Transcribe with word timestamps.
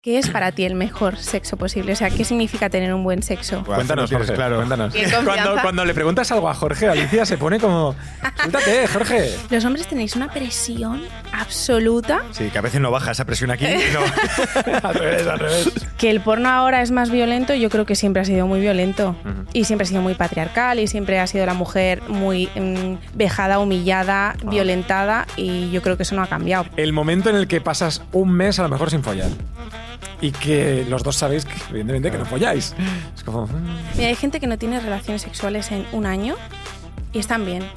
¿Qué 0.00 0.16
es 0.16 0.30
para 0.30 0.52
ti 0.52 0.62
el 0.62 0.76
mejor 0.76 1.16
sexo 1.16 1.56
posible? 1.56 1.92
O 1.92 1.96
sea, 1.96 2.08
¿qué 2.08 2.24
significa 2.24 2.70
tener 2.70 2.94
un 2.94 3.02
buen 3.02 3.20
sexo? 3.20 3.64
Cuéntanos, 3.64 4.08
Jorge, 4.08 4.32
claro. 4.32 4.58
Cuéntanos. 4.58 4.94
Cuando, 5.24 5.60
cuando 5.60 5.84
le 5.84 5.92
preguntas 5.92 6.30
algo 6.30 6.48
a 6.48 6.54
Jorge, 6.54 6.86
Alicia 6.86 7.26
se 7.26 7.36
pone 7.36 7.58
como. 7.58 7.96
Suéltate, 8.36 8.86
Jorge. 8.86 9.34
Los 9.50 9.64
hombres 9.64 9.88
tenéis 9.88 10.14
una 10.14 10.30
presión 10.30 11.02
absoluta 11.32 12.22
Sí, 12.30 12.48
que 12.48 12.58
a 12.58 12.60
veces 12.60 12.80
no 12.80 12.92
baja 12.92 13.10
esa 13.10 13.24
presión 13.24 13.50
aquí. 13.50 13.66
No. 13.92 14.78
al 14.88 14.94
revés, 14.94 15.26
al 15.26 15.40
revés. 15.40 15.72
que 15.96 16.10
el 16.10 16.20
porno 16.20 16.48
ahora 16.48 16.80
es 16.80 16.92
más 16.92 17.10
violento, 17.10 17.52
yo 17.54 17.68
creo 17.68 17.84
que 17.84 17.96
siempre 17.96 18.22
ha 18.22 18.24
sido 18.24 18.46
muy 18.46 18.60
violento. 18.60 19.16
Y 19.52 19.64
siempre 19.64 19.82
ha 19.82 19.88
sido 19.88 20.00
muy 20.00 20.14
patriarcal 20.14 20.78
y 20.78 20.86
siempre 20.86 21.18
ha 21.18 21.26
sido 21.26 21.44
la 21.44 21.54
mujer 21.54 22.02
muy 22.06 22.46
mm, 22.54 23.16
vejada, 23.16 23.58
humillada, 23.58 24.36
violentada 24.44 25.26
y 25.36 25.72
yo 25.72 25.82
creo 25.82 25.96
que 25.96 26.04
eso 26.04 26.14
no 26.14 26.22
ha 26.22 26.28
cambiado. 26.28 26.66
El 26.76 26.92
momento 26.92 27.30
en 27.30 27.34
el 27.34 27.48
que 27.48 27.60
pasas 27.60 28.02
un 28.12 28.30
mes 28.30 28.60
a 28.60 28.62
lo 28.62 28.68
mejor 28.68 28.90
sin 28.90 29.02
follar. 29.02 29.30
Y 30.20 30.32
que 30.32 30.84
los 30.88 31.02
dos 31.02 31.16
sabéis, 31.16 31.44
que, 31.44 31.54
evidentemente, 31.70 32.10
que 32.10 32.18
no 32.18 32.26
folláis. 32.26 32.74
Es 33.14 33.22
como. 33.22 33.46
Mira, 33.96 34.08
hay 34.08 34.16
gente 34.16 34.40
que 34.40 34.46
no 34.46 34.58
tiene 34.58 34.80
relaciones 34.80 35.22
sexuales 35.22 35.70
en 35.70 35.86
un 35.92 36.06
año 36.06 36.34
y 37.12 37.18
están 37.20 37.44
bien. 37.44 37.68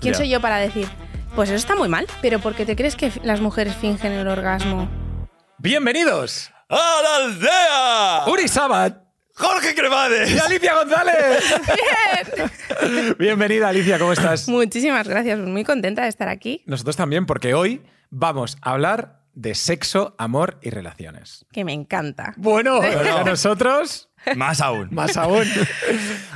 ¿Quién 0.00 0.14
soy 0.14 0.28
yo 0.28 0.40
para 0.40 0.58
decir? 0.58 0.88
Pues 1.34 1.48
eso 1.48 1.56
está 1.56 1.74
muy 1.74 1.88
mal. 1.88 2.06
Pero 2.20 2.38
¿por 2.38 2.54
qué 2.54 2.66
te 2.66 2.76
crees 2.76 2.94
que 2.96 3.12
las 3.24 3.40
mujeres 3.40 3.74
fingen 3.76 4.12
el 4.12 4.28
orgasmo? 4.28 4.88
¡Bienvenidos! 5.58 6.50
¡A 6.68 7.00
la 7.02 7.16
aldea! 7.26 8.32
Uri 8.32 8.48
Sabat 8.48 9.02
¡Jorge 9.34 9.74
Cremades! 9.74 10.30
y 10.30 10.38
Alicia 10.38 10.74
González. 10.74 11.42
Bienvenida, 13.18 13.68
Alicia, 13.68 13.98
¿cómo 13.98 14.12
estás? 14.12 14.48
Muchísimas 14.48 15.08
gracias, 15.08 15.38
muy 15.38 15.64
contenta 15.64 16.02
de 16.02 16.08
estar 16.08 16.28
aquí. 16.28 16.62
Nosotros 16.66 16.96
también, 16.96 17.26
porque 17.26 17.54
hoy 17.54 17.82
vamos 18.10 18.58
a 18.60 18.72
hablar 18.72 19.21
de 19.34 19.54
sexo, 19.54 20.14
amor 20.18 20.58
y 20.62 20.70
relaciones. 20.70 21.46
Que 21.52 21.64
me 21.64 21.72
encanta. 21.72 22.34
Bueno, 22.36 22.80
a 23.16 23.24
nosotros 23.24 24.08
Más 24.36 24.60
aún. 24.60 24.88
Más 24.92 25.16
aún. 25.16 25.44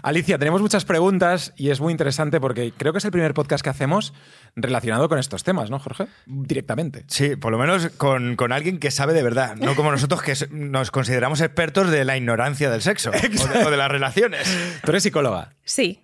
Alicia, 0.02 0.38
tenemos 0.38 0.60
muchas 0.60 0.84
preguntas 0.84 1.52
y 1.56 1.70
es 1.70 1.80
muy 1.80 1.92
interesante 1.92 2.40
porque 2.40 2.72
creo 2.76 2.92
que 2.92 2.98
es 2.98 3.04
el 3.04 3.12
primer 3.12 3.34
podcast 3.34 3.62
que 3.62 3.70
hacemos 3.70 4.12
relacionado 4.54 5.08
con 5.08 5.18
estos 5.18 5.44
temas, 5.44 5.70
¿no, 5.70 5.78
Jorge? 5.78 6.06
Directamente. 6.26 7.04
Sí, 7.08 7.36
por 7.36 7.52
lo 7.52 7.58
menos 7.58 7.88
con, 7.96 8.36
con 8.36 8.52
alguien 8.52 8.78
que 8.78 8.90
sabe 8.90 9.12
de 9.12 9.22
verdad, 9.22 9.56
no 9.56 9.74
como 9.76 9.90
nosotros 9.90 10.22
que 10.22 10.34
nos 10.50 10.90
consideramos 10.90 11.40
expertos 11.40 11.90
de 11.90 12.04
la 12.04 12.16
ignorancia 12.16 12.70
del 12.70 12.82
sexo 12.82 13.10
o 13.10 13.12
de, 13.12 13.64
o 13.64 13.70
de 13.70 13.76
las 13.76 13.90
relaciones. 13.90 14.80
Tú 14.82 14.90
eres 14.90 15.02
psicóloga. 15.02 15.52
Sí. 15.64 16.02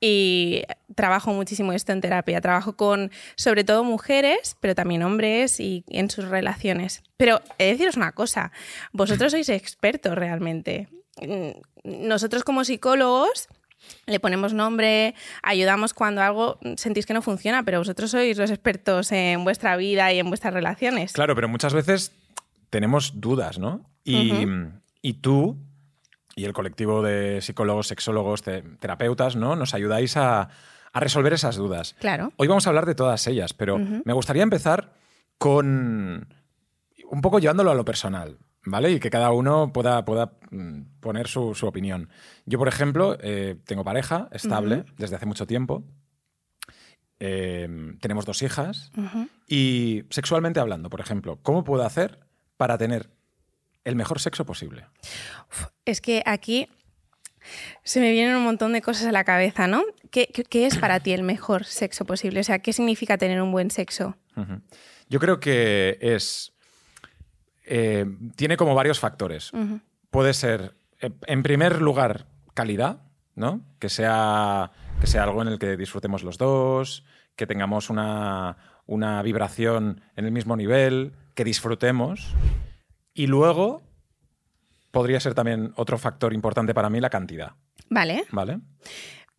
Y 0.00 0.62
trabajo 0.96 1.32
muchísimo 1.32 1.72
esto 1.72 1.92
en 1.92 2.00
terapia. 2.00 2.40
Trabajo 2.40 2.74
con, 2.76 3.12
sobre 3.36 3.62
todo, 3.62 3.84
mujeres, 3.84 4.56
pero 4.60 4.74
también 4.74 5.04
hombres 5.04 5.60
y 5.60 5.84
en 5.88 6.10
sus 6.10 6.24
relaciones. 6.24 7.02
Pero 7.16 7.40
he 7.58 7.66
de 7.66 7.70
deciros 7.72 7.96
una 7.96 8.10
cosa, 8.12 8.50
vosotros 8.92 9.30
sois 9.30 9.48
expertos 9.50 10.16
realmente. 10.16 10.88
Mm, 11.22 12.08
Nosotros 12.08 12.42
como 12.42 12.64
psicólogos 12.64 13.46
le 14.06 14.18
ponemos 14.18 14.52
nombre, 14.52 15.14
ayudamos 15.42 15.94
cuando 15.94 16.20
algo 16.22 16.58
sentís 16.76 17.06
que 17.06 17.14
no 17.14 17.22
funciona, 17.22 17.62
pero 17.62 17.78
vosotros 17.78 18.10
sois 18.10 18.36
los 18.36 18.50
expertos 18.50 19.12
en 19.12 19.44
vuestra 19.44 19.76
vida 19.76 20.12
y 20.12 20.18
en 20.18 20.28
vuestras 20.28 20.52
relaciones. 20.52 21.12
Claro, 21.12 21.34
pero 21.36 21.46
muchas 21.48 21.72
veces 21.74 22.10
tenemos 22.70 23.20
dudas, 23.20 23.58
¿no? 23.58 23.88
Y, 24.02 24.32
y 25.02 25.12
tú 25.14 25.56
y 26.34 26.44
el 26.44 26.52
colectivo 26.52 27.02
de 27.02 27.40
psicólogos, 27.42 27.86
sexólogos, 27.86 28.42
te- 28.42 28.62
terapeutas, 28.62 29.36
¿no? 29.36 29.56
Nos 29.56 29.72
ayudáis 29.74 30.16
a, 30.16 30.48
a 30.96 31.00
resolver 31.00 31.34
esas 31.34 31.56
dudas. 31.56 31.94
Claro. 32.00 32.32
Hoy 32.36 32.48
vamos 32.48 32.66
a 32.66 32.70
hablar 32.70 32.86
de 32.86 32.94
todas 32.94 33.26
ellas, 33.26 33.52
pero 33.52 33.78
me 33.78 34.14
gustaría 34.14 34.42
empezar 34.42 34.94
con 35.36 36.26
un 37.10 37.20
poco 37.20 37.38
llevándolo 37.38 37.70
a 37.70 37.74
lo 37.74 37.84
personal, 37.84 38.38
¿vale? 38.64 38.92
Y 38.92 38.98
que 38.98 39.10
cada 39.10 39.30
uno 39.30 39.74
pueda, 39.74 40.06
pueda 40.06 40.32
mm, 40.50 41.00
poner 41.00 41.28
su, 41.28 41.54
su 41.54 41.66
opinión. 41.66 42.08
Yo, 42.46 42.58
por 42.58 42.68
ejemplo, 42.68 43.18
eh, 43.20 43.56
tengo 43.66 43.84
pareja 43.84 44.28
estable 44.32 44.86
desde 44.96 45.16
hace 45.16 45.26
mucho 45.26 45.46
tiempo. 45.46 45.84
Eh, 47.20 47.68
tenemos 48.00 48.24
dos 48.24 48.40
hijas. 48.40 48.90
Y 49.46 50.04
sexualmente 50.08 50.60
hablando, 50.60 50.88
por 50.88 51.00
ejemplo, 51.00 51.38
¿cómo 51.42 51.62
puedo 51.62 51.84
hacer 51.84 52.20
para 52.56 52.78
tener 52.78 53.10
el 53.84 53.96
mejor 53.96 54.18
sexo 54.18 54.46
posible? 54.46 54.86
Es 55.84 56.00
que 56.00 56.22
aquí 56.24 56.70
se 57.82 58.00
me 58.00 58.10
vienen 58.12 58.36
un 58.36 58.44
montón 58.44 58.72
de 58.72 58.82
cosas 58.82 59.06
a 59.06 59.12
la 59.12 59.24
cabeza, 59.24 59.66
¿no? 59.66 59.84
¿Qué, 60.10 60.28
es 60.50 60.78
para 60.78 61.00
ti 61.00 61.12
el 61.12 61.22
mejor 61.22 61.64
sexo 61.64 62.04
posible? 62.04 62.40
O 62.40 62.44
sea, 62.44 62.58
¿qué 62.60 62.72
significa 62.72 63.18
tener 63.18 63.40
un 63.40 63.52
buen 63.52 63.70
sexo? 63.70 64.16
Yo 65.08 65.20
creo 65.20 65.40
que 65.40 65.98
es. 66.00 66.52
eh, 67.64 68.06
tiene 68.36 68.56
como 68.56 68.74
varios 68.74 69.00
factores. 69.00 69.52
Puede 70.10 70.34
ser, 70.34 70.74
eh, 71.00 71.10
en 71.26 71.42
primer 71.42 71.80
lugar, 71.80 72.26
calidad, 72.54 73.02
¿no? 73.34 73.60
Que 73.78 73.88
sea, 73.88 74.72
que 75.00 75.06
sea 75.06 75.24
algo 75.24 75.42
en 75.42 75.48
el 75.48 75.58
que 75.58 75.76
disfrutemos 75.76 76.22
los 76.22 76.38
dos, 76.38 77.04
que 77.36 77.46
tengamos 77.46 77.90
una, 77.90 78.56
una 78.86 79.22
vibración 79.22 80.00
en 80.16 80.24
el 80.24 80.32
mismo 80.32 80.56
nivel, 80.56 81.12
que 81.34 81.44
disfrutemos. 81.44 82.34
Y 83.14 83.26
luego 83.26 83.85
podría 84.96 85.20
ser 85.20 85.34
también 85.34 85.72
otro 85.76 85.98
factor 85.98 86.32
importante 86.32 86.72
para 86.72 86.88
mí 86.88 87.00
la 87.00 87.10
cantidad, 87.10 87.52
Vale, 87.90 88.24
¿vale? 88.30 88.60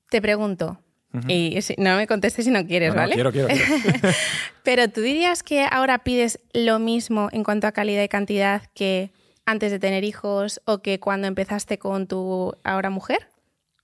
te 0.09 0.21
pregunto. 0.21 0.79
Y 1.27 1.59
si- 1.63 1.73
no 1.79 1.95
me 1.95 2.05
contestes 2.05 2.45
si 2.45 2.51
no 2.51 2.63
quieres, 2.67 2.89
No, 2.89 2.95
no, 2.95 3.01
¿vale? 3.01 3.15
quiero, 3.15 3.31
quiero, 3.31 3.47
quiero. 3.47 3.65
Pero 4.63 4.87
tú 4.89 5.01
dirías 5.01 5.41
que 5.41 5.65
ahora 5.69 5.99
pides 6.03 6.39
lo 6.53 6.77
mismo 6.77 7.29
en 7.31 7.43
cuanto 7.43 7.65
a 7.65 7.71
calidad 7.71 8.03
y 8.03 8.07
cantidad 8.07 8.61
que 8.75 9.11
antes 9.47 9.71
de 9.71 9.79
tener 9.79 10.03
hijos 10.03 10.61
o 10.65 10.83
que 10.83 10.99
cuando 10.99 11.25
empezaste 11.27 11.79
con 11.79 12.05
tu 12.05 12.53
ahora 12.63 12.91
mujer? 12.91 13.29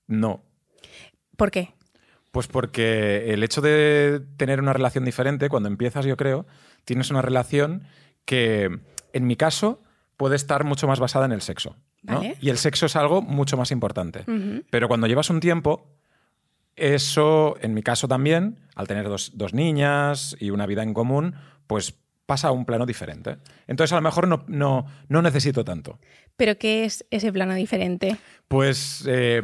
No, 0.05 0.43
¿Por 1.37 1.49
qué? 1.49 1.73
Pues 2.31 2.45
porque 2.47 3.33
el 3.33 3.41
hecho 3.43 3.61
de 3.61 4.21
tener 4.37 4.59
una 4.59 4.73
relación 4.73 5.05
diferente, 5.05 5.49
cuando 5.49 5.69
empiezas, 5.69 6.05
yo 6.05 6.17
creo, 6.17 6.45
tienes 6.85 7.09
una 7.09 7.23
relación 7.23 7.83
que, 8.25 8.69
en 9.13 9.25
mi 9.27 9.35
caso, 9.35 9.81
puede 10.17 10.35
estar 10.35 10.63
mucho 10.63 10.87
más 10.87 10.99
basada 10.99 11.25
en 11.25 11.31
el 11.31 11.41
sexo. 11.41 11.75
¿no? 12.03 12.15
Vale. 12.15 12.37
Y 12.41 12.49
el 12.49 12.57
sexo 12.57 12.85
es 12.85 12.95
algo 12.95 13.21
mucho 13.21 13.57
más 13.57 13.71
importante. 13.71 14.25
Pero 14.69 14.87
cuando 14.87 15.07
llevas 15.07 15.29
un 15.29 15.39
tiempo, 15.39 15.87
eso, 16.75 17.55
en 17.61 17.73
mi 17.73 17.83
caso 17.83 18.07
también, 18.07 18.59
al 18.75 18.87
tener 18.87 19.07
dos, 19.07 19.31
dos 19.35 19.53
niñas 19.53 20.35
y 20.39 20.49
una 20.49 20.65
vida 20.65 20.83
en 20.83 20.93
común, 20.93 21.35
pues 21.67 21.95
pasa 22.25 22.47
a 22.47 22.51
un 22.51 22.65
plano 22.65 22.85
diferente. 22.85 23.37
Entonces, 23.67 23.91
a 23.93 23.97
lo 23.97 24.01
mejor 24.01 24.27
no, 24.27 24.43
no, 24.47 24.85
no 25.07 25.21
necesito 25.21 25.63
tanto. 25.63 25.99
¿Pero 26.35 26.57
qué 26.57 26.85
es 26.85 27.05
ese 27.11 27.31
plano 27.31 27.53
diferente? 27.53 28.17
Pues 28.47 29.03
eh, 29.07 29.41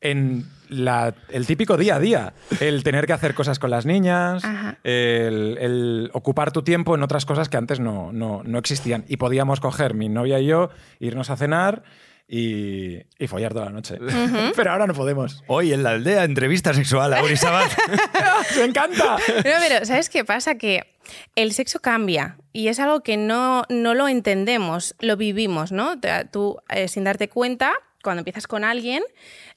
en 0.00 0.46
la- 0.68 1.14
el 1.30 1.46
típico 1.46 1.76
día 1.76 1.96
a 1.96 2.00
día, 2.00 2.32
el 2.60 2.82
tener 2.82 3.06
que 3.06 3.12
hacer 3.12 3.34
cosas 3.34 3.58
con 3.58 3.70
las 3.70 3.84
niñas, 3.86 4.42
el, 4.84 5.58
el 5.60 6.10
ocupar 6.14 6.52
tu 6.52 6.62
tiempo 6.62 6.94
en 6.94 7.02
otras 7.02 7.26
cosas 7.26 7.48
que 7.48 7.56
antes 7.56 7.80
no, 7.80 8.12
no- 8.12 8.42
no 8.44 8.58
existían. 8.58 9.04
Y 9.08 9.16
podíamos 9.18 9.60
coger 9.60 9.94
mi 9.94 10.08
novia 10.08 10.38
y 10.40 10.46
yo, 10.46 10.70
irnos 11.00 11.28
a 11.30 11.36
cenar 11.36 11.82
y, 12.28 12.98
y 13.18 13.26
follar 13.26 13.52
toda 13.52 13.66
la 13.66 13.72
noche. 13.72 13.98
Pero 14.56 14.70
ahora 14.70 14.86
no 14.86 14.94
podemos. 14.94 15.42
Hoy 15.48 15.72
en 15.72 15.82
la 15.82 15.90
aldea, 15.90 16.24
entrevista 16.24 16.72
sexual 16.72 17.12
a 17.12 17.22
Uri 17.24 17.36
Sabat. 17.36 17.70
¡Me 18.56 18.64
encanta! 18.64 19.16
No, 19.16 19.42
pero 19.68 19.84
¿sabes 19.84 20.08
qué 20.08 20.24
pasa? 20.24 20.54
Que 20.54 20.94
el 21.34 21.52
sexo 21.52 21.80
cambia 21.80 22.36
y 22.52 22.68
es 22.68 22.78
algo 22.78 23.00
que 23.02 23.16
no, 23.16 23.64
no 23.68 23.94
lo 23.94 24.06
entendemos, 24.08 24.94
lo 25.00 25.16
vivimos, 25.16 25.72
¿no? 25.72 25.94
Tú, 26.30 26.58
eh, 26.68 26.86
sin 26.88 27.02
darte 27.04 27.28
cuenta, 27.28 27.72
cuando 28.02 28.20
empiezas 28.20 28.46
con 28.46 28.62
alguien, 28.64 29.02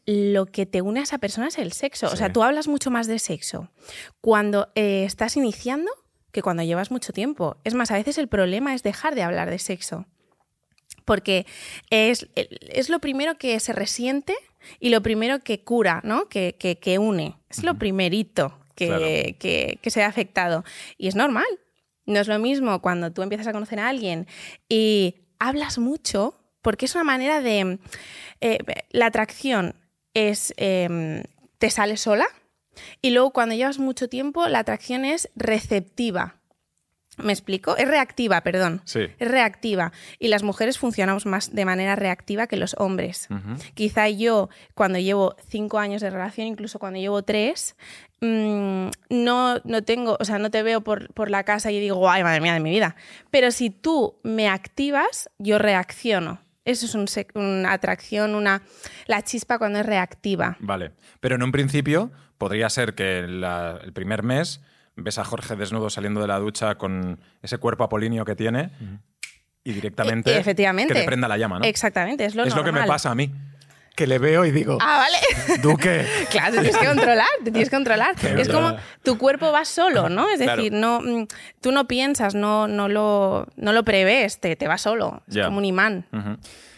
lo 0.06 0.46
que 0.46 0.66
te 0.66 0.81
une 0.81 1.00
a 1.00 1.03
esa 1.03 1.18
persona 1.18 1.47
es 1.47 1.58
el 1.58 1.72
sexo. 1.72 2.08
O 2.08 2.16
sea, 2.16 2.31
tú 2.34 2.44
hablas 2.44 2.68
mucho 2.68 2.91
más 2.91 3.08
de 3.08 3.19
sexo 3.19 3.69
cuando 4.22 4.69
eh, 4.75 5.03
estás 5.06 5.38
iniciando 5.38 5.90
que 6.31 6.41
cuando 6.41 6.64
llevas 6.64 6.91
mucho 6.91 7.14
tiempo. 7.14 7.58
Es 7.64 7.74
más, 7.74 7.91
a 7.91 7.96
veces 7.96 8.18
el 8.18 8.28
problema 8.28 8.74
es 8.74 8.84
dejar 8.84 9.16
de 9.16 9.24
hablar 9.24 9.50
de 9.50 9.59
sexo. 9.59 10.06
Porque 11.06 11.46
es, 11.90 12.28
es 12.35 12.90
lo 12.90 13.00
primero 13.00 13.38
que 13.38 13.59
se 13.59 13.73
resiente 13.73 14.34
y 14.79 14.90
lo 14.90 15.02
primero 15.02 15.40
que 15.40 15.64
cura, 15.64 16.02
¿no? 16.03 16.29
Que, 16.29 16.56
que- 16.58 16.78
que 16.79 16.97
une. 16.97 17.38
Es 17.49 17.64
lo 17.64 17.78
primerito 17.78 18.58
que, 18.76 18.88
Claro. 18.88 19.06
que- 19.06 19.79
que 19.82 19.90
se 19.90 20.02
ha 20.03 20.08
afectado. 20.08 20.64
Y 20.97 21.08
es 21.08 21.16
normal. 21.16 21.46
No 22.06 22.20
es 22.20 22.28
lo 22.28 22.40
mismo 22.40 22.82
cuando 22.82 23.11
tú 23.11 23.22
empiezas 23.22 23.47
a 23.47 23.53
conocer 23.53 23.79
a 23.79 23.88
alguien 23.90 24.28
y 24.70 25.16
hablas 25.40 25.78
mucho, 25.78 26.35
porque 26.61 26.85
es 26.85 26.96
una 26.96 27.03
manera 27.03 27.41
de... 27.41 27.79
eh, 28.41 28.58
la 28.91 29.06
atracción 29.08 29.76
es... 30.13 30.53
eh, 30.57 31.23
te 31.63 31.69
sale 31.69 31.95
sola 31.95 32.27
y 33.01 33.11
luego 33.11 33.31
cuando 33.31 33.55
llevas 33.55 33.79
mucho 33.79 34.09
tiempo 34.09 34.49
la 34.49 34.59
atracción 34.59 35.05
es 35.05 35.29
receptiva. 35.33 36.35
¿Me 37.17 37.31
explico? 37.31 37.77
Es 37.77 37.87
reactiva, 37.87 38.41
perdón. 38.41 38.81
Sí. 38.83 39.07
Es 39.17 39.27
reactiva. 39.29 39.93
Y 40.19 40.27
las 40.27 40.43
mujeres 40.43 40.77
funcionamos 40.77 41.25
más 41.25 41.55
de 41.55 41.63
manera 41.63 41.95
reactiva 41.95 42.47
que 42.47 42.57
los 42.57 42.75
hombres. 42.79 43.29
Quizá 43.75 44.09
yo, 44.09 44.49
cuando 44.73 44.99
llevo 44.99 45.37
cinco 45.47 45.79
años 45.79 46.01
de 46.01 46.09
relación, 46.09 46.47
incluso 46.47 46.79
cuando 46.79 46.99
llevo 46.99 47.21
tres, 47.21 47.77
mm, 48.19 48.87
no, 49.09 49.59
no 49.63 49.83
tengo, 49.83 50.17
o 50.19 50.25
sea, 50.25 50.37
no 50.37 50.51
te 50.51 50.63
veo 50.63 50.81
por, 50.81 51.13
por 51.13 51.29
la 51.29 51.45
casa 51.45 51.71
y 51.71 51.79
digo, 51.79 52.09
ay, 52.09 52.23
madre 52.23 52.41
mía 52.41 52.55
de 52.55 52.59
mi 52.59 52.71
vida. 52.71 52.97
Pero 53.31 53.51
si 53.51 53.69
tú 53.69 54.15
me 54.23 54.49
activas, 54.49 55.29
yo 55.37 55.59
reacciono. 55.59 56.42
Eso 56.65 56.85
es 56.85 56.95
un 56.95 57.05
una 57.35 57.73
atracción, 57.73 58.35
una 58.35 58.61
la 59.07 59.21
chispa 59.21 59.57
cuando 59.57 59.79
es 59.79 59.85
reactiva. 59.85 60.55
Vale. 60.59 60.91
Pero 61.19 61.35
en 61.35 61.43
un 61.43 61.51
principio 61.51 62.11
podría 62.37 62.69
ser 62.69 62.95
que 62.95 63.23
la- 63.27 63.79
el 63.83 63.93
primer 63.93 64.23
mes 64.23 64.61
ves 64.95 65.17
a 65.17 65.23
Jorge 65.25 65.55
desnudo 65.55 65.89
saliendo 65.89 66.21
de 66.21 66.27
la 66.27 66.39
ducha 66.39 66.75
con 66.75 67.19
ese 67.41 67.57
cuerpo 67.57 67.83
apolíneo 67.83 68.25
que 68.25 68.35
tiene 68.35 68.69
y 69.63 69.73
directamente 69.73 70.31
E- 70.33 70.37
efectivamente. 70.39 70.93
que 70.93 70.99
te 71.01 71.05
prenda 71.05 71.27
la 71.27 71.37
llama, 71.37 71.59
¿no? 71.59 71.65
Exactamente, 71.65 72.25
es 72.25 72.35
lo 72.35 72.43
es 72.43 72.55
lo 72.55 72.63
que 72.63 72.71
me 72.71 72.83
pasa 72.85 73.11
a 73.11 73.15
mí. 73.15 73.31
Que 73.95 74.07
le 74.07 74.17
veo 74.17 74.43
y 74.45 74.51
digo, 74.51 74.78
Ah, 74.81 75.05
vale. 75.05 75.61
Duque. 75.61 76.05
Claro, 76.31 76.55
te 76.55 76.61
tienes 76.61 76.78
que 76.78 76.87
controlar, 76.87 77.28
te 77.43 77.51
tienes 77.51 77.69
que 77.69 77.75
controlar. 77.75 78.16
Es 78.16 78.47
verdad. 78.47 78.53
como 78.53 78.78
tu 79.03 79.17
cuerpo 79.19 79.51
va 79.51 79.66
solo, 79.66 80.09
¿no? 80.09 80.29
Es 80.31 80.40
Claro. 80.41 80.63
decir, 80.63 80.73
no, 80.73 80.99
mm, 81.01 81.28
tú 81.61 81.72
no 81.72 81.87
piensas, 81.87 82.34
no, 82.34 82.67
no, 82.67 82.90
lo, 82.90 83.47
no 83.55 83.72
lo 83.72 83.84
prevés, 83.84 84.40
te, 84.40 84.55
te 84.55 84.67
va 84.67 84.78
solo. 84.79 85.22
Es 85.29 85.37
como 85.45 85.59
un 85.59 85.66
imán. 85.66 86.05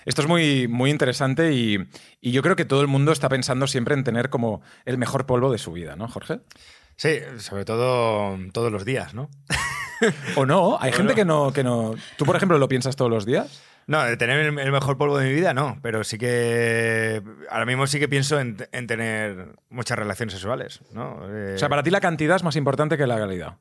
Esto 0.06 0.22
es 0.22 0.28
muy, 0.28 0.68
muy 0.68 0.92
interesante 0.92 1.54
y, 1.54 1.80
y 2.22 2.32
yo 2.32 2.44
creo 2.44 2.56
que 2.56 2.66
todo 2.66 2.82
el 2.82 2.88
mundo 2.88 3.12
está 3.12 3.28
pensando 3.30 3.66
siempre 3.66 3.96
en 3.96 4.04
tener 4.04 4.30
como 4.30 4.62
el 4.86 4.98
mejor 4.98 5.26
polvo 5.26 5.52
de 5.52 5.58
su 5.58 5.72
vida, 5.72 5.96
¿no, 5.96 6.08
Jorge? 6.10 6.42
Sí, 6.98 7.20
sobre 7.40 7.66
todo 7.66 8.38
todos 8.54 8.72
los 8.72 8.84
días, 8.86 9.14
¿no? 9.14 9.30
O 10.36 10.46
no, 10.46 10.78
hay 10.82 10.92
O 10.92 10.94
gente 10.94 11.14
no. 11.14 11.16
que 11.16 11.26
no, 11.26 11.54
que 11.54 11.64
no. 11.64 11.96
¿Tú, 12.18 12.26
por 12.26 12.36
ejemplo, 12.36 12.58
lo 12.58 12.68
piensas 12.68 12.98
todos 12.98 13.10
los 13.10 13.26
días? 13.26 13.62
No, 13.88 14.04
de 14.04 14.18
tener 14.18 14.40
el, 14.40 14.52
mejor 14.72 14.98
polvo 14.98 15.18
de 15.20 15.28
mi 15.28 15.34
vida, 15.34 15.54
no. 15.54 15.78
Pero 15.82 16.04
sí 16.04 16.18
que. 16.18 17.22
Ahora 17.52 17.66
mismo 17.66 17.86
sí 17.88 18.00
que 18.00 18.08
pienso 18.08 18.40
en, 18.40 18.58
en 18.72 18.88
tener 18.88 19.50
muchas 19.70 19.98
relaciones 20.00 20.34
sexuales, 20.34 20.82
¿no? 20.92 21.20
Eh, 21.30 21.54
O 21.56 21.58
sea, 21.60 21.70
para 21.70 21.84
ti 21.84 21.92
la 21.92 22.02
cantidad 22.02 22.36
es 22.36 22.44
más 22.44 22.56
importante 22.56 22.98
que 22.98 23.06
la 23.06 23.18
calidad. 23.18 23.58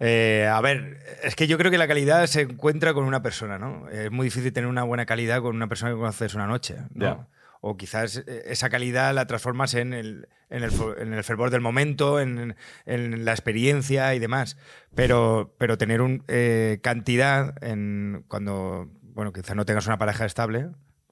eh, 0.00 0.48
a 0.52 0.60
ver, 0.60 0.98
es 1.22 1.34
que 1.34 1.46
yo 1.46 1.58
creo 1.58 1.70
que 1.70 1.78
la 1.78 1.88
calidad 1.88 2.26
se 2.26 2.42
encuentra 2.42 2.94
con 2.94 3.04
una 3.04 3.22
persona, 3.22 3.58
¿no? 3.58 3.88
Es 3.90 4.10
muy 4.10 4.24
difícil 4.26 4.52
tener 4.52 4.68
una 4.68 4.82
buena 4.84 5.06
calidad 5.06 5.40
con 5.40 5.56
una 5.56 5.68
persona 5.68 5.92
que 5.92 5.98
conoces 5.98 6.34
una 6.34 6.46
noche, 6.46 6.76
¿no? 6.94 7.28
O 7.60 7.76
quizás 7.76 8.22
eh, 8.26 8.44
esa 8.46 8.70
calidad 8.70 9.12
la 9.12 9.26
transformas 9.26 9.74
en 9.74 9.92
el, 9.92 10.28
en 10.50 10.62
el, 10.62 10.70
en 11.00 11.12
el 11.12 11.24
fervor 11.24 11.50
del 11.50 11.60
momento, 11.60 12.20
en, 12.20 12.54
en 12.86 13.24
la 13.24 13.32
experiencia 13.32 14.14
y 14.14 14.20
demás. 14.20 14.56
Pero, 14.94 15.52
pero 15.58 15.76
tener 15.76 16.00
un, 16.00 16.22
eh, 16.28 16.78
cantidad 16.82 17.54
en 17.64 18.24
cuando, 18.28 18.88
bueno, 19.18 19.32
quizás 19.32 19.56
no 19.56 19.64
tengas 19.66 19.84
una 19.88 19.98
pareja 19.98 20.24
estable, 20.24 20.68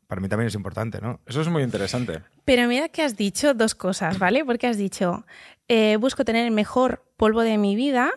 para 0.06 0.20
mí 0.20 0.29
también 0.29 0.47
es 0.47 0.55
importante, 0.55 1.00
¿no? 1.00 1.19
Eso 1.26 1.41
es 1.41 1.49
muy 1.49 1.64
interesante. 1.64 2.20
Pero 2.44 2.69
mira 2.69 2.88
que 2.88 3.03
has 3.03 3.17
dicho 3.17 3.53
dos 3.53 3.75
cosas, 3.75 4.20
¿vale? 4.20 4.44
Porque 4.44 4.69
has 4.69 4.76
dicho, 4.76 5.26
eh, 5.67 5.97
busco 5.99 6.25
tener 6.25 6.44
el 6.47 6.53
mejor 6.53 7.03
polvo 7.17 7.41
de 7.43 7.58
mi 7.58 7.75
vida, 7.75 8.12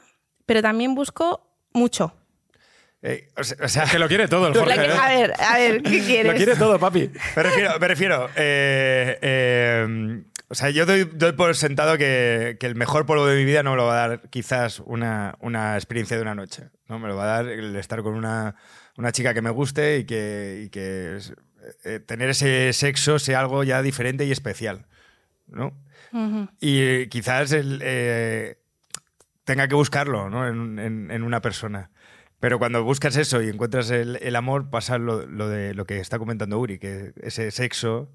pero 0.46 0.62
también 0.62 0.94
busco 0.94 1.42
mucho. 1.74 2.14
Eh, 3.02 3.30
o 3.36 3.44
sea- 3.44 3.58
o 3.66 3.68
sea, 3.68 3.86
Que 3.86 3.98
lo 3.98 4.08
quiere 4.08 4.28
todo 4.28 4.48
el 4.50 4.54
Jorge. 4.60 4.76
Que- 4.76 4.86
¿eh? 4.86 4.92
a 4.94 5.08
ver, 5.10 5.34
a 5.40 5.58
ver, 5.58 5.82
¿qué 5.82 6.04
quieres? 6.06 6.32
Lo 6.34 6.38
quiere 6.38 6.56
todo, 6.56 6.78
papi. 6.78 7.10
Me 7.36 7.42
refiero, 7.42 7.80
me 7.80 7.88
refiero 7.88 8.30
eh, 8.36 9.18
eh, 9.24 10.24
o 10.50 10.54
sea, 10.54 10.70
yo 10.70 10.86
doy, 10.86 11.06
doy 11.06 11.32
por 11.32 11.56
sentado 11.56 11.98
que, 11.98 12.58
que 12.60 12.68
el 12.68 12.76
mejor 12.76 13.08
polvo 13.08 13.26
de 13.26 13.38
mi 13.38 13.44
vida 13.46 13.64
no 13.64 13.72
me 13.72 13.78
lo 13.78 13.86
va 13.86 14.04
a 14.04 14.08
dar 14.08 14.30
quizás 14.30 14.82
una, 14.82 15.36
una 15.40 15.74
experiencia 15.76 16.16
de 16.16 16.22
una 16.22 16.36
noche. 16.36 16.70
¿no? 16.88 17.00
Me 17.00 17.08
lo 17.08 17.16
va 17.16 17.24
a 17.24 17.44
dar 17.44 17.48
el 17.48 17.76
estar 17.76 18.04
con 18.04 18.14
una, 18.16 18.56
una 19.00 19.12
chica 19.12 19.34
que 19.34 19.42
me 19.42 19.50
guste 19.50 20.00
y 20.00 20.04
que, 20.06 20.64
y 20.66 20.70
que 20.70 21.16
es- 21.18 21.34
eh, 21.86 22.00
tener 22.00 22.30
ese 22.30 22.74
sexo 22.74 23.18
sea 23.20 23.40
algo 23.40 23.64
ya 23.64 23.82
diferente 23.82 24.26
y 24.26 24.32
especial. 24.32 24.86
Y 26.60 26.80
eh, 26.82 27.08
quizás 27.10 27.52
el, 27.52 27.80
eh, 27.84 28.58
tenga 29.44 29.68
que 29.68 29.76
buscarlo 29.76 30.30
¿no? 30.30 30.48
en, 30.48 30.80
en- 30.80 31.12
en 31.12 31.24
una 31.24 31.42
persona. 31.42 31.92
Pero 32.40 32.58
cuando 32.60 32.84
buscas 32.84 33.16
eso 33.18 33.42
y 33.42 33.50
encuentras 33.50 33.90
el, 33.92 34.18
el 34.22 34.36
amor, 34.36 34.70
pasa 34.70 34.98
lo, 34.98 35.26
lo 35.26 35.50
de 35.50 35.74
lo 35.74 35.86
que 35.86 36.00
está 36.00 36.18
comentando 36.20 36.58
Uri, 36.60 36.80
que 36.80 37.14
ese 37.22 37.52
sexo 37.52 38.10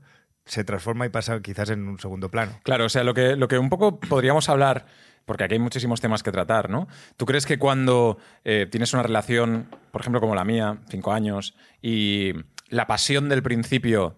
se 0.47 0.65
transforma 0.65 1.07
y 1.07 1.11
pasa 1.11 1.41
quizás 1.41 1.71
en 1.71 1.87
un 1.89 1.99
segundo 1.99 2.31
plano. 2.31 2.59
Claro, 2.65 2.87
o 2.87 2.89
sea, 2.89 3.05
lo 3.05 3.15
que, 3.15 3.37
lo 3.37 3.49
que 3.49 3.59
un 3.59 3.69
poco 3.71 3.99
podríamos 4.01 4.49
hablar, 4.49 4.87
porque 5.25 5.45
aquí 5.45 5.55
hay 5.55 5.61
muchísimos 5.61 6.01
temas 6.01 6.23
que 6.23 6.33
tratar, 6.33 6.71
¿no? 6.71 6.89
¿Tú 7.17 7.27
crees 7.27 7.47
que 7.47 7.59
cuando 7.59 8.19
eh, 8.45 8.67
tienes 8.71 8.93
una 8.93 9.03
relación, 9.03 9.69
por 9.91 10.01
ejemplo, 10.01 10.21
como 10.21 10.35
la 10.35 10.45
mía, 10.45 10.79
cinco 10.89 11.13
años, 11.13 11.55
y 11.83 12.33
la 12.69 12.87
pasión 12.87 13.29
del 13.29 13.43
principio 13.43 14.17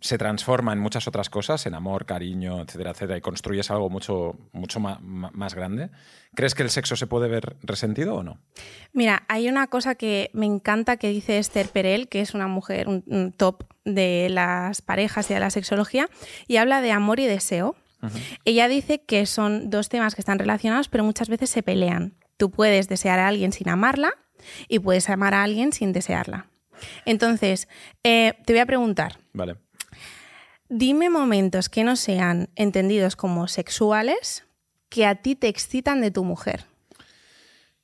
se 0.00 0.16
transforma 0.16 0.72
en 0.72 0.78
muchas 0.78 1.08
otras 1.08 1.28
cosas, 1.28 1.66
en 1.66 1.74
amor, 1.74 2.06
cariño, 2.06 2.62
etcétera, 2.62 2.92
etcétera, 2.92 3.18
y 3.18 3.20
construyes 3.20 3.70
algo 3.70 3.90
mucho, 3.90 4.36
mucho 4.52 4.78
más 4.78 5.54
grande, 5.54 5.90
¿crees 6.34 6.54
que 6.54 6.62
el 6.62 6.70
sexo 6.70 6.94
se 6.94 7.08
puede 7.08 7.28
ver 7.28 7.56
resentido 7.62 8.14
o 8.14 8.22
no? 8.22 8.38
Mira, 8.92 9.24
hay 9.28 9.48
una 9.48 9.66
cosa 9.66 9.96
que 9.96 10.30
me 10.34 10.46
encanta 10.46 10.98
que 10.98 11.08
dice 11.08 11.38
Esther 11.38 11.68
Perel, 11.68 12.08
que 12.08 12.20
es 12.20 12.34
una 12.34 12.46
mujer, 12.46 12.86
top 13.36 13.64
de 13.84 14.28
las 14.30 14.82
parejas 14.82 15.30
y 15.30 15.34
de 15.34 15.40
la 15.40 15.50
sexología, 15.50 16.08
y 16.46 16.58
habla 16.58 16.80
de 16.80 16.92
amor 16.92 17.18
y 17.18 17.26
deseo. 17.26 17.74
Ella 18.44 18.68
dice 18.68 19.00
que 19.02 19.26
son 19.26 19.70
dos 19.70 19.88
temas 19.88 20.14
que 20.14 20.20
están 20.20 20.38
relacionados, 20.38 20.88
pero 20.88 21.04
muchas 21.04 21.28
veces 21.28 21.50
se 21.50 21.62
pelean. 21.62 22.14
Tú 22.36 22.50
puedes 22.50 22.88
desear 22.88 23.18
a 23.18 23.28
alguien 23.28 23.52
sin 23.52 23.68
amarla 23.68 24.12
y 24.68 24.78
puedes 24.78 25.08
amar 25.10 25.34
a 25.34 25.42
alguien 25.42 25.72
sin 25.72 25.92
desearla. 25.92 26.46
Entonces, 27.04 27.68
eh, 28.04 28.34
te 28.46 28.52
voy 28.52 28.60
a 28.60 28.66
preguntar, 28.66 29.18
Vale. 29.32 29.56
dime 30.68 31.10
momentos 31.10 31.68
que 31.68 31.82
no 31.82 31.96
sean 31.96 32.50
entendidos 32.54 33.16
como 33.16 33.48
sexuales 33.48 34.44
que 34.88 35.04
a 35.04 35.16
ti 35.16 35.34
te 35.34 35.48
excitan 35.48 36.00
de 36.00 36.10
tu 36.10 36.24
mujer. 36.24 36.66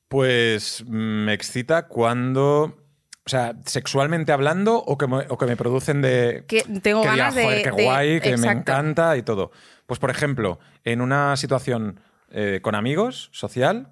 Pues 0.09 0.85
me 0.87 1.33
excita 1.33 1.89
cuando. 1.89 2.84
O 3.27 3.31
sea, 3.31 3.55
sexualmente 3.65 4.33
hablando 4.33 4.77
o 4.77 4.99
que 4.99 5.07
me, 5.07 5.25
o 5.29 5.39
que 5.39 5.47
me 5.47 5.57
producen 5.57 6.03
de. 6.03 6.45
Que 6.47 6.63
tengo 6.83 7.03
que 7.03 7.09
diga, 7.11 7.17
ganas 7.17 7.35
de- 7.35 7.45
"Joder, 7.45 7.63
qué 7.63 7.71
de- 7.71 7.85
guay, 7.85 8.21
que 8.21 8.37
me 8.37 8.49
encanta 8.49 9.17
y 9.17 9.23
todo. 9.23 9.51
Pues, 9.87 9.99
por 9.99 10.11
ejemplo, 10.11 10.59
en 10.85 11.01
una 11.01 11.37
situación 11.37 12.01
eh, 12.37 12.59
con 12.63 12.75
amigos, 12.75 13.31
social, 13.33 13.89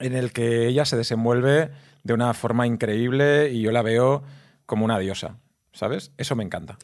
en 0.00 0.14
el 0.14 0.32
que 0.32 0.66
ella 0.66 0.84
se 0.84 0.96
desenvuelve 0.96 1.70
de 2.02 2.12
una 2.14 2.34
forma 2.34 2.66
increíble 2.66 3.50
y 3.50 3.62
yo 3.62 3.70
la 3.72 3.82
veo 3.82 4.24
como 4.66 4.84
una 4.84 4.98
diosa, 4.98 5.36
¿sabes? 5.72 6.10
Eso 6.18 6.34
me 6.34 6.42
encanta. 6.42 6.76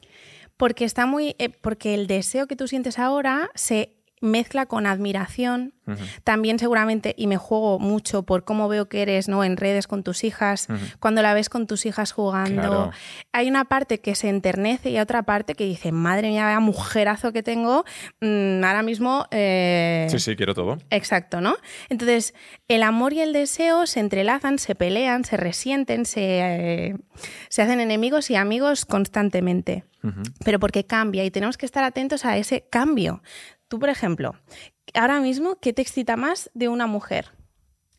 Porque 0.56 0.84
está 0.84 1.04
muy. 1.06 1.34
eh, 1.38 1.48
porque 1.50 1.94
el 1.94 2.06
deseo 2.06 2.46
que 2.46 2.56
tú 2.56 2.66
sientes 2.68 2.98
ahora 2.98 3.50
se 3.54 3.94
mezcla 4.20 4.66
con 4.66 4.86
admiración. 4.86 5.74
También 6.22 6.58
seguramente, 6.58 7.14
y 7.16 7.26
me 7.28 7.38
juego 7.38 7.78
mucho 7.78 8.22
por 8.22 8.44
cómo 8.44 8.68
veo 8.68 8.90
que 8.90 9.00
eres 9.00 9.26
¿no? 9.26 9.42
en 9.42 9.56
redes 9.56 9.86
con 9.86 10.02
tus 10.02 10.22
hijas, 10.22 10.68
cuando 11.00 11.22
la 11.22 11.32
ves 11.32 11.48
con 11.48 11.66
tus 11.66 11.86
hijas 11.86 12.12
jugando. 12.12 12.60
Claro. 12.60 12.90
Hay 13.32 13.48
una 13.48 13.64
parte 13.64 14.00
que 14.00 14.14
se 14.14 14.28
enternece 14.28 14.90
y 14.90 14.96
hay 14.96 15.00
otra 15.02 15.22
parte 15.22 15.54
que 15.54 15.64
dice, 15.64 15.90
madre 15.90 16.28
mía, 16.28 16.44
vaya 16.44 16.60
mujerazo 16.60 17.32
que 17.32 17.42
tengo. 17.42 17.86
mm, 18.20 18.62
ahora 18.64 18.82
mismo. 18.82 19.26
eh, 19.30 20.06
Sí, 20.10 20.18
sí, 20.18 20.36
quiero 20.36 20.52
todo. 20.54 20.76
Exacto, 20.90 21.40
¿no? 21.40 21.56
Entonces, 21.88 22.34
el 22.68 22.82
amor 22.82 23.14
y 23.14 23.20
el 23.22 23.32
deseo 23.32 23.86
se 23.86 24.00
entrelazan, 24.00 24.58
se 24.58 24.74
pelean, 24.74 25.24
se 25.24 25.38
resienten, 25.38 26.04
se, 26.04 26.20
eh, 26.40 26.96
se 27.48 27.62
hacen 27.62 27.80
enemigos 27.80 28.30
y 28.30 28.36
amigos 28.36 28.84
constantemente. 28.84 29.84
Pero 30.44 30.58
porque 30.60 30.84
cambia 30.84 31.24
y 31.24 31.30
tenemos 31.30 31.58
que 31.58 31.66
estar 31.66 31.84
atentos 31.84 32.24
a 32.24 32.36
ese 32.38 32.64
cambio. 32.70 33.20
Tú, 33.68 33.78
por 33.78 33.88
ejemplo, 33.90 34.34
ahora 34.94 35.20
mismo, 35.20 35.56
¿qué 35.60 35.72
te 35.72 35.82
excita 35.82 36.16
más 36.16 36.50
de 36.54 36.68
una 36.68 36.86
mujer? 36.86 37.30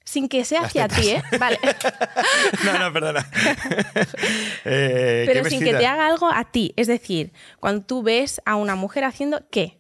Sin 0.03 0.27
que 0.27 0.43
sea 0.43 0.61
hacia 0.61 0.87
ti, 0.87 1.09
¿eh? 1.09 1.23
Vale. 1.39 1.59
No, 2.65 2.79
no, 2.79 2.91
perdona. 2.91 3.29
Eh, 4.65 5.23
¿qué 5.25 5.31
Pero 5.33 5.49
sin 5.49 5.59
que 5.63 5.73
te 5.73 5.85
haga 5.85 6.07
algo 6.07 6.29
a 6.31 6.51
ti. 6.51 6.73
Es 6.75 6.87
decir, 6.87 7.31
cuando 7.59 7.85
tú 7.85 8.03
ves 8.03 8.41
a 8.45 8.55
una 8.55 8.75
mujer 8.75 9.03
haciendo 9.03 9.47
qué. 9.51 9.79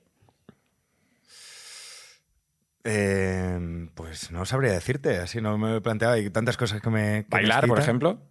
Eh, 2.83 3.89
pues 3.95 4.31
no 4.31 4.45
sabría 4.45 4.71
decirte, 4.71 5.17
así 5.17 5.41
no 5.41 5.57
me 5.57 5.69
lo 5.69 5.75
he 5.77 5.81
planteado. 5.81 6.13
Hay 6.13 6.29
tantas 6.29 6.57
cosas 6.57 6.81
que 6.81 6.89
me. 6.89 7.25
que 7.25 7.35
me 7.35 7.41
Bailar, 7.41 7.67
por 7.67 7.79
ejemplo. 7.79 8.21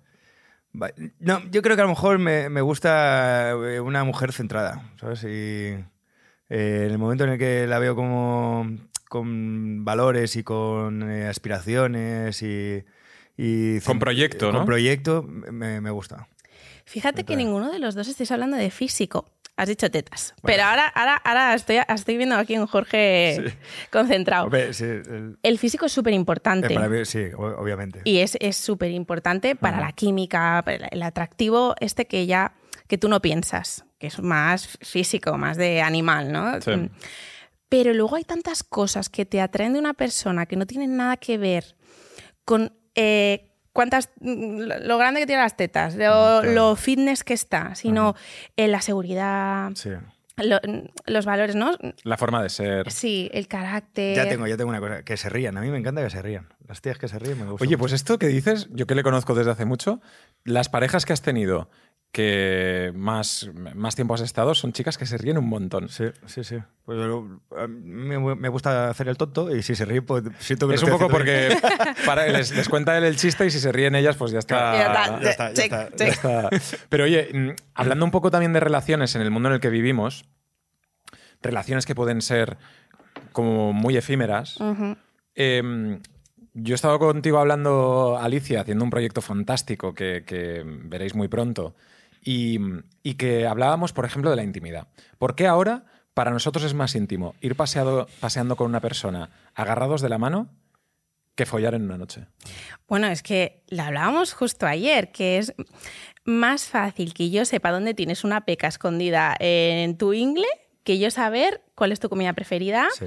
Ba- 0.73 0.93
No, 1.19 1.43
yo 1.51 1.63
creo 1.63 1.77
que 1.77 1.83
a 1.83 1.85
lo 1.85 1.91
mejor 1.91 2.19
me, 2.19 2.49
me 2.49 2.61
gusta 2.61 3.51
eh, 3.51 3.81
una 3.81 4.05
mujer 4.05 4.33
centrada, 4.33 4.91
¿sabes? 5.01 5.25
Y 5.25 5.85
eh, 6.51 6.85
en 6.87 6.91
el 6.93 6.99
momento 6.99 7.25
en 7.25 7.31
el 7.31 7.39
que 7.39 7.67
la 7.67 7.79
veo 7.79 7.95
como 7.95 8.71
con 9.09 9.85
valores 9.85 10.37
y 10.37 10.43
con 10.43 11.11
eh, 11.11 11.27
aspiraciones 11.29 12.43
y, 12.43 12.85
y 13.37 13.81
Con 13.81 13.99
proyecto, 13.99 14.47
con 14.51 14.61
¿no? 14.61 14.65
proyecto, 14.65 15.23
me, 15.23 15.81
me 15.81 15.91
gusta. 15.91 16.29
Fíjate 16.85 17.25
que 17.25 17.37
ninguno 17.37 17.71
de 17.71 17.79
los 17.79 17.95
dos 17.95 18.09
estáis 18.09 18.31
hablando 18.33 18.57
de 18.57 18.71
físico. 18.71 19.31
Has 19.57 19.69
dicho 19.69 19.91
tetas. 19.91 20.35
Pero 20.43 20.63
ahora, 20.63 20.87
ahora, 20.87 21.17
ahora 21.17 21.53
estoy, 21.55 21.79
estoy 21.89 22.17
viendo 22.17 22.37
aquí 22.37 22.57
un 22.57 22.67
Jorge 22.69 23.55
concentrado. 23.91 24.45
Hombre, 24.45 24.73
sí, 24.73 24.85
el- 24.85 25.37
El 25.43 25.59
físico 25.59 25.87
es 25.87 25.93
súper 25.93 26.13
eh, 26.13 26.17
importante. 26.17 27.05
sí, 27.05 27.25
obviamente. 27.37 28.01
Y 28.05 28.19
es 28.19 28.37
es 28.41 28.57
súper 28.57 28.93
importante 28.93 29.57
para 29.57 29.81
la 29.81 29.93
química, 29.93 30.63
para 30.65 30.77
el- 30.77 30.89
el 30.93 31.03
atractivo 31.03 31.75
este 31.81 32.07
que 32.07 32.27
ya 32.27 32.53
que 32.89 32.99
tú 32.99 33.09
no 33.09 33.21
piensas, 33.23 33.85
que 33.99 34.09
es 34.09 34.21
más 34.21 34.67
físico, 34.81 35.37
más 35.39 35.57
de 35.57 35.81
animal, 35.83 36.33
¿no? 36.33 36.61
Sí. 36.61 36.71
Mm. 36.73 36.91
Pero 37.69 37.93
luego 37.93 38.17
hay 38.17 38.25
tantas 38.25 38.65
cosas 38.65 39.09
que 39.11 39.27
te 39.27 39.41
atraen 39.41 39.75
de 39.75 39.79
una 39.79 39.95
persona 39.95 40.47
que 40.47 40.57
no 40.57 40.67
tienen 40.67 40.97
nada 40.97 41.17
que 41.19 41.37
ver 41.39 41.77
con 42.47 42.73
eh, 42.95 43.51
cuántas 43.75 44.09
mm, 44.21 44.61
lo 44.87 44.97
grande 44.99 45.21
que 45.21 45.27
tiene 45.27 45.43
las 45.43 45.57
tetas, 45.57 45.95
lo, 45.95 45.99
claro. 46.01 46.51
lo 46.53 46.77
fitness 46.77 47.25
que 47.25 47.35
está, 47.35 47.75
sino 47.75 48.15
en 48.57 48.73
la 48.73 48.81
seguridad, 48.81 49.71
Sí. 49.75 49.91
lo- 50.39 50.61
los 51.07 51.27
valores, 51.27 51.57
¿no? 51.57 51.73
La 52.05 52.17
forma 52.17 52.43
de 52.43 52.49
ser. 52.49 52.91
Sí, 52.91 53.29
el 53.35 53.49
carácter. 53.49 54.17
Ya 54.17 54.27
tengo, 54.29 54.47
ya 54.47 54.57
tengo 54.57 54.71
una 54.71 54.81
cosa. 54.81 55.03
Que 55.03 55.17
se 55.19 55.29
rían. 55.29 55.59
A 55.59 55.61
mí 55.61 55.69
me 55.69 55.77
encanta 55.79 56.03
que 56.03 56.09
se 56.11 56.23
rían. 56.23 56.49
Las 56.67 56.81
tías 56.81 56.97
que 56.97 57.07
se 57.09 57.19
ríen 57.19 57.39
me 57.39 57.51
gustan. 57.51 57.69
Oye, 57.69 57.77
pues 57.77 57.93
esto 57.93 58.19
que 58.19 58.29
dices, 58.29 58.69
yo 58.71 58.87
que 58.87 58.95
le 58.95 59.03
conozco 59.03 59.35
desde 59.35 59.51
hace 59.51 59.67
mucho, 59.67 60.01
las 60.45 60.71
parejas 60.71 61.05
que 61.05 61.13
has 61.13 61.21
tenido 61.23 61.69
que 62.13 62.91
más, 62.95 63.51
más 63.75 63.95
tiempo 63.95 64.15
has 64.15 64.23
estado 64.23 64.55
son 64.55 64.73
chicas 64.73 64.97
que 64.97 65.05
se 65.07 65.19
ríen 65.19 65.37
un 65.39 65.49
montón. 65.49 65.89
Sí, 65.89 66.05
sí, 66.27 66.43
sí. 66.43 66.57
Pues 66.85 66.99
me, 67.69 68.19
me 68.35 68.49
gusta 68.49 68.89
hacer 68.89 69.09
el 69.09 69.19
tonto 69.19 69.55
y 69.55 69.63
si 69.63 69.75
se 69.75 69.85
ríe, 69.85 70.01
pues 70.01 70.25
siento 70.39 70.67
que 70.67 70.75
Es 70.75 70.83
lo 70.83 70.89
un 70.89 70.99
poco 70.99 71.11
porque 71.11 71.57
para, 72.07 72.27
les, 72.29 72.57
les 72.57 72.69
cuenta 72.69 72.97
él 72.97 73.05
el 73.05 73.17
chiste 73.17 73.47
y 73.47 73.51
si 73.51 73.61
se 73.61 73.73
ríen 73.73 73.95
ellas, 73.95 74.17
pues 74.17 74.33
ya 74.33 74.39
está. 74.39 74.73
Ya 74.73 74.87
está. 74.87 75.21
Ya 75.21 75.31
está, 75.31 75.49
ya 75.49 75.55
Check, 75.55 75.73
está. 75.73 75.89
check. 75.91 75.99
Ya 75.99 76.07
está. 76.07 76.51
Pero 76.89 77.05
oye, 77.05 77.29
mm, 77.33 77.51
hablando 77.75 78.05
un 78.07 78.11
poco 78.11 78.31
también 78.31 78.53
de 78.55 78.61
relaciones 78.61 79.15
en 79.15 79.23
el 79.23 79.31
mundo 79.31 79.51
en 79.51 79.57
el 79.57 79.61
que 79.61 79.71
vivimos, 79.71 80.25
relaciones 81.43 81.85
que 81.85 81.95
pueden 81.95 82.23
ser 82.23 82.57
como 83.33 83.75
muy 83.75 83.97
efímeras. 83.97 84.59
Eh, 85.35 86.01
yo 86.55 86.75
he 86.75 86.75
estado 86.75 86.99
contigo 86.99 87.39
hablando, 87.39 88.19
Alicia, 88.19 88.63
haciendo 88.63 88.83
un 88.83 88.91
proyecto 88.91 89.21
fantástico 89.21 89.95
que, 89.95 90.25
que 90.27 90.63
veréis 90.65 91.15
muy 91.15 91.29
pronto 91.29 91.75
y, 92.31 92.59
y 93.03 93.15
que 93.15 93.47
hablábamos, 93.47 93.93
por 93.95 94.05
ejemplo, 94.05 94.29
de 94.29 94.37
la 94.37 94.43
intimidad. 94.43 94.87
¿Por 95.19 95.35
qué 95.35 95.47
ahora 95.47 95.85
para 96.13 96.31
nosotros 96.31 96.63
es 96.65 96.75
más 96.75 96.95
íntimo 96.95 97.35
ir 97.41 97.55
paseado, 97.57 98.07
paseando 98.21 98.55
con 98.57 98.67
una 98.67 98.81
persona 98.81 99.31
agarrados 99.55 100.03
de 100.03 100.09
la 100.11 100.19
mano 100.19 100.49
que 101.35 101.47
follar 101.47 101.75
en 101.75 101.85
una 101.85 101.97
noche? 101.97 102.27
Bueno, 102.87 103.07
es 103.07 103.23
que 103.23 103.63
lo 103.69 103.83
hablábamos 103.83 104.35
justo 104.35 104.67
ayer, 104.67 105.11
que 105.11 105.39
es 105.39 105.55
más 106.25 106.67
fácil 106.67 107.15
que 107.15 107.31
yo 107.31 107.47
sepa 107.47 107.71
dónde 107.71 107.95
tienes 107.95 108.25
una 108.25 108.43
peca 108.45 108.67
escondida 108.69 109.35
en 109.39 109.97
tu 109.97 110.13
ingle 110.13 110.47
que 110.85 110.99
yo 110.99 111.11
saber 111.11 111.63
cuál 111.75 111.93
es 111.93 112.01
tu 112.01 112.09
comida 112.09 112.33
preferida, 112.33 112.89
Sí. 112.99 113.07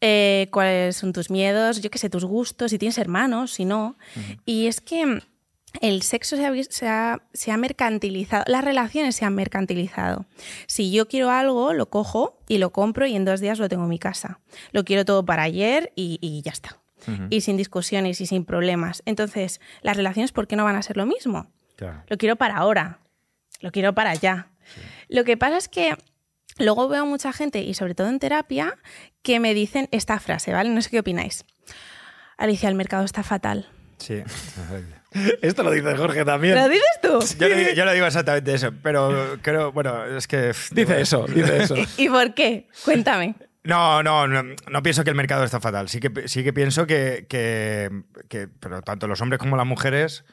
eh, 0.00 0.48
cuáles 0.50 0.96
son 0.96 1.12
tus 1.12 1.30
miedos, 1.30 1.80
yo 1.82 1.90
qué 1.90 1.98
sé, 1.98 2.08
tus 2.10 2.24
gustos, 2.24 2.70
si 2.72 2.78
tienes 2.78 2.98
hermanos, 2.98 3.52
si 3.52 3.64
no. 3.66 3.96
Y 4.46 4.66
es 4.66 4.80
que 4.80 5.22
el 5.80 6.02
sexo 6.02 6.36
se 6.36 6.44
ha, 6.46 6.50
vis- 6.50 6.68
se 6.70 6.88
ha- 6.88 7.22
se 7.32 7.52
ha 7.52 7.56
mercantilizado, 7.56 8.44
las 8.48 8.64
relaciones 8.64 9.14
se 9.16 9.24
han 9.24 9.34
mercantilizado. 9.34 10.26
Si 10.66 10.90
yo 10.90 11.06
quiero 11.08 11.30
algo, 11.30 11.72
lo 11.72 11.88
cojo 11.88 12.38
y 12.48 12.58
lo 12.58 12.70
compro 12.72 13.06
y 13.06 13.14
en 13.14 13.24
dos 13.24 13.40
días 13.40 13.58
lo 13.58 13.68
tengo 13.68 13.84
en 13.84 13.88
mi 13.88 13.98
casa. 13.98 14.40
Lo 14.72 14.84
quiero 14.84 15.04
todo 15.04 15.24
para 15.24 15.42
ayer 15.44 15.92
y, 15.96 16.18
y 16.20 16.42
ya 16.42 16.50
está. 16.52 16.76
Y 17.30 17.40
sin 17.40 17.56
discusiones 17.56 18.20
y 18.20 18.26
sin 18.26 18.44
problemas. 18.44 19.02
Entonces, 19.06 19.60
las 19.80 19.96
relaciones, 19.96 20.32
¿por 20.32 20.46
qué 20.46 20.54
no 20.56 20.64
van 20.64 20.76
a 20.76 20.82
ser 20.82 20.98
lo 20.98 21.06
mismo? 21.06 21.50
Claro. 21.76 22.02
Lo 22.08 22.18
quiero 22.18 22.36
para 22.36 22.56
ahora. 22.58 22.98
Lo 23.60 23.72
quiero 23.72 23.94
para 23.94 24.10
allá. 24.10 24.48
Lo 25.08 25.24
que 25.24 25.36
pasa 25.38 25.56
es 25.56 25.68
que 25.68 25.96
luego 26.58 26.88
veo 26.88 27.06
mucha 27.06 27.32
gente, 27.32 27.62
y 27.62 27.72
sobre 27.72 27.94
todo 27.94 28.08
en 28.08 28.18
terapia, 28.18 28.76
que 29.22 29.40
me 29.40 29.54
dicen 29.54 29.88
esta 29.92 30.20
frase, 30.20 30.52
¿vale? 30.52 30.68
No 30.68 30.82
sé 30.82 30.90
qué 30.90 30.98
opináis. 31.00 31.44
Alicia, 32.36 32.68
el 32.68 32.74
mercado 32.74 33.04
está 33.04 33.22
fatal. 33.22 33.66
Sí. 34.00 34.22
Esto 35.42 35.62
lo 35.62 35.70
dice 35.70 35.94
Jorge 35.96 36.24
también. 36.24 36.54
¿Lo 36.56 36.68
dices 36.68 36.84
tú? 37.02 37.18
Yo 37.38 37.48
no, 37.48 37.54
digo- 37.56 37.70
yo 37.72 37.84
no 37.84 37.92
digo 37.92 38.06
exactamente 38.06 38.54
eso, 38.54 38.72
pero 38.82 39.36
creo, 39.42 39.72
bueno, 39.72 40.04
es 40.06 40.26
que... 40.26 40.52
Dice 40.72 41.00
eso, 41.00 41.26
dice 41.26 41.62
eso. 41.62 41.74
¿Y 41.96 42.08
por 42.08 42.32
qué? 42.34 42.68
Cuéntame. 42.84 43.34
No, 43.64 44.02
no, 44.02 44.26
no, 44.26 44.42
no 44.42 44.82
pienso 44.82 45.04
que 45.04 45.10
el 45.10 45.16
mercado 45.16 45.44
está 45.44 45.60
fatal. 45.60 45.88
Sí 45.88 46.00
que, 46.00 46.28
sí 46.28 46.42
que 46.42 46.52
pienso 46.52 46.86
que, 46.86 47.26
que- 47.28 47.90
que- 48.28 48.48
pero 48.48 48.82
tanto 48.82 49.06
los 49.06 49.20
hombres 49.20 49.38
como 49.38 49.56
las 49.56 49.66
mujeres 49.66 50.24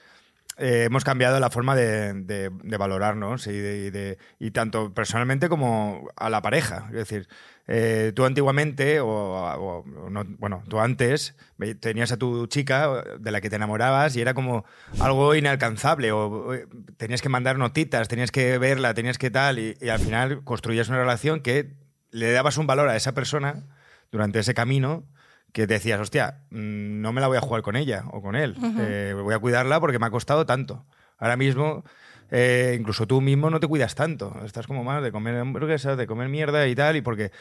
eh, 0.57 0.83
hemos 0.85 1.03
cambiado 1.03 1.39
la 1.39 1.49
forma 1.49 1.75
de, 1.75 2.13
de- 2.13 2.49
de 2.51 2.77
valorarnos 2.77 3.47
y, 3.47 3.51
de- 3.51 3.77
y 3.79 3.89
de- 3.89 4.17
y 4.39 4.51
tanto 4.51 4.93
personalmente 4.93 5.49
como 5.49 6.07
a 6.15 6.29
la 6.29 6.41
pareja. 6.41 6.85
Es 6.89 6.95
decir, 6.95 7.27
eh, 7.67 8.13
tú 8.15 8.23
antiguamente, 8.25 8.99
o, 9.01 9.07
o- 9.07 9.85
o 10.05 10.09
no- 10.09 10.23
bueno, 10.39 10.63
tú 10.69 10.79
antes 10.79 11.35
tenías 11.79 12.11
a 12.11 12.17
tu 12.17 12.47
chica 12.47 13.03
de 13.19 13.31
la 13.31 13.41
que 13.41 13.49
te 13.49 13.57
enamorabas 13.57 14.15
y 14.15 14.21
era 14.21 14.33
como 14.33 14.63
algo 15.01 15.35
inalcanzable, 15.35 16.11
o, 16.11 16.27
o, 16.27 16.53
tenías 16.97 17.21
que 17.21 17.29
mandar 17.29 17.57
notitas, 17.57 18.07
tenías 18.07 18.31
que 18.31 18.57
verla, 18.57 18.93
tenías 18.93 19.17
que 19.17 19.29
tal, 19.29 19.59
y, 19.59 19.77
y 19.81 19.89
al 19.89 19.99
final 19.99 20.43
construías 20.43 20.87
una 20.89 20.99
relación 20.99 21.41
que 21.41 21.73
le 22.11 22.31
dabas 22.31 22.57
un 22.57 22.67
valor 22.67 22.87
a 22.89 22.95
esa 22.95 23.13
persona 23.13 23.63
durante 24.11 24.39
ese 24.39 24.53
camino 24.53 25.03
que 25.51 25.67
decías, 25.67 25.99
hostia, 25.99 26.41
mm, 26.51 27.01
no 27.01 27.11
me 27.11 27.19
la 27.21 27.27
voy 27.27 27.37
a 27.37 27.41
jugar 27.41 27.63
con 27.63 27.75
ella 27.75 28.03
o 28.11 28.21
con 28.21 28.35
él, 28.35 28.55
Eh, 28.79 29.13
voy 29.13 29.33
a 29.33 29.39
cuidarla 29.39 29.79
porque 29.79 29.99
me 29.99 30.05
ha 30.05 30.09
costado 30.11 30.45
tanto. 30.45 30.85
Ahora 31.17 31.35
mismo, 31.35 31.83
eh, 32.31 32.75
incluso 32.79 33.07
tú 33.07 33.21
mismo 33.21 33.49
no 33.49 33.59
te 33.59 33.67
cuidas 33.67 33.95
tanto, 33.95 34.35
estás 34.45 34.67
como 34.67 34.83
más 34.83 35.01
de 35.03 35.11
comer 35.11 35.35
hamburguesas, 35.37 35.97
de 35.97 36.07
comer 36.07 36.29
mierda 36.29 36.67
y 36.67 36.75
tal, 36.75 36.95
y 36.95 37.01
porque 37.01 37.31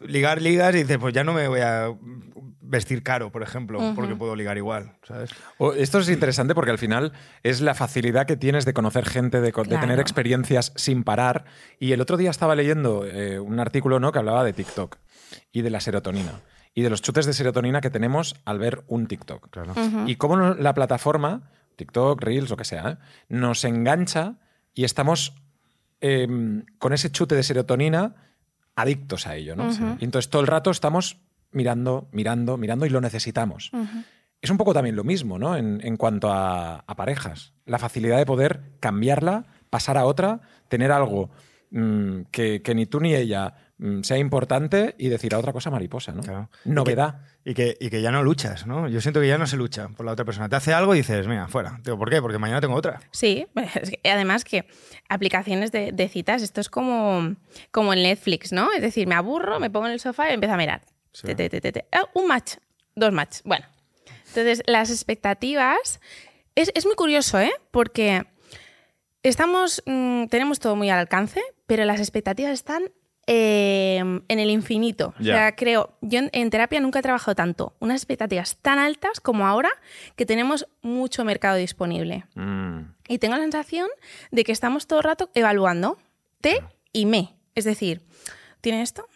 ligar, 0.00 0.40
ligas 0.40 0.74
y 0.74 0.78
dices, 0.78 0.98
pues 0.98 1.12
ya 1.14 1.24
no 1.24 1.32
me 1.32 1.48
voy 1.48 1.60
a 1.60 1.92
vestir 2.60 3.02
caro, 3.02 3.32
por 3.32 3.42
ejemplo, 3.42 3.80
porque 3.94 4.14
puedo 4.14 4.36
ligar 4.36 4.56
igual, 4.58 4.92
¿sabes? 5.02 5.30
O- 5.56 5.72
Esto 5.72 5.98
es 6.00 6.08
interesante 6.10 6.54
porque 6.54 6.70
al 6.70 6.78
final 6.78 7.12
es 7.42 7.60
la 7.60 7.74
facilidad 7.74 8.26
que 8.26 8.36
tienes 8.36 8.64
de 8.64 8.74
conocer 8.74 9.06
gente, 9.06 9.40
de, 9.40 9.50
tener 9.52 9.98
experiencias 9.98 10.72
sin 10.76 11.02
parar. 11.02 11.46
Y 11.80 11.92
el 11.92 12.00
otro 12.00 12.16
día 12.16 12.30
estaba 12.30 12.54
leyendo 12.54 13.06
eh, 13.06 13.40
un 13.40 13.58
artículo 13.58 14.00
¿no? 14.00 14.12
que 14.12 14.18
hablaba 14.18 14.44
de 14.44 14.52
TikTok 14.52 14.96
y 15.50 15.62
de 15.62 15.70
la 15.70 15.80
serotonina 15.80 16.40
y 16.74 16.82
de 16.82 16.90
los 16.90 17.02
chutes 17.02 17.26
de 17.26 17.32
serotonina 17.32 17.80
que 17.80 17.90
tenemos 17.90 18.36
al 18.44 18.58
ver 18.58 18.84
un 18.86 19.06
TikTok. 19.08 19.48
Claro. 19.50 19.72
Y 20.06 20.14
cómo 20.16 20.36
la 20.36 20.74
plataforma, 20.74 21.50
TikTok, 21.78 22.20
Reels, 22.20 22.50
lo 22.50 22.56
que 22.56 22.64
sea, 22.64 22.90
¿eh? 22.90 22.96
nos 23.28 23.64
engancha 23.64 24.34
y 24.74 24.84
estamos 24.84 25.32
eh, 26.00 26.28
con 26.78 26.92
ese 26.92 27.10
chute 27.10 27.34
de 27.34 27.42
serotonina 27.42 28.14
adictos 28.76 29.26
a 29.26 29.36
ello. 29.36 29.56
¿no? 29.56 29.70
Y 29.98 30.04
entonces 30.04 30.30
todo 30.30 30.42
el 30.42 30.48
rato 30.48 30.70
estamos 30.70 31.16
mirando, 31.52 32.08
mirando, 32.12 32.56
mirando 32.56 32.84
y 32.84 32.90
lo 32.90 33.00
necesitamos. 33.00 33.70
Es 34.40 34.50
un 34.50 34.58
poco 34.58 34.74
también 34.74 34.94
lo 34.94 35.02
mismo, 35.02 35.38
¿no? 35.38 35.56
En, 35.56 35.80
en 35.82 35.96
cuanto 35.96 36.30
a, 36.30 36.84
a 36.86 36.94
parejas. 36.94 37.52
La 37.66 37.78
facilidad 37.78 38.18
de 38.18 38.26
poder 38.26 38.60
cambiarla, 38.78 39.46
pasar 39.68 39.98
a 39.98 40.04
otra, 40.04 40.40
tener 40.68 40.92
algo 40.92 41.30
mm, 41.70 42.22
que, 42.30 42.62
que 42.62 42.74
ni 42.74 42.86
tú 42.86 43.00
ni 43.00 43.14
ella 43.14 43.54
sea 44.02 44.18
importante 44.18 44.94
y 44.98 45.08
decir 45.08 45.34
a 45.34 45.38
otra 45.38 45.52
cosa 45.52 45.70
mariposa, 45.70 46.12
¿no? 46.12 46.22
Claro. 46.22 46.50
Novedad. 46.64 47.20
Y 47.44 47.54
que, 47.54 47.76
y 47.80 47.90
que 47.90 48.02
ya 48.02 48.10
no 48.10 48.22
luchas, 48.22 48.66
¿no? 48.66 48.88
Yo 48.88 49.00
siento 49.00 49.20
que 49.20 49.28
ya 49.28 49.38
no 49.38 49.46
se 49.46 49.56
lucha 49.56 49.88
por 49.88 50.04
la 50.04 50.12
otra 50.12 50.24
persona. 50.24 50.48
Te 50.48 50.56
hace 50.56 50.74
algo 50.74 50.94
y 50.94 50.98
dices, 50.98 51.26
mira, 51.26 51.48
fuera. 51.48 51.78
Digo, 51.82 51.96
¿por 51.96 52.10
qué? 52.10 52.20
Porque 52.20 52.38
mañana 52.38 52.60
tengo 52.60 52.74
otra. 52.74 53.00
Sí, 53.12 53.46
además 54.04 54.44
que 54.44 54.66
aplicaciones 55.08 55.72
de, 55.72 55.92
de 55.92 56.08
citas, 56.08 56.42
esto 56.42 56.60
es 56.60 56.68
como, 56.68 57.36
como 57.70 57.92
el 57.92 58.02
Netflix, 58.02 58.52
¿no? 58.52 58.72
Es 58.72 58.82
decir, 58.82 59.06
me 59.06 59.14
aburro, 59.14 59.60
me 59.60 59.70
pongo 59.70 59.86
en 59.86 59.92
el 59.92 60.00
sofá 60.00 60.30
y 60.30 60.34
empiezo 60.34 60.54
a 60.54 60.58
mirar. 60.58 60.82
Sí. 61.12 61.28
Te, 61.28 61.34
te, 61.34 61.48
te, 61.48 61.60
te, 61.60 61.72
te. 61.72 61.84
Ah, 61.92 62.04
un 62.14 62.26
match, 62.26 62.56
dos 62.94 63.12
match. 63.12 63.38
Bueno, 63.44 63.64
entonces 64.26 64.62
las 64.66 64.90
expectativas... 64.90 66.00
Es, 66.54 66.72
es 66.74 66.84
muy 66.86 66.96
curioso, 66.96 67.38
¿eh? 67.38 67.52
Porque 67.70 68.26
estamos, 69.22 69.82
mm, 69.86 70.26
tenemos 70.26 70.58
todo 70.58 70.74
muy 70.74 70.90
al 70.90 70.98
alcance, 70.98 71.40
pero 71.66 71.84
las 71.84 72.00
expectativas 72.00 72.52
están 72.52 72.90
eh, 73.30 73.98
en 73.98 74.38
el 74.38 74.48
infinito. 74.50 75.14
O 75.20 75.22
Ya. 75.22 75.34
sea, 75.34 75.54
creo, 75.56 75.92
yo 76.00 76.18
en, 76.20 76.30
en 76.32 76.48
terapia 76.48 76.80
nunca 76.80 76.98
he 76.98 77.02
trabajado 77.02 77.34
tanto, 77.34 77.74
unas 77.78 78.00
expectativas 78.00 78.56
tan 78.56 78.78
altas 78.78 79.20
como 79.20 79.46
ahora 79.46 79.68
que 80.16 80.24
tenemos 80.24 80.66
mucho 80.80 81.24
mercado 81.26 81.56
disponible. 81.56 82.24
Mm. 82.34 82.80
Y 83.06 83.18
tengo 83.18 83.36
la 83.36 83.42
sensación 83.42 83.88
de 84.30 84.44
que 84.44 84.52
estamos 84.52 84.86
todo 84.86 85.00
el 85.00 85.04
rato 85.04 85.30
evaluando 85.34 85.98
te 86.40 86.62
y 86.92 87.04
me. 87.04 87.34
Es 87.54 87.64
decir, 87.64 88.00
¿tiene 88.62 88.80
esto? 88.82 89.06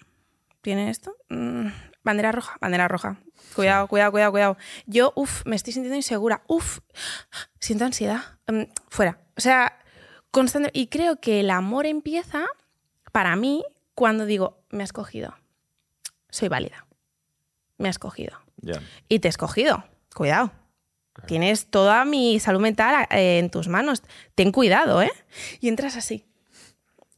¿Tiene 0.61 0.91
esto? 0.91 1.17
Mm, 1.31 1.69
bandera 2.05 2.33
roja, 2.33 2.57
bandera 2.61 2.89
roja. 2.89 3.17
Cuidado, 3.57 3.87
cuidado, 3.89 4.13
cuidado, 4.13 4.31
cuidado. 4.33 4.57
Yo, 4.87 5.13
uff, 5.17 5.43
me 5.47 5.57
estoy 5.57 5.73
sintiendo 5.73 5.97
insegura. 5.97 6.43
Uff, 6.49 6.81
siento 7.61 7.85
ansiedad. 7.87 8.21
Mm, 8.47 8.63
fuera. 8.89 9.19
O 9.37 9.41
sea, 9.41 9.79
constante. 10.31 10.71
Y 10.75 10.89
creo 10.89 11.17
que 11.21 11.41
el 11.41 11.51
amor 11.51 11.87
empieza, 11.87 12.45
para 13.11 13.37
mí, 13.37 13.65
cuando 13.95 14.27
digo, 14.27 14.59
me 14.71 14.83
has 14.83 14.93
cogido. 14.93 15.35
Soy 16.31 16.49
válida. 16.49 16.87
Me 17.79 17.89
has 17.89 17.99
cogido. 17.99 18.39
Y 19.09 19.19
te 19.19 19.29
he 19.29 19.31
escogido. 19.31 19.85
Cuidado. 20.15 20.51
Tienes 21.27 21.67
toda 21.67 22.05
mi 22.05 22.41
salud 22.41 22.61
mental 22.61 23.07
eh, 23.11 23.39
en 23.39 23.51
tus 23.51 23.69
manos. 23.69 24.03
Ten 24.35 24.51
cuidado, 24.53 25.03
¿eh? 25.03 25.13
Y 25.61 25.69
entras 25.69 25.97
así. 25.97 26.25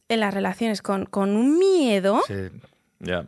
en 0.09 0.19
las 0.19 0.33
relaciones 0.33 0.81
con, 0.81 1.05
con 1.05 1.35
un 1.35 1.57
miedo. 1.57 2.21
Sí. 2.27 2.33
Ya. 2.99 3.25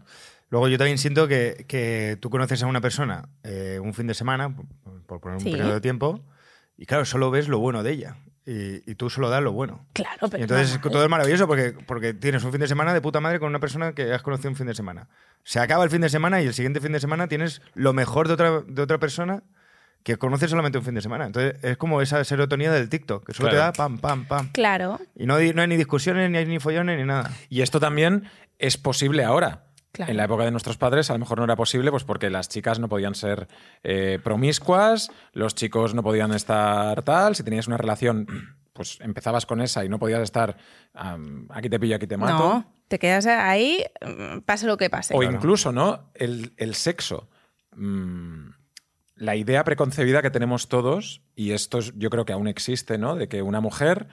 Luego 0.50 0.68
yo 0.68 0.78
también 0.78 0.98
siento 0.98 1.28
que, 1.28 1.66
que 1.68 2.18
tú 2.22 2.30
conoces 2.30 2.62
a 2.64 2.68
una 2.68 2.82
persona 2.82 3.30
eh, 3.44 3.80
un 3.82 3.94
fin 3.94 4.08
de 4.08 4.14
semana, 4.14 4.56
por, 4.56 4.66
por 5.06 5.20
poner 5.22 5.38
un 5.38 5.44
Sí. 5.44 5.52
periodo 5.52 5.74
de 5.74 5.82
tiempo, 5.82 6.20
y 6.78 6.86
claro, 6.86 7.04
solo 7.06 7.32
ves 7.32 7.48
lo 7.48 7.60
bueno 7.60 7.84
de 7.84 7.92
ella. 7.92 8.16
Y, 8.50 8.90
y 8.90 8.96
tú 8.96 9.10
solo 9.10 9.30
das 9.30 9.44
lo 9.44 9.52
bueno. 9.52 9.86
Claro, 9.92 10.28
Y 10.28 10.30
pero. 10.30 10.44
entonces 10.44 10.80
todo 10.82 11.04
es 11.04 11.10
maravilloso 11.10 11.48
porque, 11.48 11.76
porque 11.86 12.14
tienes 12.14 12.42
un 12.46 12.52
fin 12.54 12.62
de 12.62 12.68
semana 12.70 12.94
de 12.94 13.02
puta 13.02 13.20
madre 13.20 13.40
con 13.42 13.50
una 13.50 13.60
persona 13.60 13.92
que 13.92 14.14
has 14.14 14.22
conocido 14.22 14.50
un 14.52 14.56
fin 14.56 14.68
de 14.68 14.74
semana. 14.74 15.10
Se 15.44 15.60
acaba 15.60 15.84
el 15.84 15.90
fin 15.90 16.00
de 16.00 16.08
semana 16.08 16.42
y 16.42 16.48
el 16.48 16.54
siguiente 16.54 16.80
fin 16.80 16.94
de 16.94 17.02
semana 17.02 17.28
tienes 17.28 17.62
lo 17.76 17.92
mejor 17.92 18.28
de 18.30 18.36
otra, 18.36 18.62
de 18.66 18.82
otra 18.82 19.00
persona 19.00 19.44
que 20.04 20.16
conoces 20.16 20.50
solamente 20.50 20.78
un 20.78 20.86
fin 20.86 20.96
de 20.96 21.02
semana. 21.02 21.26
Entonces 21.26 21.62
es 21.62 21.76
como 21.76 22.02
esa 22.02 22.24
serotonina 22.24 22.72
del 22.72 22.88
TikTok, 22.88 23.26
que 23.26 23.34
solo 23.34 23.50
te 23.50 23.56
Claro. 23.56 23.66
da 23.68 23.74
pam, 23.74 23.98
pam, 23.98 24.24
pam. 24.26 24.50
Claro, 24.54 25.02
Y 25.16 25.26
no, 25.26 25.36
hay- 25.36 25.54
no 25.54 25.62
hay 25.62 25.68
ni 25.68 25.76
discusiones, 25.76 26.32
ni 26.32 26.38
hay 26.38 26.46
ni 26.46 26.60
follones, 26.60 26.98
ni 26.98 27.04
nada. 27.04 27.30
Y 27.50 27.62
esto 27.62 27.82
también 27.82 28.30
es 28.60 28.78
posible 28.78 29.26
ahora. 29.26 29.66
Claro. 29.98 30.12
En 30.12 30.18
la 30.18 30.26
época 30.26 30.46
de 30.46 30.52
nuestros 30.52 30.78
padres 30.78 31.10
a 31.10 31.14
lo 31.14 31.20
mejor 31.20 31.40
no 31.40 31.44
era 31.46 31.56
posible 31.56 31.90
pues 31.90 32.04
porque 32.04 32.30
las 32.30 32.50
chicas 32.50 32.78
no 32.78 32.88
podían 32.88 33.16
ser 33.16 33.48
eh, 33.84 34.20
promiscuas, 34.24 35.10
los 35.34 35.56
chicos 35.56 35.96
no 35.96 36.04
podían 36.04 36.34
estar 36.34 37.02
tal, 37.02 37.36
si 37.36 37.42
tenías 37.42 37.66
una 37.66 37.78
relación 37.78 38.28
pues 38.74 39.00
empezabas 39.02 39.48
con 39.48 39.60
esa 39.60 39.84
y 39.84 39.90
no 39.90 39.98
podías 39.98 40.22
estar 40.22 40.56
aquí 41.50 41.68
te 41.68 41.80
pillo, 41.80 41.96
aquí 41.96 42.06
te 42.06 42.16
mato. 42.16 42.38
no, 42.38 42.74
te 42.88 43.00
quedas 43.00 43.26
ahí, 43.26 43.84
mm, 44.06 44.42
pase 44.42 44.68
lo 44.68 44.78
que 44.78 44.90
pase. 44.92 45.16
O 45.16 45.24
incluso, 45.24 45.72
¿no? 45.72 46.12
El, 46.14 46.54
el 46.58 46.76
sexo. 46.76 47.28
Mm, 47.76 48.50
la 49.16 49.36
idea 49.36 49.64
preconcebida 49.64 50.22
que 50.22 50.30
tenemos 50.30 50.70
todos, 50.70 51.22
y 51.36 51.52
esto 51.54 51.80
es- 51.80 51.94
yo 51.98 52.12
creo 52.12 52.24
que 52.26 52.34
aún 52.34 52.48
existe, 52.48 53.00
¿no? 53.00 53.16
De 53.16 53.28
que 53.28 53.42
una 53.42 53.62
mujer, 53.62 54.08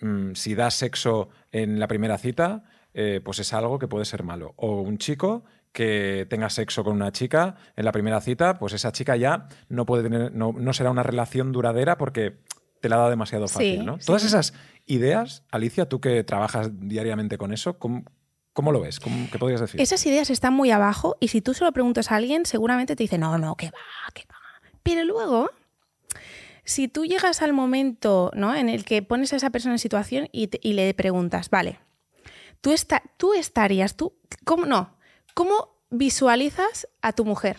mm, 0.00 0.34
si 0.34 0.54
da 0.54 0.70
sexo 0.70 1.30
en 1.50 1.80
la 1.80 1.88
primera 1.88 2.18
cita, 2.18 2.64
eh, 2.94 3.20
pues 3.24 3.38
es 3.40 3.52
algo 3.52 3.78
que 3.78 3.88
puede 3.88 4.04
ser 4.04 4.22
malo. 4.22 4.54
O 4.56 4.80
un 4.80 4.98
chico 4.98 5.44
que 5.72 6.26
tenga 6.30 6.48
sexo 6.50 6.84
con 6.84 6.94
una 6.94 7.10
chica 7.12 7.56
en 7.76 7.84
la 7.84 7.92
primera 7.92 8.20
cita, 8.20 8.58
pues 8.58 8.72
esa 8.72 8.92
chica 8.92 9.16
ya 9.16 9.48
no 9.68 9.84
puede 9.84 10.04
tener, 10.04 10.32
no, 10.32 10.52
no 10.52 10.72
será 10.72 10.90
una 10.90 11.02
relación 11.02 11.50
duradera 11.52 11.98
porque 11.98 12.36
te 12.80 12.88
la 12.88 12.96
dado 12.96 13.10
demasiado 13.10 13.48
fácil, 13.48 13.80
Sí, 13.80 13.84
¿no? 13.84 13.98
sí, 13.98 14.06
Todas 14.06 14.24
esas 14.24 14.54
ideas, 14.86 15.42
Alicia, 15.50 15.88
tú 15.88 16.00
que 16.00 16.22
trabajas 16.22 16.70
diariamente 16.88 17.38
con 17.38 17.52
eso, 17.52 17.78
¿cómo, 17.78 18.04
cómo 18.52 18.70
lo 18.70 18.80
ves? 18.80 19.00
¿Cómo- 19.00 19.28
¿Qué 19.32 19.38
podrías 19.38 19.60
decir? 19.62 19.80
Esas 19.80 20.04
ideas 20.06 20.30
están 20.30 20.52
muy 20.54 20.70
abajo 20.70 21.16
y 21.18 21.28
si 21.28 21.40
tú 21.40 21.54
se 21.54 21.64
lo 21.64 21.72
preguntas 21.72 22.12
a 22.12 22.16
alguien, 22.16 22.46
seguramente 22.46 22.94
te 22.94 23.02
dice, 23.02 23.18
no, 23.18 23.36
no, 23.38 23.56
que 23.56 23.66
va, 23.70 24.12
que 24.12 24.22
va. 24.30 24.36
Pero 24.84 25.02
luego, 25.04 25.50
si 26.64 26.88
tú 26.88 27.04
llegas 27.04 27.42
al 27.42 27.52
momento 27.52 28.30
¿no? 28.34 28.54
en 28.54 28.68
el 28.68 28.84
que 28.84 29.02
pones 29.02 29.32
a 29.32 29.36
esa 29.36 29.50
persona 29.50 29.74
en 29.74 29.78
situación 29.78 30.28
y, 30.32 30.46
te- 30.48 30.60
y 30.62 30.74
le 30.74 30.92
preguntas, 30.94 31.50
vale, 31.50 31.78
tú, 32.64 32.72
esta- 32.72 33.02
tú 33.18 33.34
estarías, 33.34 33.94
tú, 33.94 34.14
¿cómo 34.46 34.64
no? 34.64 34.96
¿Cómo 35.34 35.76
visualizas 35.90 36.88
a 37.02 37.12
tu 37.12 37.26
mujer? 37.26 37.58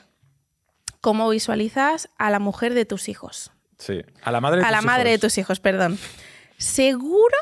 ¿Cómo 1.00 1.30
visualizas 1.30 2.10
a 2.18 2.32
la 2.32 2.40
mujer 2.40 2.74
de 2.74 2.86
tus 2.86 3.08
hijos? 3.10 3.52
Sí. 3.78 4.02
A 4.24 4.32
la 4.32 4.42
madre 4.42 4.62
de 4.62 4.66
a 4.66 4.72
la 4.72 4.78
tus 4.80 4.86
madre 4.88 5.10
de 5.10 5.16
hijos. 5.16 5.22
tus 5.22 5.38
hijos, 5.38 5.60
perdón. 5.60 6.00
Seguro 6.58 7.38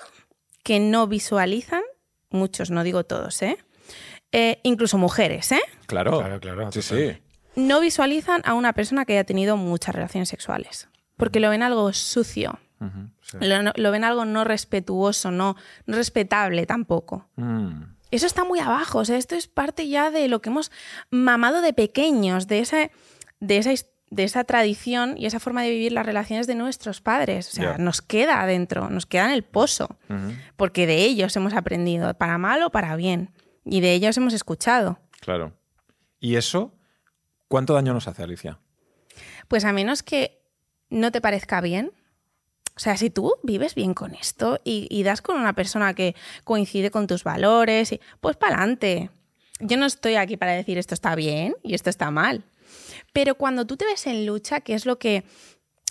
que 0.64 0.80
no 0.82 1.08
visualizan, 1.08 1.84
muchos, 2.30 2.70
no 2.72 2.84
digo 2.84 3.06
todos, 3.06 3.42
¿eh? 3.42 3.58
Eh, 4.34 4.60
incluso 4.64 4.98
mujeres, 4.98 5.52
¿eh? 5.54 5.62
Claro, 5.86 6.20
Claro, 6.20 6.40
claro, 6.42 6.72
Sí, 6.72 6.82
sí. 6.82 7.18
No 7.56 7.80
visualizan 7.80 8.42
a 8.46 8.56
una 8.56 8.74
persona 8.74 9.06
que 9.06 9.14
haya 9.14 9.24
tenido 9.24 9.56
muchas 9.58 9.94
relaciones 9.96 10.28
sexuales, 10.28 10.90
porque 11.18 11.40
lo 11.40 11.50
ven 11.52 11.62
algo 11.64 11.94
sucio, 11.94 12.60
Sí. 13.22 13.38
lo, 13.42 13.92
ven 13.92 14.04
algo 14.04 14.26
no 14.26 14.44
respetuoso, 14.44 15.32
no, 15.32 15.56
no 15.86 15.96
respetable 15.96 16.66
tampoco. 16.66 17.28
Mm. 17.36 17.84
Eso 18.12 18.28
está 18.28 18.44
muy 18.44 18.60
abajo, 18.60 19.00
o 19.00 19.06
sea, 19.06 19.18
esto 19.18 19.36
es 19.36 19.48
parte 19.48 19.88
ya 19.88 20.12
de 20.12 20.28
lo 20.28 20.42
que 20.42 20.50
hemos 20.50 20.72
mamado 21.10 21.62
de 21.62 21.74
pequeños, 21.74 22.48
de 22.48 22.60
esa, 22.60 22.92
de 23.40 23.58
esa, 23.58 23.72
de 24.12 24.24
esa 24.24 24.44
tradición 24.44 25.16
y 25.18 25.26
esa 25.26 25.40
forma 25.40 25.64
de 25.64 25.72
vivir 25.72 25.92
las 25.94 26.06
relaciones 26.06 26.46
de 26.46 26.54
nuestros 26.54 27.02
padres. 27.02 27.50
O 27.50 27.52
sea, 27.54 27.78
nos 27.80 28.04
queda 28.04 28.42
adentro, 28.42 28.90
nos 28.92 29.08
queda 29.08 29.26
en 29.26 29.32
el 29.32 29.44
pozo, 29.44 29.98
porque 30.58 30.86
de 30.86 31.04
ellos 31.04 31.36
hemos 31.36 31.54
aprendido, 31.54 32.14
para 32.14 32.38
mal 32.38 32.62
o 32.62 32.70
para 32.70 32.96
bien, 32.96 33.32
y 33.66 33.82
de 33.82 33.94
ellos 33.94 34.16
hemos 34.18 34.34
escuchado. 34.34 35.00
Claro. 35.20 35.54
¿Y 36.20 36.36
eso 36.36 36.72
cuánto 37.48 37.74
daño 37.74 37.94
nos 37.94 38.08
hace, 38.08 38.24
Alicia? 38.24 38.60
Pues 39.48 39.66
a 39.66 39.74
menos 39.74 40.04
que 40.04 40.40
no 40.90 41.12
te 41.12 41.20
parezca 41.20 41.62
bien. 41.62 41.92
O 42.76 42.80
sea, 42.80 42.98
si 42.98 43.10
tú 43.10 43.36
vives 43.44 43.76
bien 43.76 43.94
con 43.94 44.16
esto 44.16 44.60
y, 44.64 44.88
y 44.90 45.04
das 45.04 45.22
con 45.22 45.38
una 45.38 45.54
persona 45.54 45.94
que 45.94 46.16
coincide 46.44 46.92
con 46.92 47.08
tus 47.08 47.24
valores, 47.24 47.92
y, 47.92 48.02
pues 48.20 48.36
para 48.36 48.58
adelante. 48.58 49.10
Yo 49.60 49.78
no 49.78 49.86
estoy 49.86 50.16
aquí 50.16 50.36
para 50.36 50.54
decir 50.54 50.78
esto 50.78 50.94
está 50.94 51.16
bien 51.16 51.56
y 51.64 51.76
esto 51.76 51.90
está 51.90 52.12
mal. 52.12 52.44
Pero 53.14 53.36
cuando 53.36 53.66
tú 53.66 53.78
te 53.78 53.86
ves 53.86 54.08
en 54.08 54.26
lucha, 54.26 54.62
que 54.62 54.74
es 54.74 54.86
lo 54.86 54.98
que 54.98 55.24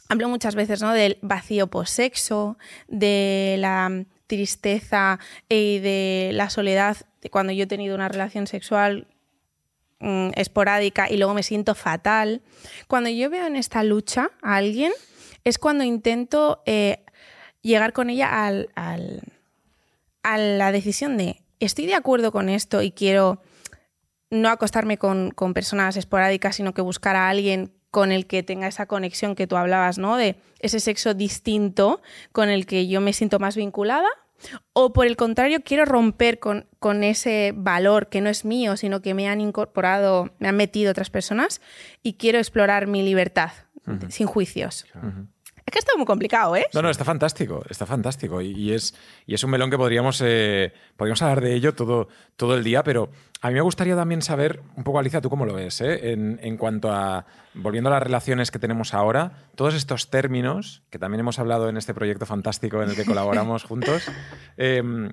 hablo 0.09 0.28
muchas 0.28 0.54
veces, 0.54 0.83
¿no? 0.83 0.92
Del 0.92 1.18
vacío 1.22 1.68
posexo, 1.68 2.59
de 2.88 3.56
la 3.59 4.04
tristeza 4.26 5.20
y 5.48 5.78
de 5.78 6.30
la 6.33 6.50
soledad 6.50 6.96
cuando 7.30 7.52
yo 7.52 7.64
he 7.64 7.66
tenido 7.66 7.94
una 7.94 8.09
relación 8.09 8.46
sexual 8.46 9.06
mm, 10.00 10.30
esporádica 10.35 11.11
y 11.11 11.16
luego 11.16 11.35
me 11.35 11.42
siento 11.42 11.74
fatal. 11.74 12.42
Cuando 12.88 13.11
yo 13.11 13.30
veo 13.30 13.46
en 13.46 13.56
esta 13.56 13.85
lucha 13.85 14.30
a 14.42 14.56
alguien, 14.56 14.92
es 15.44 15.59
cuando 15.59 15.85
intento 15.85 16.62
eh, 16.66 17.05
llegar 17.62 17.92
con 17.92 18.11
ella 18.11 18.46
al- 18.46 18.68
a 20.22 20.38
la 20.38 20.72
decisión 20.72 21.16
de 21.16 21.42
estoy 21.61 21.87
de 21.87 21.94
acuerdo 21.94 22.33
con 22.33 22.48
esto 22.48 22.83
y 22.83 22.92
quiero 22.92 23.40
no 24.31 24.48
acostarme 24.48 24.98
con, 24.98 25.31
con 25.31 25.52
personas 25.55 25.96
esporádicas, 25.96 26.57
sino 26.57 26.74
que 26.74 26.81
buscar 26.83 27.16
a 27.16 27.28
alguien 27.28 27.72
con 27.90 28.11
el 28.12 28.26
que 28.26 28.42
tenga 28.42 28.66
esa 28.66 28.87
conexión 28.87 29.35
que 29.35 29.46
tú 29.46 29.57
hablabas, 29.57 29.98
¿no? 29.98 30.16
De 30.16 30.37
ese 30.61 30.81
sexo 30.81 31.12
distinto 31.12 32.00
con 32.33 32.48
el 32.48 32.64
que 32.64 32.87
yo 32.88 33.00
me 33.00 33.12
siento 33.12 33.38
más 33.38 33.57
vinculada. 33.57 34.09
O 34.72 34.92
por 34.92 35.07
el 35.07 35.16
contrario, 35.16 35.62
quiero 35.62 35.85
romper 35.85 36.38
con, 36.40 36.66
con 36.81 37.05
ese 37.05 37.52
valor 37.55 38.09
que 38.09 38.20
no 38.20 38.31
es 38.31 38.44
mío, 38.44 38.76
sino 38.76 39.02
que 39.02 39.14
me 39.14 39.28
han 39.28 39.40
incorporado, 39.40 40.31
me 40.38 40.48
han 40.48 40.57
metido 40.57 40.90
otras 40.90 41.11
personas 41.11 41.61
y 42.02 42.14
quiero 42.14 42.38
explorar 42.38 42.87
mi 42.87 43.02
libertad 43.02 43.52
sin 44.08 44.26
juicios. 44.26 44.84
Es 45.64 45.70
que 45.72 45.78
esto 45.78 45.92
es 45.92 45.96
muy 45.96 46.06
complicado, 46.06 46.56
¿eh? 46.56 46.66
No, 46.74 46.82
no, 46.82 46.90
está 46.90 47.04
fantástico, 47.04 47.62
está 47.70 47.86
fantástico. 47.86 48.40
Y, 48.42 48.48
y 48.50 48.72
es, 48.72 48.94
y 49.26 49.34
es 49.34 49.44
un 49.44 49.50
melón 49.52 49.70
que 49.70 49.76
podríamos, 49.78 50.20
eh, 50.24 50.72
podríamos 50.96 51.22
hablar 51.22 51.40
de 51.40 51.54
ello 51.54 51.74
todo, 51.74 52.08
todo 52.36 52.56
el 52.56 52.64
día, 52.64 52.82
pero 52.82 53.10
a 53.42 53.48
mí 53.48 53.54
me 53.54 53.60
gustaría 53.60 53.94
también 53.94 54.22
saber, 54.22 54.60
un 54.76 54.82
poco, 54.82 54.98
Alicia, 54.98 55.20
tú 55.20 55.30
cómo 55.30 55.46
lo 55.46 55.54
ves, 55.54 55.80
eh? 55.80 56.10
en, 56.12 56.40
en 56.42 56.56
cuanto 56.56 56.90
a, 56.90 57.26
volviendo 57.54 57.90
a 57.90 57.92
las 57.92 58.02
relaciones 58.02 58.50
que 58.50 58.58
tenemos 58.58 58.92
ahora, 58.92 59.46
todos 59.54 59.74
estos 59.74 60.10
términos, 60.10 60.82
que 60.90 60.98
también 60.98 61.20
hemos 61.20 61.38
hablado 61.38 61.68
en 61.68 61.76
este 61.76 61.94
proyecto 61.94 62.26
fantástico 62.26 62.82
en 62.82 62.90
el 62.90 62.96
que 62.96 63.04
colaboramos 63.04 63.62
juntos, 63.68 64.02
em, 64.56 65.12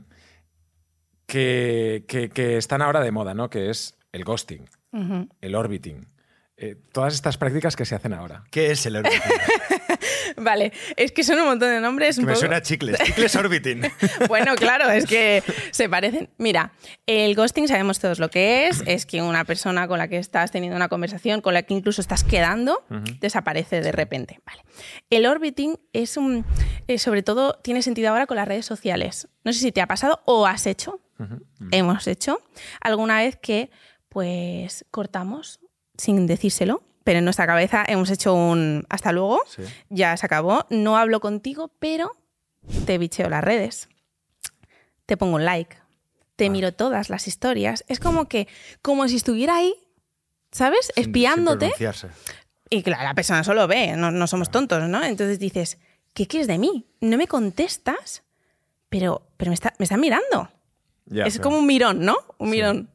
que, 1.28 2.06
que- 2.08 2.30
que 2.30 2.58
están 2.58 2.82
ahora 2.82 3.02
de 3.02 3.12
moda, 3.12 3.34
¿no? 3.34 3.50
Que 3.50 3.70
es 3.70 3.98
el 4.12 4.24
ghosting, 4.24 4.66
el 5.42 5.56
orbiting. 5.56 6.08
Eh, 6.60 6.76
todas 6.92 7.14
estas 7.14 7.38
prácticas 7.38 7.76
que 7.76 7.86
se 7.86 7.96
hacen 7.96 8.14
ahora. 8.14 8.44
¿Qué 8.52 8.72
es 8.72 8.86
el 8.86 8.98
orbiting? 8.98 9.20
Vale, 10.38 10.72
es 10.96 11.12
que 11.12 11.24
son 11.24 11.40
un 11.40 11.46
montón 11.46 11.70
de 11.70 11.80
nombres. 11.82 12.16
que 12.16 12.22
un 12.22 12.26
me 12.28 12.34
poco- 12.34 12.42
suena 12.42 12.58
a 12.58 12.62
chicles. 12.62 12.98
Chicles 13.04 13.36
orbiting. 13.36 13.82
Bueno, 14.28 14.56
claro, 14.56 14.90
es 14.90 15.06
que 15.06 15.44
se 15.72 15.90
parecen. 15.90 16.30
Mira, 16.38 16.72
el 17.06 17.36
ghosting 17.36 17.68
sabemos 17.68 18.00
todos 18.00 18.20
lo 18.20 18.30
que 18.30 18.68
es. 18.68 18.84
Es 18.88 19.06
que 19.06 19.22
una 19.22 19.44
persona 19.46 19.88
con 19.88 19.98
la 19.98 20.08
que 20.08 20.18
estás 20.18 20.52
teniendo 20.52 20.76
una 20.76 20.88
conversación, 20.90 21.42
con 21.42 21.54
la 21.54 21.64
que 21.64 21.74
incluso 21.74 22.02
estás 22.02 22.24
quedando, 22.24 22.86
desaparece 23.20 23.82
de 23.82 23.92
repente. 23.92 24.40
Vale. 24.46 24.64
El 25.10 25.26
orbiting 25.26 25.80
es 25.94 26.18
un. 26.18 26.46
eh, 26.88 26.98
sobre 27.00 27.24
todo 27.24 27.54
tiene 27.64 27.82
sentido 27.82 28.10
ahora 28.10 28.26
con 28.28 28.38
las 28.38 28.48
redes 28.48 28.66
sociales. 28.66 29.28
No 29.44 29.54
sé 29.54 29.60
si 29.60 29.72
te 29.72 29.82
ha 29.82 29.88
pasado 29.88 30.22
o 30.26 30.46
has 30.46 30.66
hecho. 30.68 31.02
Hemos 31.72 32.08
hecho 32.08 32.40
alguna 32.80 33.18
vez 33.18 33.36
que, 33.36 33.72
pues, 34.08 34.86
cortamos 34.90 35.59
sin 36.00 36.26
decírselo. 36.26 36.82
Pero 37.04 37.20
en 37.20 37.26
nuestra 37.26 37.48
cabeza 37.48 37.84
hemos 37.88 38.10
hecho 38.12 38.34
un 38.34 38.86
hasta 38.90 39.12
luego, 39.12 39.42
Sí. 39.48 39.64
ya 39.90 40.16
se 40.18 40.26
acabó, 40.26 40.66
no 40.70 40.98
hablo 40.98 41.20
contigo, 41.22 41.72
pero 41.80 42.16
te 42.86 42.98
bicheo 42.98 43.30
las 43.30 43.44
redes, 43.44 43.88
te 45.06 45.18
pongo 45.18 45.36
un 45.38 45.46
like, 45.46 45.76
te 46.36 46.50
miro 46.50 46.74
todas 46.74 47.10
las 47.10 47.28
historias. 47.28 47.84
Es 47.88 48.00
como 48.00 48.28
que, 48.28 48.48
como 48.82 49.08
si 49.08 49.16
estuviera 49.16 49.56
ahí, 49.58 49.74
¿sabes? 50.52 50.92
Sin- 50.94 51.06
Espiándote. 51.06 51.72
y 52.70 52.84
claro, 52.84 53.04
la 53.04 53.14
persona 53.16 53.44
solo 53.44 53.68
ve, 53.68 53.96
no, 53.96 54.12
no 54.12 54.28
somos 54.28 54.52
tontos, 54.52 54.88
¿no? 54.88 55.04
Entonces 55.04 55.40
dices, 55.40 55.80
¿qué 56.14 56.28
quieres 56.28 56.48
de 56.48 56.58
mí? 56.60 56.86
No 57.02 57.18
me 57.18 57.28
contestas, 57.28 58.24
pero, 58.90 59.28
pero 59.38 59.50
me, 59.50 59.56
está, 59.56 59.74
me 59.80 59.86
están 59.86 60.00
mirando. 60.02 60.50
Ya, 61.06 61.24
es 61.24 61.40
como 61.40 61.58
un 61.58 61.66
mirón, 61.66 62.02
¿no? 62.06 62.18
Un 62.38 62.50
Sí. 62.50 62.58
mirón. 62.58 62.90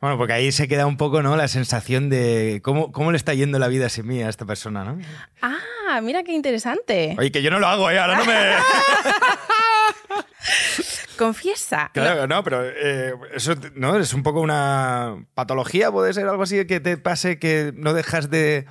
Bueno, 0.00 0.18
porque 0.18 0.34
ahí 0.34 0.52
se 0.52 0.68
queda 0.68 0.86
un 0.86 0.98
poco, 0.98 1.22
¿no? 1.22 1.36
La 1.36 1.48
sensación 1.48 2.10
de 2.10 2.60
cómo, 2.62 2.92
cómo 2.92 3.12
le 3.12 3.16
está 3.16 3.32
yendo 3.32 3.58
la 3.58 3.68
vida 3.68 3.88
sin 3.88 4.06
mí 4.06 4.22
a 4.22 4.28
esta 4.28 4.44
persona, 4.44 4.84
¿no? 4.84 4.98
Ah, 5.40 6.00
mira 6.02 6.22
qué 6.22 6.32
interesante. 6.32 7.16
Oye, 7.18 7.32
que 7.32 7.42
yo 7.42 7.50
no 7.50 7.58
lo 7.58 7.66
hago, 7.66 7.90
¿eh? 7.90 7.98
Ahora 7.98 8.18
no 8.18 8.26
me... 8.26 8.34
Confiesa. 11.16 11.90
Claro, 11.94 12.26
no, 12.26 12.44
pero 12.44 12.62
eh, 12.62 13.14
eso 13.34 13.54
no 13.74 13.96
es 13.96 14.12
un 14.12 14.22
poco 14.22 14.40
una 14.40 15.26
patología, 15.34 15.90
puede 15.90 16.12
ser 16.12 16.28
algo 16.28 16.42
así 16.42 16.66
que 16.66 16.78
te 16.78 16.98
pase 16.98 17.38
que 17.38 17.72
no 17.74 17.94
dejas 17.94 18.28
de, 18.28 18.66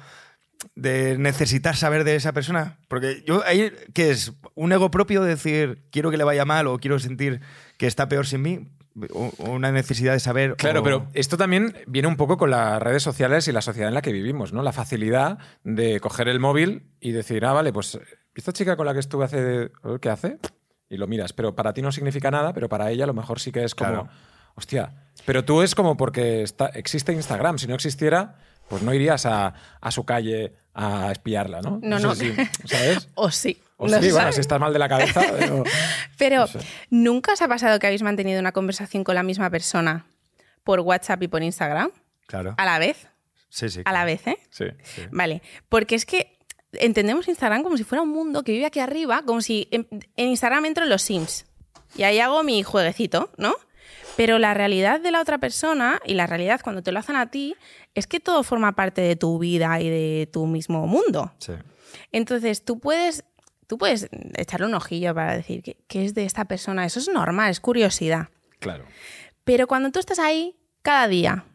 de 0.76 1.18
necesitar 1.18 1.76
saber 1.76 2.04
de 2.04 2.16
esa 2.16 2.34
persona. 2.34 2.78
Porque 2.88 3.24
yo 3.26 3.44
ahí, 3.46 3.74
¿qué 3.96 4.12
es? 4.12 4.34
¿Un 4.54 4.74
ego 4.74 4.92
propio 4.92 5.24
de 5.24 5.30
decir 5.30 5.88
quiero 5.92 6.12
que 6.12 6.18
le 6.18 6.24
vaya 6.24 6.46
mal 6.46 6.68
o 6.68 6.78
quiero 6.78 7.00
sentir 7.00 7.42
que 7.78 7.88
está 7.88 8.08
peor 8.08 8.28
sin 8.28 8.44
mí? 8.44 8.70
Una 9.40 9.72
necesidad 9.72 10.14
de 10.14 10.20
saber. 10.20 10.56
Claro, 10.56 10.80
o- 10.80 10.84
pero 10.84 11.08
esto 11.14 11.36
también 11.38 11.76
viene 11.88 12.08
un 12.08 12.16
poco 12.16 12.38
con 12.38 12.50
las 12.50 12.82
redes 12.82 13.04
sociales 13.04 13.48
y 13.48 13.52
la 13.52 13.62
sociedad 13.62 13.90
en 13.90 13.94
la 13.94 14.02
que 14.02 14.12
vivimos, 14.14 14.54
¿no? 14.54 14.62
La 14.64 14.72
facilidad 14.72 15.38
de 15.64 16.00
coger 16.00 16.28
el 16.30 16.40
móvil 16.40 16.88
y 17.02 17.12
decir, 17.12 17.46
ah, 17.46 17.54
vale, 17.54 17.74
pues 17.74 18.00
esta 18.34 18.54
chica 18.54 18.78
con 18.78 18.86
la 18.86 18.94
que 18.94 19.00
estuve 19.02 19.26
hace. 19.26 19.72
¿Qué 20.02 20.10
hace? 20.10 20.38
Y 20.90 20.98
lo 20.98 21.08
miras. 21.08 21.34
Pero 21.34 21.56
para 21.56 21.74
ti 21.74 21.82
no 21.82 21.92
significa 21.92 22.32
nada, 22.32 22.54
pero 22.54 22.70
para 22.70 22.90
ella 22.92 23.04
a 23.04 23.08
lo 23.08 23.14
mejor 23.14 23.40
sí 23.40 23.52
que 23.52 23.64
es 23.64 23.76
como. 23.76 23.90
Claro. 23.90 24.10
Hostia. 24.56 24.94
Pero 25.26 25.44
tú 25.44 25.62
es 25.62 25.76
como 25.76 25.98
porque 25.98 26.42
está, 26.44 26.68
existe 26.68 27.12
Instagram. 27.12 27.58
Si 27.58 27.68
no 27.68 27.76
existiera, 27.76 28.36
pues 28.70 28.82
no 28.84 28.94
irías 28.94 29.26
a, 29.26 29.54
a 29.82 29.92
su 29.92 30.06
calle 30.06 30.54
a 30.74 31.12
espiarla, 31.12 31.62
¿no? 31.62 31.80
No, 31.84 32.00
no. 32.00 32.16
si- 32.16 32.34
¿Sabes? 32.66 33.10
O 33.16 33.30
sí. 33.32 33.62
O 33.78 33.88
no 33.88 34.02
sí, 34.02 34.12
bueno, 34.12 34.32
si 34.32 34.40
estás 34.42 34.60
mal 34.60 34.72
de 34.74 34.80
la 34.80 34.88
cabeza. 34.90 35.22
pero- 35.40 35.64
Pero 36.18 36.40
No 36.42 36.48
sé. 36.48 36.60
¿nunca 36.90 37.34
os 37.34 37.42
ha 37.42 37.48
pasado 37.48 37.78
que 37.80 37.88
habéis 37.88 38.02
mantenido 38.04 38.40
una 38.40 38.52
conversación 38.52 39.04
con 39.04 39.16
la 39.16 39.24
misma 39.24 39.50
persona 39.50 40.06
por 40.64 40.80
WhatsApp 40.80 41.22
y 41.24 41.28
por 41.28 41.44
Instagram? 41.44 41.92
Claro. 42.28 42.56
A 42.58 42.66
la 42.66 42.80
vez. 42.80 43.08
Sí, 43.50 43.70
sí. 43.70 43.82
A 43.86 43.92
la 43.94 44.06
vez, 44.06 44.26
¿eh? 44.28 44.38
Sí. 44.50 44.66
Vale. 45.12 45.42
Porque 45.70 45.96
es 45.96 46.06
que 46.06 46.38
entendemos 46.74 47.28
Instagram 47.28 47.64
como 47.64 47.78
si 47.78 47.84
fuera 47.84 48.02
un 48.02 48.10
mundo 48.10 48.44
que 48.44 48.52
vive 48.52 48.66
aquí 48.66 48.80
arriba, 48.80 49.24
como 49.26 49.42
si 49.42 49.68
en, 49.72 49.88
en 49.92 50.28
Instagram 50.28 50.66
entro 50.66 50.84
en 50.84 50.90
los 50.90 51.02
Sims 51.02 51.46
y 51.96 52.04
ahí 52.04 52.20
hago 52.20 52.44
mi 52.44 52.64
jueguecito, 52.64 53.32
¿no? 53.38 53.54
Pero 54.18 54.40
la 54.40 54.54
realidad 54.54 55.00
de 55.02 55.12
la 55.12 55.22
otra 55.22 55.38
persona 55.38 56.00
y 56.06 56.14
la 56.16 56.26
realidad 56.28 56.62
cuando 56.64 56.82
te 56.82 56.92
lo 56.92 57.00
hacen 57.00 57.16
a 57.18 57.30
ti 57.32 57.56
es 57.94 58.08
que 58.08 58.20
todo 58.20 58.44
forma 58.44 58.74
parte 58.74 59.02
de 59.02 59.16
tu 59.16 59.38
vida 59.40 59.80
y 59.82 59.90
de 59.90 60.30
tu 60.32 60.46
mismo 60.48 60.88
mundo. 60.88 61.34
Sí. 61.38 61.54
Entonces, 62.12 62.64
tú 62.66 62.80
puedes, 62.80 63.24
tú 63.68 63.78
puedes 63.78 64.08
echarle 64.36 64.68
un 64.68 64.74
ojillo 64.74 65.14
para 65.14 65.36
decir 65.36 65.62
qué, 65.64 65.78
qué 65.88 66.06
es 66.06 66.14
de 66.14 66.26
esta 66.26 66.46
persona. 66.46 66.86
Eso 66.86 67.00
es 67.00 67.10
normal, 67.10 67.50
es 67.52 67.60
curiosidad. 67.60 68.30
Claro. 68.60 68.86
Pero 69.44 69.68
cuando 69.68 69.92
tú 69.92 70.00
estás 70.00 70.20
ahí 70.20 70.56
cada 70.82 71.08
día, 71.08 71.46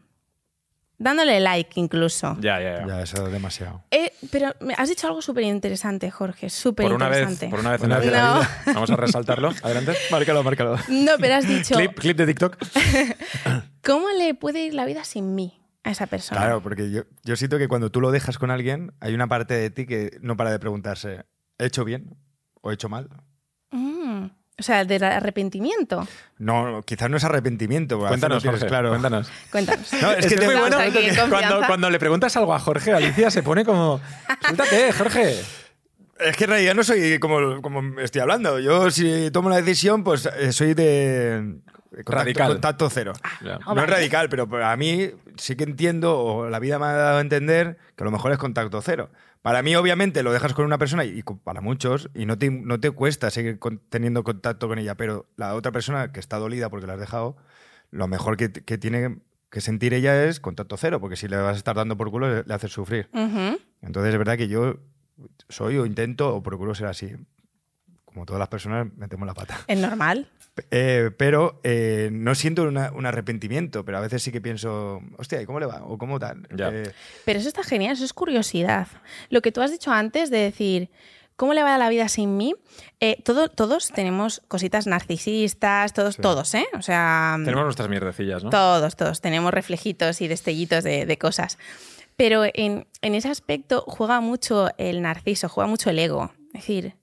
dándole 0.97 1.39
like 1.39 1.79
incluso. 1.79 2.37
Ya, 2.39 2.59
ya, 2.61 2.79
ya. 2.81 2.87
Ya, 2.87 3.01
eso 3.01 3.25
es 3.25 3.31
demasiado. 3.33 3.83
Eh, 3.91 4.11
pero 4.31 4.53
me 4.61 4.73
has 4.75 4.87
dicho 4.87 5.07
algo 5.07 5.21
súper 5.21 5.43
interesante, 5.45 6.11
Jorge, 6.11 6.49
súper 6.49 6.85
Por 6.85 6.95
una 6.95 7.09
vez, 7.09 7.19
interesante. 7.21 7.49
por 7.49 7.59
una 7.59 7.71
vez 7.71 7.81
en 7.81 7.85
Una 7.87 7.95
la 7.95 7.99
vez 7.99 8.09
vida. 8.09 8.17
en 8.19 8.33
la 8.33 8.39
vida. 8.39 8.73
Vamos 8.73 8.89
a 8.91 8.95
resaltarlo. 8.95 9.49
Adelante. 9.63 9.93
Márcalo, 10.11 10.43
márcalo. 10.43 10.75
No, 10.89 11.11
pero 11.19 11.35
has 11.35 11.47
dicho, 11.47 11.75
Clip, 11.75 11.97
clip 11.99 12.17
de 12.17 12.25
TikTok. 12.27 12.57
¿cómo 13.83 14.09
le 14.11 14.33
puede 14.35 14.63
ir 14.63 14.73
la 14.73 14.85
vida 14.85 15.03
sin 15.03 15.33
mí 15.35 15.59
a 15.83 15.91
esa 15.91 16.07
persona? 16.07 16.39
Claro, 16.39 16.61
porque 16.61 16.91
yo, 16.91 17.03
yo 17.23 17.35
siento 17.35 17.57
que 17.57 17.67
cuando 17.67 17.89
tú 17.91 17.99
lo 17.99 18.11
dejas 18.11 18.37
con 18.37 18.51
alguien, 18.51 18.93
hay 18.99 19.13
una 19.13 19.27
parte 19.27 19.55
de 19.55 19.69
ti 19.71 19.85
que 19.87 20.17
no 20.21 20.37
para 20.37 20.51
de 20.51 20.59
preguntarse, 20.59 21.25
¿he 21.61 21.65
hecho 21.67 21.83
bien 21.85 22.15
o 22.61 22.71
he 22.71 22.73
hecho 22.73 22.89
mal? 22.89 23.09
Mm, 23.71 24.25
o 24.59 24.63
sea, 24.63 24.83
del 24.85 25.03
arrepentimiento. 25.03 26.07
No, 26.37 26.81
quizás 26.85 27.09
no 27.09 27.17
es 27.17 27.23
arrepentimiento. 27.23 27.97
no 27.97 28.07
Cuéntanos, 28.07 28.41
tienes 28.41 28.59
Jorge. 28.59 28.69
claro. 28.69 28.89
Cuéntanos. 28.89 29.31
Cuéntanos. 29.51 29.93
No, 30.01 30.11
es 30.11 30.25
que 30.27 30.35
te- 30.35 30.45
muy 30.45 30.55
bueno. 30.55 30.77
Cuando, 31.67 31.89
le 31.89 31.99
preguntas 31.99 32.35
algo 32.37 32.53
a 32.53 32.59
Jorge, 32.59 32.93
Alicia 32.93 33.31
se 33.31 33.43
pone 33.43 33.63
como. 33.65 33.99
Suéltate, 34.41 34.91
Jorge. 34.93 35.41
Es 36.19 36.37
que 36.37 36.43
en 36.43 36.49
realidad 36.51 36.75
no 36.75 36.83
soy 36.83 37.17
como, 37.19 37.61
como 37.63 37.99
estoy 37.99 38.21
hablando. 38.21 38.59
Yo 38.59 38.91
si 38.91 39.31
tomo 39.31 39.47
una 39.47 39.57
decisión, 39.57 40.03
pues 40.03 40.27
eh, 40.27 40.51
soy 40.53 40.75
de 40.75 41.55
contacto, 41.89 42.11
Radical. 42.11 42.47
contacto 42.51 42.89
cero. 42.91 43.13
Ya. 43.43 43.55
Oh, 43.65 43.69
no 43.69 43.75
vale. 43.75 43.83
es 43.85 43.89
radical, 43.89 44.29
pero 44.29 44.47
a 44.63 44.75
mí 44.77 45.09
sí 45.37 45.55
que 45.55 45.63
entiendo, 45.63 46.19
o 46.19 46.47
la 46.49 46.59
vida 46.59 46.77
me 46.77 46.85
ha 46.85 46.93
dado 46.93 47.17
a 47.17 47.21
entender, 47.21 47.77
que 47.95 48.03
a 48.03 48.05
lo 48.05 48.11
mejor 48.11 48.31
es 48.31 48.37
contacto 48.37 48.79
cero. 48.83 49.09
Para 49.41 49.63
mí, 49.63 49.75
obviamente, 49.75 50.21
lo 50.23 50.31
dejas 50.31 50.53
con 50.53 50.65
una 50.65 50.77
persona 50.77 51.03
y 51.03 51.23
para 51.23 51.61
muchos, 51.61 52.09
y 52.13 52.25
no 52.25 52.37
te, 52.37 52.51
no 52.51 52.79
te 52.79 52.91
cuesta 52.91 53.31
seguir 53.31 53.57
con- 53.59 53.79
teniendo 53.89 54.23
contacto 54.23 54.67
con 54.67 54.77
ella, 54.77 54.95
pero 54.95 55.27
la 55.35 55.55
otra 55.55 55.71
persona 55.71 56.11
que 56.11 56.19
está 56.19 56.37
dolida 56.37 56.69
porque 56.69 56.85
la 56.87 56.93
has 56.93 56.99
dejado, 56.99 57.37
lo 57.89 58.07
mejor 58.07 58.37
que, 58.37 58.51
que 58.51 58.77
tiene 58.77 59.19
que 59.49 59.59
sentir 59.61 59.93
ella 59.93 60.23
es 60.25 60.39
contacto 60.39 60.77
cero, 60.77 60.99
porque 61.01 61.15
si 61.15 61.27
le 61.27 61.37
vas 61.37 61.55
a 61.55 61.57
estar 61.57 61.75
dando 61.75 61.97
por 61.97 62.11
culo, 62.11 62.29
le, 62.33 62.43
le 62.43 62.53
haces 62.53 62.71
sufrir. 62.71 63.09
Entonces 63.81 64.13
es 64.13 64.17
verdad 64.19 64.37
que 64.37 64.47
yo 64.47 64.75
soy 65.49 65.77
o 65.77 65.85
intento 65.85 66.35
o 66.35 66.43
procuro 66.43 66.75
ser 66.75 66.87
así. 66.87 67.15
Como 68.13 68.25
todas 68.25 68.39
las 68.39 68.49
personas, 68.49 68.87
metemos 68.97 69.25
la 69.27 69.33
pata. 69.33 69.59
Es 69.67 69.77
normal. 69.79 70.27
Eh, 70.69 71.11
pero 71.17 71.61
eh, 71.63 72.09
no 72.11 72.35
siento 72.35 72.63
una- 72.63 72.91
un 72.91 73.05
arrepentimiento, 73.05 73.85
pero 73.85 73.97
a 73.99 74.01
veces 74.01 74.21
sí 74.21 74.33
que 74.33 74.41
pienso, 74.41 75.01
hostia, 75.17 75.41
¿y 75.41 75.45
cómo 75.45 75.61
le 75.61 75.65
va? 75.65 75.81
¿O 75.85 75.97
cómo 75.97 76.19
tal? 76.19 76.45
Ya. 76.53 76.67
Eh, 76.69 76.91
Pero 77.23 77.39
eso 77.39 77.47
está 77.47 77.63
genial, 77.63 77.93
eso 77.93 78.03
es 78.03 78.11
curiosidad. 78.11 78.89
Lo 79.29 79.41
que 79.41 79.53
tú 79.53 79.61
has 79.61 79.71
dicho 79.71 79.91
antes 79.93 80.29
de 80.29 80.39
decir, 80.39 80.89
¿cómo 81.37 81.53
le 81.53 81.63
va 81.63 81.77
la 81.77 81.87
vida 81.87 82.09
sin 82.09 82.35
mí? 82.35 82.53
Eh, 82.99 83.23
todo- 83.23 83.47
todos 83.47 83.91
tenemos 83.95 84.41
cositas 84.49 84.87
narcisistas, 84.87 85.93
todos, 85.93 86.15
Sí. 86.15 86.21
todos, 86.21 86.53
¿eh? 86.53 86.65
O 86.77 86.81
sea, 86.81 87.37
Tenemos 87.43 87.63
nuestras 87.63 87.87
mierdecillas, 87.89 88.43
¿no? 88.43 88.49
todos, 88.49 88.97
todos 88.97 89.21
tenemos 89.21 89.53
reflejitos 89.53 90.19
y 90.19 90.27
destellitos 90.27 90.83
de, 90.83 91.05
de 91.05 91.17
cosas. 91.17 91.57
Pero 92.17 92.43
en, 92.53 92.87
en 93.01 93.15
ese 93.15 93.29
aspecto 93.29 93.85
juega 93.87 94.19
mucho 94.19 94.69
el 94.77 95.01
narciso, 95.01 95.47
juega 95.47 95.69
mucho 95.69 95.89
el 95.89 95.97
ego. 95.99 96.31
Es 96.47 96.61
decir, 96.61 96.95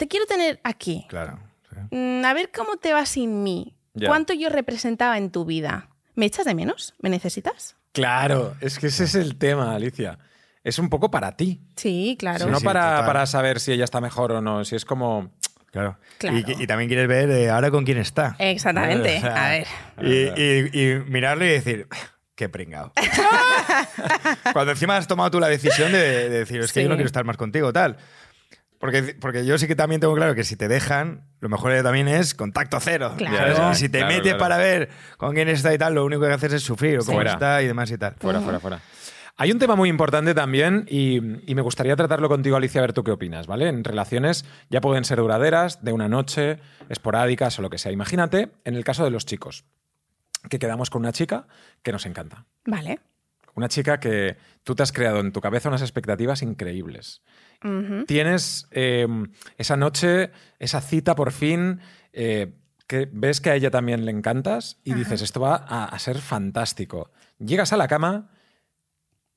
te, 0.00 0.08
quiero 0.08 0.26
tener 0.26 0.60
aquí. 0.64 1.06
claro. 1.08 1.38
sí. 1.70 1.76
Mm, 1.96 2.24
A 2.24 2.34
ver 2.34 2.50
cómo 2.50 2.76
te 2.76 2.92
va 2.92 3.06
sin 3.06 3.42
mí. 3.42 3.76
Ya. 3.94 4.08
¿Cuánto 4.08 4.32
yo 4.32 4.48
representaba 4.48 5.16
en 5.18 5.30
tu 5.30 5.44
vida? 5.44 5.88
¿Me 6.14 6.26
echas 6.26 6.44
de 6.44 6.54
menos? 6.54 6.94
¿Me 7.00 7.08
necesitas? 7.10 7.76
Claro, 7.92 8.54
es 8.60 8.78
que 8.78 8.86
ese 8.88 9.04
es 9.04 9.14
el 9.14 9.36
tema, 9.36 9.74
Alicia. 9.74 10.18
Es 10.62 10.78
un 10.78 10.88
poco 10.90 11.10
para 11.10 11.36
ti. 11.36 11.60
Sí, 11.76 12.16
claro. 12.18 12.44
Sí, 12.44 12.50
no 12.50 12.58
sí, 12.60 12.64
para, 12.64 13.04
para 13.06 13.24
saber 13.26 13.58
si 13.60 13.72
ella 13.72 13.84
está 13.84 14.00
mejor 14.00 14.30
o 14.32 14.40
no. 14.40 14.64
Si 14.64 14.76
es 14.76 14.84
como. 14.84 15.30
Claro. 15.72 15.98
Claro. 16.18 16.36
Y, 16.38 16.66
también 16.66 16.88
quieres 16.88 17.08
ver 17.08 17.30
eh, 17.30 17.48
ahora 17.48 17.70
con 17.70 17.84
quién 17.84 17.98
está. 17.98 18.36
Exactamente. 18.38 19.16
O 19.18 19.20
sea, 19.20 19.46
A 19.46 19.48
ver. 19.50 19.66
Y, 20.02 20.40
y- 20.40 20.82
y 20.82 20.98
mirarle 21.06 21.46
y 21.46 21.50
decir, 21.52 21.88
qué 22.34 22.48
pringado. 22.48 22.92
Cuando 24.52 24.72
encima 24.72 24.96
has 24.96 25.06
tomado 25.06 25.30
tú 25.30 25.40
la 25.40 25.48
decisión 25.48 25.92
de, 25.92 25.98
de 26.28 26.38
decir, 26.40 26.60
es 26.60 26.72
que 26.72 26.80
Sí. 26.80 26.84
yo 26.84 26.88
no 26.88 26.96
quiero 26.96 27.06
estar 27.06 27.24
más 27.24 27.36
contigo, 27.36 27.72
tal. 27.72 27.96
Porque, 28.80 29.14
porque 29.20 29.44
yo 29.44 29.58
sí 29.58 29.66
que 29.68 29.76
también 29.76 30.00
tengo 30.00 30.14
claro 30.14 30.34
que 30.34 30.42
si 30.42 30.56
te 30.56 30.66
dejan, 30.66 31.28
lo 31.40 31.50
mejor 31.50 31.70
también 31.82 32.08
es 32.08 32.34
contacto 32.34 32.80
cero. 32.80 33.14
Claro. 33.18 33.74
Si 33.74 33.90
te 33.90 33.98
Claro, 33.98 34.06
metes 34.14 34.22
claro. 34.32 34.38
para 34.38 34.56
ver 34.56 34.88
con 35.18 35.34
quién 35.34 35.48
está 35.48 35.72
y 35.74 35.78
tal, 35.78 35.94
lo 35.94 36.04
único 36.04 36.22
que 36.22 36.32
haces 36.32 36.54
es 36.54 36.62
sufrir 36.62 36.98
o 36.98 37.04
cómo 37.04 37.18
Fuera. 37.18 37.32
está 37.32 37.62
y 37.62 37.66
demás 37.66 37.90
y 37.90 37.98
tal. 37.98 38.14
Fuera, 38.18 38.40
fuera, 38.40 38.58
fuera. 38.58 38.80
Hay 39.36 39.52
un 39.52 39.58
tema 39.58 39.76
muy 39.76 39.88
importante 39.90 40.34
también 40.34 40.86
y, 40.88 41.16
y 41.50 41.54
me 41.54 41.60
gustaría 41.62 41.94
tratarlo 41.94 42.28
contigo, 42.28 42.56
Alicia, 42.56 42.80
a 42.80 42.82
ver 42.82 42.92
tú 42.94 43.04
qué 43.04 43.10
opinas, 43.10 43.46
¿vale? 43.46 43.68
En 43.68 43.84
relaciones 43.84 44.44
ya 44.70 44.80
pueden 44.80 45.04
ser 45.04 45.18
duraderas, 45.18 45.84
de 45.84 45.92
una 45.92 46.08
noche, 46.08 46.58
esporádicas 46.88 47.58
o 47.58 47.62
lo 47.62 47.68
que 47.70 47.78
sea. 47.78 47.92
Imagínate 47.92 48.50
en 48.64 48.74
el 48.76 48.84
caso 48.84 49.04
de 49.04 49.10
los 49.10 49.24
chicos, 49.26 49.64
que 50.48 50.58
quedamos 50.58 50.88
con 50.90 51.00
una 51.02 51.12
chica 51.12 51.46
que 51.82 51.92
nos 51.92 52.06
encanta. 52.06 52.46
Vale. 52.66 53.00
Una 53.54 53.68
chica 53.68 53.98
que 54.00 54.36
tú 54.62 54.74
te 54.74 54.82
has 54.82 54.92
creado 54.92 55.20
en 55.20 55.32
tu 55.32 55.40
cabeza 55.40 55.68
unas 55.68 55.82
expectativas 55.82 56.40
increíbles. 56.42 57.22
Tienes 58.06 58.66
eh, 58.70 59.06
esa 59.58 59.76
noche, 59.76 60.30
esa 60.58 60.80
cita 60.80 61.14
por 61.14 61.32
fin, 61.32 61.80
eh, 62.12 62.54
que 62.86 63.08
ves 63.12 63.40
que 63.40 63.50
a 63.50 63.54
ella 63.54 63.70
también 63.70 64.04
le 64.04 64.10
encantas 64.10 64.78
y 64.82 64.94
dices, 64.94 65.22
esto 65.22 65.40
va 65.40 65.56
a, 65.56 65.84
a 65.84 65.98
ser 65.98 66.18
fantástico. 66.20 67.10
Llegas 67.38 67.72
a 67.72 67.76
la 67.76 67.86
cama 67.86 68.30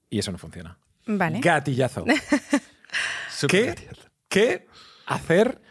y 0.10 0.20
eso 0.20 0.32
no 0.32 0.38
funciona. 0.38 0.78
Vale. 1.06 1.40
Gatillazo. 1.42 2.06
¿Qué, 3.48 3.76
¿Qué 4.30 4.68
hacer 5.06 5.62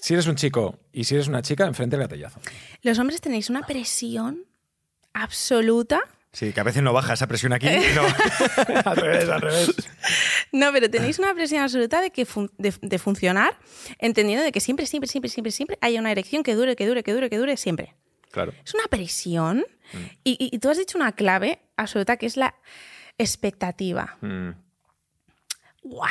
si 0.00 0.14
eres 0.14 0.26
un 0.26 0.36
chico 0.36 0.80
y 0.92 1.04
si 1.04 1.14
eres 1.14 1.28
una 1.28 1.42
chica 1.42 1.66
enfrente 1.66 1.96
del 1.96 2.06
gatillazo? 2.08 2.40
Los 2.82 2.98
hombres 2.98 3.20
tenéis 3.20 3.50
una 3.50 3.62
presión 3.62 4.44
absoluta. 5.12 6.00
Sí, 6.32 6.52
que 6.52 6.60
a 6.60 6.64
veces 6.64 6.82
no 6.82 6.92
baja 6.92 7.12
esa 7.12 7.26
presión 7.26 7.52
aquí. 7.52 7.68
No. 7.94 8.02
al 8.90 8.96
revés, 8.96 9.28
al 9.28 9.40
revés. 9.42 9.74
No, 10.52 10.70
pero 10.72 10.90
tenéis 10.90 11.18
una 11.18 11.32
presión 11.34 11.62
absoluta 11.62 12.00
de, 12.02 12.10
que 12.10 12.26
fun- 12.26 12.50
de, 12.58 12.74
de 12.82 12.98
funcionar, 12.98 13.58
entendiendo 13.98 14.44
de 14.44 14.52
que 14.52 14.60
siempre, 14.60 14.84
siempre, 14.86 15.08
siempre, 15.08 15.30
siempre, 15.30 15.50
siempre 15.50 15.78
haya 15.80 15.98
una 15.98 16.12
erección 16.12 16.42
que 16.42 16.54
dure, 16.54 16.76
que 16.76 16.86
dure, 16.86 17.02
que 17.02 17.12
dure, 17.14 17.30
que 17.30 17.38
dure 17.38 17.56
siempre. 17.56 17.94
Claro. 18.30 18.52
Es 18.64 18.74
una 18.74 18.84
presión. 18.88 19.64
Y, 20.24 20.32
y- 20.38 20.54
y 20.54 20.58
tú 20.58 20.68
has 20.70 20.78
dicho 20.78 20.96
una 20.98 21.12
clave 21.12 21.60
absoluta 21.76 22.16
que 22.18 22.26
es 22.26 22.36
la 22.36 22.54
expectativa. 23.18 24.18
Mm, 24.20 24.50
¡Guau! 25.82 26.08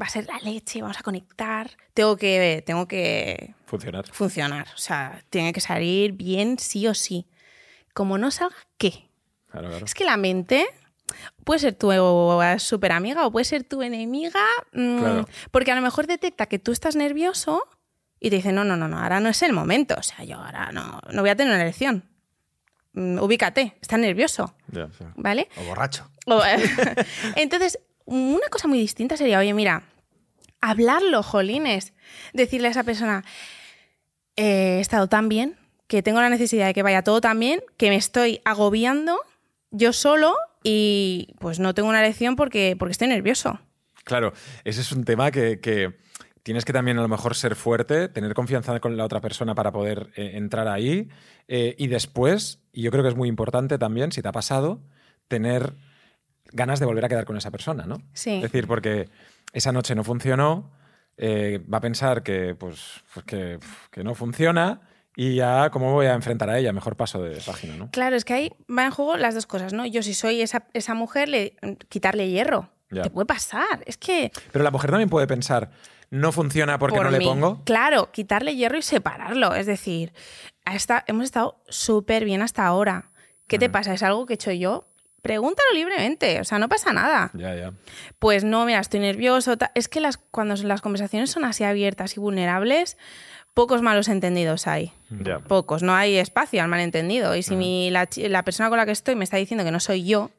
Va 0.00 0.06
a 0.06 0.08
ser 0.08 0.26
la 0.26 0.38
leche, 0.38 0.82
vamos 0.82 0.98
a 0.98 1.02
conectar. 1.02 1.70
Tengo 1.94 2.16
que, 2.16 2.62
tengo 2.66 2.88
que 2.88 3.54
funcionar. 3.66 4.06
funcionar. 4.12 4.66
O 4.74 4.78
sea, 4.78 5.22
tiene 5.30 5.52
que 5.52 5.60
salir 5.60 6.12
bien 6.12 6.58
sí 6.58 6.86
o 6.88 6.94
sí. 6.94 7.26
Como 7.92 8.18
no 8.18 8.30
salga, 8.32 8.56
¿qué? 8.76 9.08
Claro, 9.50 9.68
claro. 9.68 9.84
Es 9.84 9.94
que 9.94 10.04
la 10.04 10.16
mente 10.16 10.66
puede 11.44 11.60
ser 11.60 11.74
tu 11.74 11.90
super 12.58 12.92
amiga 12.92 13.26
o 13.26 13.30
puede 13.32 13.44
ser 13.44 13.64
tu 13.64 13.82
enemiga, 13.82 14.44
mm, 14.72 14.98
Claro. 14.98 15.28
porque 15.50 15.72
a 15.72 15.74
lo 15.74 15.82
mejor 15.82 16.06
detecta 16.06 16.46
que 16.46 16.58
tú 16.58 16.72
estás 16.72 16.96
nervioso 16.96 17.62
y 18.20 18.30
te 18.30 18.36
dice, 18.36 18.52
no, 18.52 18.64
no, 18.64 18.76
no, 18.76 18.88
no, 18.88 18.98
ahora 18.98 19.20
no 19.20 19.28
es 19.28 19.42
el 19.42 19.52
momento. 19.52 19.94
O 19.98 20.02
sea, 20.02 20.24
yo 20.24 20.36
ahora 20.38 20.72
no, 20.72 21.00
no 21.12 21.20
voy 21.22 21.30
a 21.30 21.36
tener 21.36 21.52
una 21.52 21.62
elección. 21.62 22.04
Mm, 22.94 23.18
ubícate, 23.18 23.76
está 23.80 23.96
nervioso, 23.98 24.54
sí. 24.72 25.04
¿vale? 25.16 25.48
O 25.56 25.64
borracho. 25.64 26.08
O, 26.26 26.40
Entonces, 27.36 27.78
una 28.06 28.46
cosa 28.50 28.68
muy 28.68 28.78
distinta 28.78 29.16
sería, 29.16 29.38
oye, 29.40 29.52
mira, 29.52 29.82
hablarlo, 30.60 31.22
jolines. 31.22 31.92
Decirle 32.32 32.68
a 32.68 32.70
esa 32.70 32.84
persona, 32.84 33.24
"Eh, 34.36 34.76
he 34.78 34.80
estado 34.80 35.08
tan 35.08 35.28
bien, 35.28 35.56
que 35.86 36.02
tengo 36.02 36.20
la 36.20 36.30
necesidad 36.30 36.66
de 36.66 36.74
que 36.74 36.82
vaya 36.82 37.02
todo 37.02 37.20
tan 37.20 37.38
bien, 37.38 37.62
que 37.76 37.90
me 37.90 37.96
estoy 37.96 38.40
agobiando 38.44 39.20
yo 39.70 39.92
solo 39.92 40.34
y 40.64 41.36
pues 41.38 41.60
no 41.60 41.74
tengo 41.74 41.88
una 41.88 42.00
elección 42.00 42.34
porque, 42.34 42.74
porque 42.76 42.92
estoy 42.92 43.06
nervioso. 43.06 43.60
Claro, 44.02 44.32
ese 44.64 44.80
es 44.80 44.90
un 44.90 45.04
tema 45.04 45.30
que, 45.30 45.60
que 45.60 45.94
tienes 46.42 46.64
que 46.64 46.72
también 46.72 46.98
a 46.98 47.02
lo 47.02 47.08
mejor 47.08 47.36
ser 47.36 47.54
fuerte, 47.54 48.08
tener 48.08 48.34
confianza 48.34 48.80
con 48.80 48.96
la 48.96 49.04
otra 49.04 49.20
persona 49.20 49.54
para 49.54 49.70
poder 49.70 50.10
eh, 50.16 50.32
entrar 50.34 50.66
ahí. 50.66 51.08
eh, 51.46 51.76
y 51.78 51.86
después, 51.86 52.60
y 52.72 52.82
yo 52.82 52.90
creo 52.90 53.02
que 53.02 53.10
es 53.10 53.14
muy 53.14 53.28
importante 53.28 53.78
también, 53.78 54.10
si 54.10 54.22
te 54.22 54.28
ha 54.28 54.32
pasado, 54.32 54.82
tener 55.28 55.74
ganas 56.52 56.80
de 56.80 56.86
volver 56.86 57.04
a 57.04 57.08
quedar 57.08 57.24
con 57.24 57.36
esa 57.36 57.50
persona, 57.50 57.84
¿no? 57.86 57.98
Sí. 58.14 58.36
Es 58.36 58.42
decir, 58.42 58.66
porque 58.66 59.08
esa 59.52 59.72
noche 59.72 59.94
no 59.94 60.02
funcionó, 60.02 60.72
eh, 61.16 61.62
va 61.72 61.78
a 61.78 61.82
pensar 61.82 62.22
que, 62.22 62.54
pues, 62.54 63.02
pues 63.12 63.26
que, 63.26 63.58
que 63.90 64.02
no 64.02 64.14
funciona 64.14 64.80
y 65.16 65.36
ya, 65.36 65.70
¿cómo 65.70 65.92
voy 65.92 66.06
a 66.06 66.14
enfrentar 66.14 66.50
a 66.50 66.58
ella? 66.58 66.72
Mejor 66.72 66.96
paso 66.96 67.22
de 67.22 67.40
página, 67.40 67.76
¿no? 67.76 67.90
Claro, 67.90 68.16
es 68.16 68.24
que 68.24 68.34
ahí 68.34 68.52
va 68.70 68.84
en 68.84 68.90
juego 68.90 69.16
las 69.16 69.34
dos 69.34 69.46
cosas, 69.46 69.72
¿no? 69.72 69.86
Yo 69.86 70.02
si 70.02 70.14
soy 70.14 70.40
esa, 70.42 70.66
esa 70.72 70.94
mujer, 70.94 71.28
le, 71.28 71.56
quitarle 71.88 72.28
hierro. 72.28 72.70
Ya. 72.90 73.02
Te 73.02 73.10
puede 73.10 73.26
pasar. 73.26 73.82
Es 73.86 73.96
que... 73.96 74.30
Pero 74.52 74.62
la 74.64 74.70
mujer 74.70 74.90
también 74.90 75.08
puede 75.08 75.26
pensar, 75.26 75.70
no 76.10 76.30
funciona 76.32 76.78
porque 76.78 76.96
por 76.96 77.06
no 77.06 77.10
le 77.10 77.20
pongo. 77.20 77.62
Claro, 77.64 78.10
quitarle 78.12 78.54
hierro 78.54 78.78
y 78.78 78.82
separarlo. 78.82 79.54
Es 79.54 79.66
decir, 79.66 80.12
ha 80.64 80.74
esta- 80.76 81.04
hemos 81.06 81.24
estado 81.24 81.62
súper 81.68 82.24
bien 82.24 82.42
hasta 82.42 82.64
ahora. 82.66 83.10
¿Qué 83.48 83.58
te 83.58 83.68
pasa? 83.68 83.92
¿Es 83.94 84.02
algo 84.02 84.26
que 84.26 84.34
he 84.34 84.36
hecho 84.36 84.52
yo? 84.52 84.86
Pregúntalo 85.22 85.68
libremente, 85.72 86.38
o 86.40 86.44
sea, 86.44 86.58
no 86.58 86.68
pasa 86.68 86.92
nada. 86.92 87.30
Ya, 87.34 87.54
ya. 87.54 87.72
Pues 88.18 88.44
no, 88.44 88.64
mira, 88.66 88.78
estoy 88.80 89.00
nervioso. 89.00 89.56
Es 89.74 89.88
que 89.88 90.00
las, 90.00 90.18
cuando 90.18 90.54
las 90.56 90.82
conversaciones 90.82 91.30
son 91.30 91.44
así 91.44 91.64
abiertas 91.64 92.16
y 92.16 92.20
vulnerables, 92.20 92.98
pocos 93.54 93.82
malos 93.82 94.08
entendidos 94.08 94.66
hay. 94.66 94.92
Ya. 95.10 95.38
Pocos, 95.38 95.82
no 95.82 95.94
hay 95.94 96.16
espacio 96.16 96.60
al 96.62 96.68
malentendido. 96.68 97.34
Y 97.36 97.42
si 97.42 97.54
mi- 97.56 97.90
la, 97.90 98.06
persona 98.44 98.68
con 98.68 98.78
la 98.78 98.84
que 98.86 98.92
estoy 98.92 99.14
me 99.14 99.24
está 99.24 99.36
diciendo 99.36 99.64
que 99.64 99.70
no 99.70 99.80
soy 99.80 100.04
yo, 100.04 100.30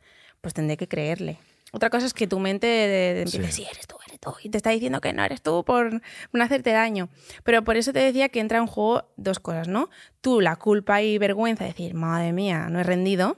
pues 0.42 0.54
tendré 0.54 0.78
que 0.78 0.88
creerle. 0.88 1.38
Otra 1.72 1.90
cosa 1.90 2.06
es 2.06 2.14
que 2.14 2.28
tu 2.28 2.40
mente 2.40 2.68
de- 2.68 3.22
empiece, 3.24 3.52
sí, 3.52 3.64
eres 3.70 3.88
tú, 3.88 3.96
eres 4.08 4.20
tú, 4.20 4.34
y 4.44 4.50
te 4.50 4.58
está 4.58 4.70
diciendo 4.70 5.02
que 5.02 5.12
no 5.12 5.24
eres 5.26 5.42
tú 5.42 5.64
por 5.66 6.02
no 6.32 6.44
hacerte 6.44 6.72
daño. 6.72 7.10
Pero 7.44 7.64
por 7.64 7.76
eso 7.76 7.92
te 7.92 8.00
decía 8.00 8.30
que 8.30 8.40
entra 8.40 8.60
en 8.60 8.68
juego 8.68 9.10
dos 9.18 9.40
cosas, 9.40 9.68
¿no? 9.68 9.90
Tú, 10.22 10.40
la 10.42 10.56
culpa 10.56 11.02
y 11.02 11.18
vergüenza, 11.18 11.64
de 11.66 11.72
decir, 11.72 11.94
madre 11.94 12.32
mía, 12.32 12.68
no 12.70 12.80
he 12.80 12.84
rendido. 12.84 13.38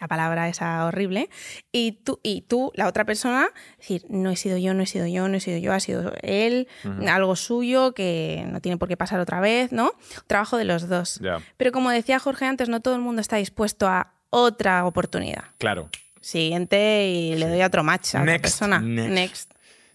La 0.00 0.08
palabra 0.08 0.48
esa 0.48 0.84
horrible. 0.86 1.28
Y 1.72 1.92
tú, 2.04 2.20
y 2.22 2.42
tú, 2.42 2.70
la 2.74 2.86
otra 2.86 3.04
persona, 3.04 3.48
decir, 3.78 4.04
no 4.08 4.30
he 4.30 4.36
sido 4.36 4.56
yo, 4.56 4.72
no 4.74 4.82
he 4.82 4.86
sido 4.86 5.06
yo, 5.06 5.28
no 5.28 5.36
he 5.36 5.40
sido 5.40 5.58
yo, 5.58 5.72
ha 5.72 5.80
sido 5.80 6.12
él, 6.22 6.68
algo 7.08 7.34
suyo 7.36 7.94
que 7.94 8.44
no 8.50 8.60
tiene 8.60 8.78
por 8.78 8.88
qué 8.88 8.96
pasar 8.96 9.18
otra 9.20 9.40
vez, 9.40 9.72
¿no? 9.72 9.92
Trabajo 10.26 10.56
de 10.56 10.64
los 10.64 10.88
dos. 10.88 11.20
Pero 11.56 11.72
como 11.72 11.90
decía 11.90 12.18
Jorge 12.18 12.44
antes, 12.46 12.68
no 12.68 12.80
todo 12.80 12.94
el 12.94 13.00
mundo 13.00 13.20
está 13.20 13.36
dispuesto 13.36 13.88
a 13.88 14.12
otra 14.30 14.84
oportunidad. 14.86 15.44
Claro. 15.58 15.88
Siguiente 16.20 17.08
y 17.08 17.34
le 17.36 17.48
doy 17.48 17.62
otro 17.62 17.82
match 17.82 18.14
a 18.14 18.20
otra 18.22 18.32
Next, 18.32 18.42
persona. 18.42 18.80
next. 18.80 19.10
Next. 19.12 19.50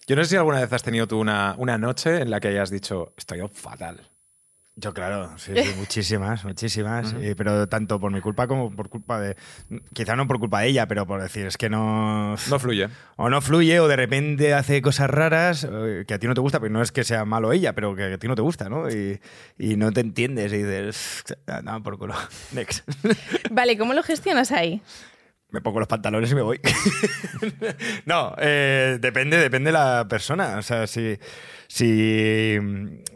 Yo 0.08 0.16
no 0.18 0.24
sé 0.24 0.32
si 0.32 0.36
alguna 0.36 0.60
vez 0.60 0.74
has 0.74 0.84
tenido 0.84 1.08
tú 1.08 1.20
una, 1.20 1.56
una 1.58 1.78
noche 1.78 2.22
en 2.22 2.30
la 2.30 2.40
que 2.42 2.50
hayas 2.50 2.70
dicho, 2.70 3.14
estoy 3.18 3.40
fatal. 3.54 4.02
Yo, 4.76 4.92
claro, 4.92 5.38
sí, 5.38 5.52
sí, 5.64 5.74
muchísimas, 5.78 6.44
muchísimas. 6.44 7.14
Eh, 7.20 7.36
pero 7.38 7.68
tanto 7.68 8.00
por 8.00 8.12
mi 8.12 8.22
culpa 8.22 8.48
como 8.48 8.76
por 8.76 8.90
culpa 8.90 9.20
de. 9.20 9.36
Quizá 9.94 10.16
no 10.16 10.28
por 10.28 10.40
culpa 10.40 10.62
de 10.62 10.70
ella, 10.70 10.88
pero 10.88 11.06
por 11.06 11.22
decir, 11.22 11.46
es 11.46 11.58
que 11.58 11.70
no. 11.70 12.36
No 12.50 12.60
fluye. 12.60 12.90
O 13.16 13.30
no 13.30 13.42
fluye, 13.42 13.80
o 13.80 13.88
de 13.88 13.96
repente 13.96 14.54
hace 14.54 14.82
cosas 14.82 15.10
raras 15.10 15.68
eh, 15.70 16.06
que 16.08 16.14
a 16.16 16.20
ti 16.20 16.28
no 16.28 16.34
te 16.34 16.42
gusta, 16.42 16.60
pero 16.60 16.74
no 16.74 16.82
es 16.82 16.92
que 16.92 17.04
sea 17.04 17.24
malo 17.26 17.54
ella, 17.54 17.74
pero 17.74 17.96
que 17.96 18.14
a 18.14 18.18
ti 18.18 18.28
no 18.28 18.36
te 18.36 18.42
gusta, 18.42 18.70
¿no? 18.70 18.90
Y, 18.90 19.20
y 19.60 19.76
no 19.78 19.92
te 19.92 20.02
entiendes 20.02 20.52
y 20.54 20.58
dices, 20.58 21.24
no, 21.64 21.84
por 21.84 22.00
culo. 22.00 22.16
Next. 22.52 22.88
Vale, 23.52 23.78
¿cómo 23.78 23.94
lo 23.94 24.02
gestionas 24.02 24.52
ahí? 24.52 24.82
Me 25.54 25.62
pongo 25.62 25.80
los 25.80 25.88
pantalones 25.88 26.30
y 26.32 26.36
me 26.36 26.42
voy. 26.42 26.60
no, 28.06 28.36
eh, 28.40 28.98
depende, 29.00 29.38
depende 29.38 29.70
de 29.70 29.74
la 29.78 30.06
persona. 30.10 30.58
O 30.58 30.62
sea, 30.62 30.88
si, 30.88 31.18
si, 31.68 32.58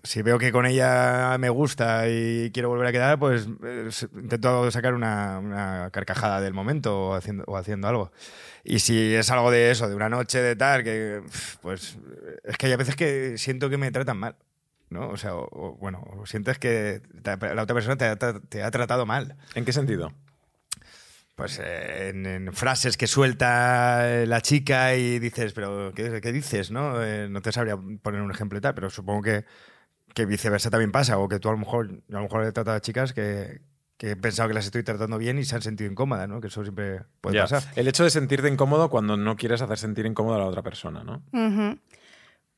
si 0.04 0.22
veo 0.22 0.38
que 0.38 0.52
con 0.52 0.66
ella 0.66 1.36
me 1.40 1.50
gusta 1.50 2.08
y 2.08 2.52
quiero 2.54 2.70
volver 2.70 2.88
a 2.88 2.92
quedar, 2.92 3.20
pues 3.20 3.48
eh, 3.64 3.90
intento 4.16 4.70
sacar 4.72 4.94
una, 4.94 5.40
una 5.40 5.90
carcajada 5.92 6.40
del 6.40 6.54
momento 6.54 7.10
o 7.10 7.14
haciendo, 7.16 7.44
o 7.48 7.58
haciendo 7.58 7.88
algo. 7.88 8.12
Y 8.64 8.80
si 8.80 9.16
es 9.16 9.30
algo 9.32 9.50
de 9.52 9.72
eso, 9.72 9.90
de 9.90 9.96
una 9.96 10.10
noche 10.10 10.42
de 10.42 10.56
tal, 10.56 10.84
que 10.84 11.22
pues 11.62 11.98
es 12.44 12.58
que 12.58 12.68
hay 12.68 12.76
veces 12.76 12.96
que 12.96 13.38
siento 13.38 13.70
que 13.70 13.78
me 13.78 13.92
tratan 13.92 14.18
mal. 14.18 14.36
¿no? 14.90 15.10
O 15.10 15.18
sea, 15.18 15.36
o- 15.36 15.50
o, 15.52 15.76
bueno, 15.78 16.02
sientes 16.26 16.60
que 16.60 17.02
te- 17.22 17.56
la 17.56 17.64
otra 17.64 17.74
persona 17.74 17.98
te 17.98 18.06
ha, 18.06 18.16
te 18.16 18.64
ha 18.64 18.72
tratado 18.72 19.06
mal 19.06 19.36
¿En 19.54 19.66
qué 19.66 19.74
sentido? 19.74 20.14
Pues 21.38 21.60
eh, 21.64 22.10
en, 22.10 22.26
en 22.26 22.52
frases 22.52 22.98
que 22.98 23.06
suelta 23.06 24.10
eh, 24.12 24.26
la 24.26 24.42
chica 24.42 24.96
y 24.96 25.20
dices, 25.20 25.54
pero 25.54 25.94
¿qué, 25.94 26.20
qué 26.20 26.32
dices? 26.32 26.72
No? 26.72 27.04
Eh, 27.04 27.30
no 27.30 27.44
te 27.44 27.52
sabría 27.52 27.78
poner 28.02 28.22
un 28.24 28.32
ejemplo 28.32 28.58
y 28.58 28.62
tal, 28.62 28.74
pero 28.74 28.90
supongo 28.90 29.22
que, 29.22 29.46
que 30.16 30.26
viceversa 30.26 30.72
también 30.72 30.92
pasa, 30.92 31.20
o 31.20 31.30
que 31.30 31.38
tú 31.40 31.50
a 31.50 31.52
lo 31.52 31.60
mejor, 31.60 31.92
yo 32.08 32.18
a 32.18 32.22
lo 32.22 32.24
mejor 32.24 32.44
he 32.44 32.52
tratado 32.52 32.76
a 32.76 32.82
chicas 32.82 33.14
que, 33.14 33.62
que 33.98 34.12
he 34.12 34.16
pensado 34.16 34.48
que 34.50 34.56
las 34.56 34.66
estoy 34.66 34.82
tratando 34.82 35.20
bien 35.20 35.38
y 35.38 35.46
se 35.46 35.56
han 35.56 35.62
sentido 35.62 35.92
incómodas, 35.92 36.28
¿no? 36.28 36.42
Que 36.42 36.48
eso 36.48 36.64
siempre 36.64 37.04
puede 37.22 37.36
Ya. 37.36 37.44
pasar. 37.44 37.72
El 37.76 37.88
hecho 37.88 38.04
de 38.04 38.10
sentirte 38.10 38.48
incómodo 38.50 38.90
cuando 38.90 39.16
no 39.16 39.36
quieres 39.36 39.62
hacer 39.62 39.78
sentir 39.78 40.08
incómodo 40.08 40.38
a 40.38 40.40
la 40.40 40.46
otra 40.48 40.64
persona, 40.64 41.04
¿no? 41.04 41.22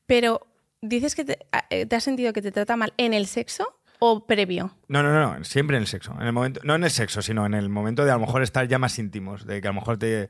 Pero, 0.06 0.46
¿dices 0.80 1.14
que 1.14 1.26
te, 1.26 1.38
eh, 1.68 1.84
te 1.84 1.96
has 1.96 2.04
sentido 2.04 2.32
que 2.32 2.40
te 2.40 2.50
trata 2.50 2.76
mal 2.76 2.94
en 2.96 3.12
el 3.12 3.26
sexo 3.26 3.76
o 4.00 4.26
previo? 4.26 4.74
No, 4.88 5.02
no, 5.04 5.12
no, 5.12 5.38
no, 5.38 5.44
siempre 5.44 5.76
en 5.76 5.82
el 5.82 5.86
sexo. 5.86 6.14
En 6.20 6.26
el 6.26 6.32
momento, 6.32 6.60
no 6.64 6.74
en 6.74 6.82
el 6.82 6.90
sexo, 6.90 7.22
sino 7.22 7.46
en 7.46 7.54
el 7.54 7.68
momento 7.68 8.04
de 8.04 8.10
a 8.10 8.14
lo 8.14 8.20
mejor 8.20 8.42
estar 8.42 8.66
ya 8.66 8.78
más 8.80 8.98
íntimos, 8.98 9.46
de 9.46 9.60
que 9.60 9.68
a 9.68 9.70
lo 9.70 9.74
mejor 9.80 9.96
te... 9.98 10.28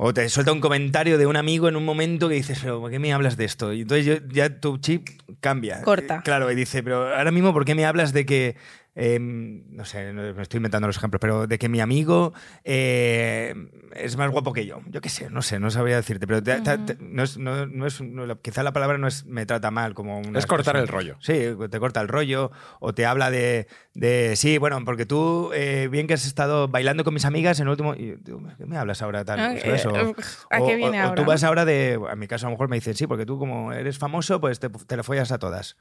O 0.00 0.14
te 0.14 0.28
suelta 0.28 0.52
un 0.52 0.60
comentario 0.60 1.18
de 1.18 1.26
un 1.26 1.34
amigo 1.36 1.68
en 1.68 1.74
un 1.74 1.84
momento 1.84 2.28
que 2.28 2.36
dices, 2.36 2.60
pero 2.62 2.80
¿por 2.80 2.88
qué 2.90 3.00
me 3.00 3.12
hablas 3.12 3.36
de 3.36 3.44
esto? 3.44 3.72
Y 3.72 3.80
entonces 3.80 4.06
yo- 4.06 4.28
ya 4.28 4.60
tu 4.60 4.78
chip 4.78 5.08
cambia. 5.40 5.82
Corta. 5.82 6.22
Claro, 6.22 6.50
y 6.52 6.54
dice, 6.54 6.84
pero 6.84 7.16
ahora 7.16 7.32
mismo, 7.32 7.52
¿por 7.52 7.64
qué 7.64 7.74
me 7.74 7.84
hablas 7.84 8.12
de 8.12 8.24
que, 8.24 8.56
eh, 9.00 9.18
no 9.20 9.84
sé, 9.84 10.12
no- 10.12 10.34
me 10.34 10.42
estoy 10.42 10.58
inventando 10.58 10.88
los 10.88 10.96
ejemplos, 10.96 11.20
pero 11.20 11.46
de 11.46 11.56
que 11.56 11.68
mi 11.68 11.78
amigo 11.80 12.32
eh, 12.64 13.54
es 13.94 14.16
más 14.16 14.28
guapo 14.30 14.52
que 14.52 14.66
yo? 14.66 14.80
Yo 14.90 15.00
qué 15.00 15.08
sé, 15.08 15.30
no 15.30 15.40
sé, 15.40 15.60
no 15.60 15.70
sabría 15.70 15.94
decirte, 15.96 16.26
pero 16.26 16.42
te- 16.42 16.60
te- 16.60 16.78
te- 16.78 16.96
no 17.00 17.22
es, 17.22 17.38
no- 17.38 17.66
no 17.66 17.86
es- 17.86 18.00
no- 18.00 18.26
la- 18.26 18.36
quizá 18.36 18.62
la 18.64 18.72
palabra 18.72 18.98
no 18.98 19.06
es 19.06 19.24
me 19.24 19.46
trata 19.46 19.70
mal 19.70 19.94
como 19.94 20.18
una 20.18 20.38
Es 20.38 20.46
cortar 20.46 20.76
el 20.76 20.82
expresión. 20.82 21.16
rollo. 21.18 21.56
Sí, 21.60 21.68
te 21.70 21.78
corta 21.78 22.00
el 22.00 22.08
rollo 22.08 22.50
o 22.80 22.92
te 22.92 23.06
habla 23.06 23.30
de, 23.30 23.68
de 23.94 24.34
sí, 24.36 24.58
bueno, 24.58 24.84
porque 24.84 25.06
tú, 25.06 25.50
eh, 25.54 25.88
bien 25.90 26.06
que 26.06 26.14
has 26.14 26.26
estado 26.26 26.66
bailando 26.68 27.04
con 27.04 27.14
mis 27.14 27.24
amigas 27.24 27.60
en 27.60 27.66
el 27.66 27.70
último... 27.70 27.94
Y, 27.94 28.16
digo, 28.20 28.42
¿Qué 28.58 28.66
me 28.66 28.76
hablas 28.76 29.00
ahora 29.02 29.24
tal? 29.24 29.38
Ah, 29.40 29.52
eso? 29.54 29.90
eh, 29.96 30.14
¿a 30.50 30.60
O- 30.60 30.66
qué 30.66 30.74
o- 30.74 30.76
viene 30.76 31.00
o 31.00 31.04
ahora, 31.04 31.14
tú 31.14 31.24
vas 31.24 31.44
ahora 31.44 31.64
de... 31.64 32.00
En 32.12 32.18
mi 32.18 32.26
caso 32.26 32.46
a 32.46 32.50
lo 32.50 32.54
mejor 32.54 32.68
me 32.68 32.76
dicen, 32.76 32.94
sí, 32.94 33.06
porque 33.06 33.26
tú 33.26 33.38
como 33.38 33.72
eres 33.72 33.96
famoso, 33.98 34.40
pues 34.40 34.58
te, 34.58 34.68
te 34.68 34.96
la 34.96 35.02
follas 35.02 35.30
a 35.32 35.38
todas. 35.38 35.76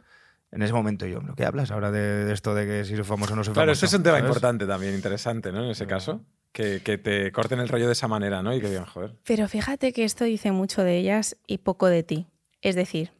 En 0.52 0.62
ese 0.62 0.74
momento 0.74 1.06
yo, 1.06 1.20
¿no? 1.22 1.36
¿qué 1.36 1.46
hablas 1.46 1.72
ahora 1.72 1.92
de, 1.92 2.26
de 2.26 2.34
esto 2.34 2.56
de 2.56 2.66
que 2.66 2.86
si 2.86 2.96
soy 2.96 3.04
famoso 3.04 3.34
o 3.34 3.36
no 3.36 3.44
soy 3.44 3.54
Claro, 3.54 3.68
famoso? 3.68 3.86
este 3.86 3.86
es 3.88 3.94
un 4.00 4.04
tema 4.04 4.18
¿sabes? 4.18 4.30
importante 4.30 4.66
también, 4.66 4.96
interesante, 4.96 5.52
¿no? 5.52 5.64
En 5.64 5.72
ese 5.72 5.86
caso. 5.88 6.22
Que, 6.54 6.82
que 6.82 6.98
te 6.98 7.32
corten 7.34 7.60
el 7.60 7.68
rollo 7.68 7.86
de 7.86 7.92
esa 7.92 8.08
manera, 8.08 8.42
¿no? 8.42 8.54
Y 8.56 8.62
que 8.62 8.70
digan, 8.70 8.86
joder. 8.86 9.14
Pero 9.26 9.48
fíjate 9.48 9.92
que 9.94 10.04
esto 10.06 10.24
dice 10.24 10.52
mucho 10.52 10.84
de 10.84 10.98
ellas 10.98 11.38
y 11.46 11.60
poco 11.60 11.88
de 11.88 12.02
ti. 12.04 12.28
Es 12.62 12.76
decir, 12.76 13.12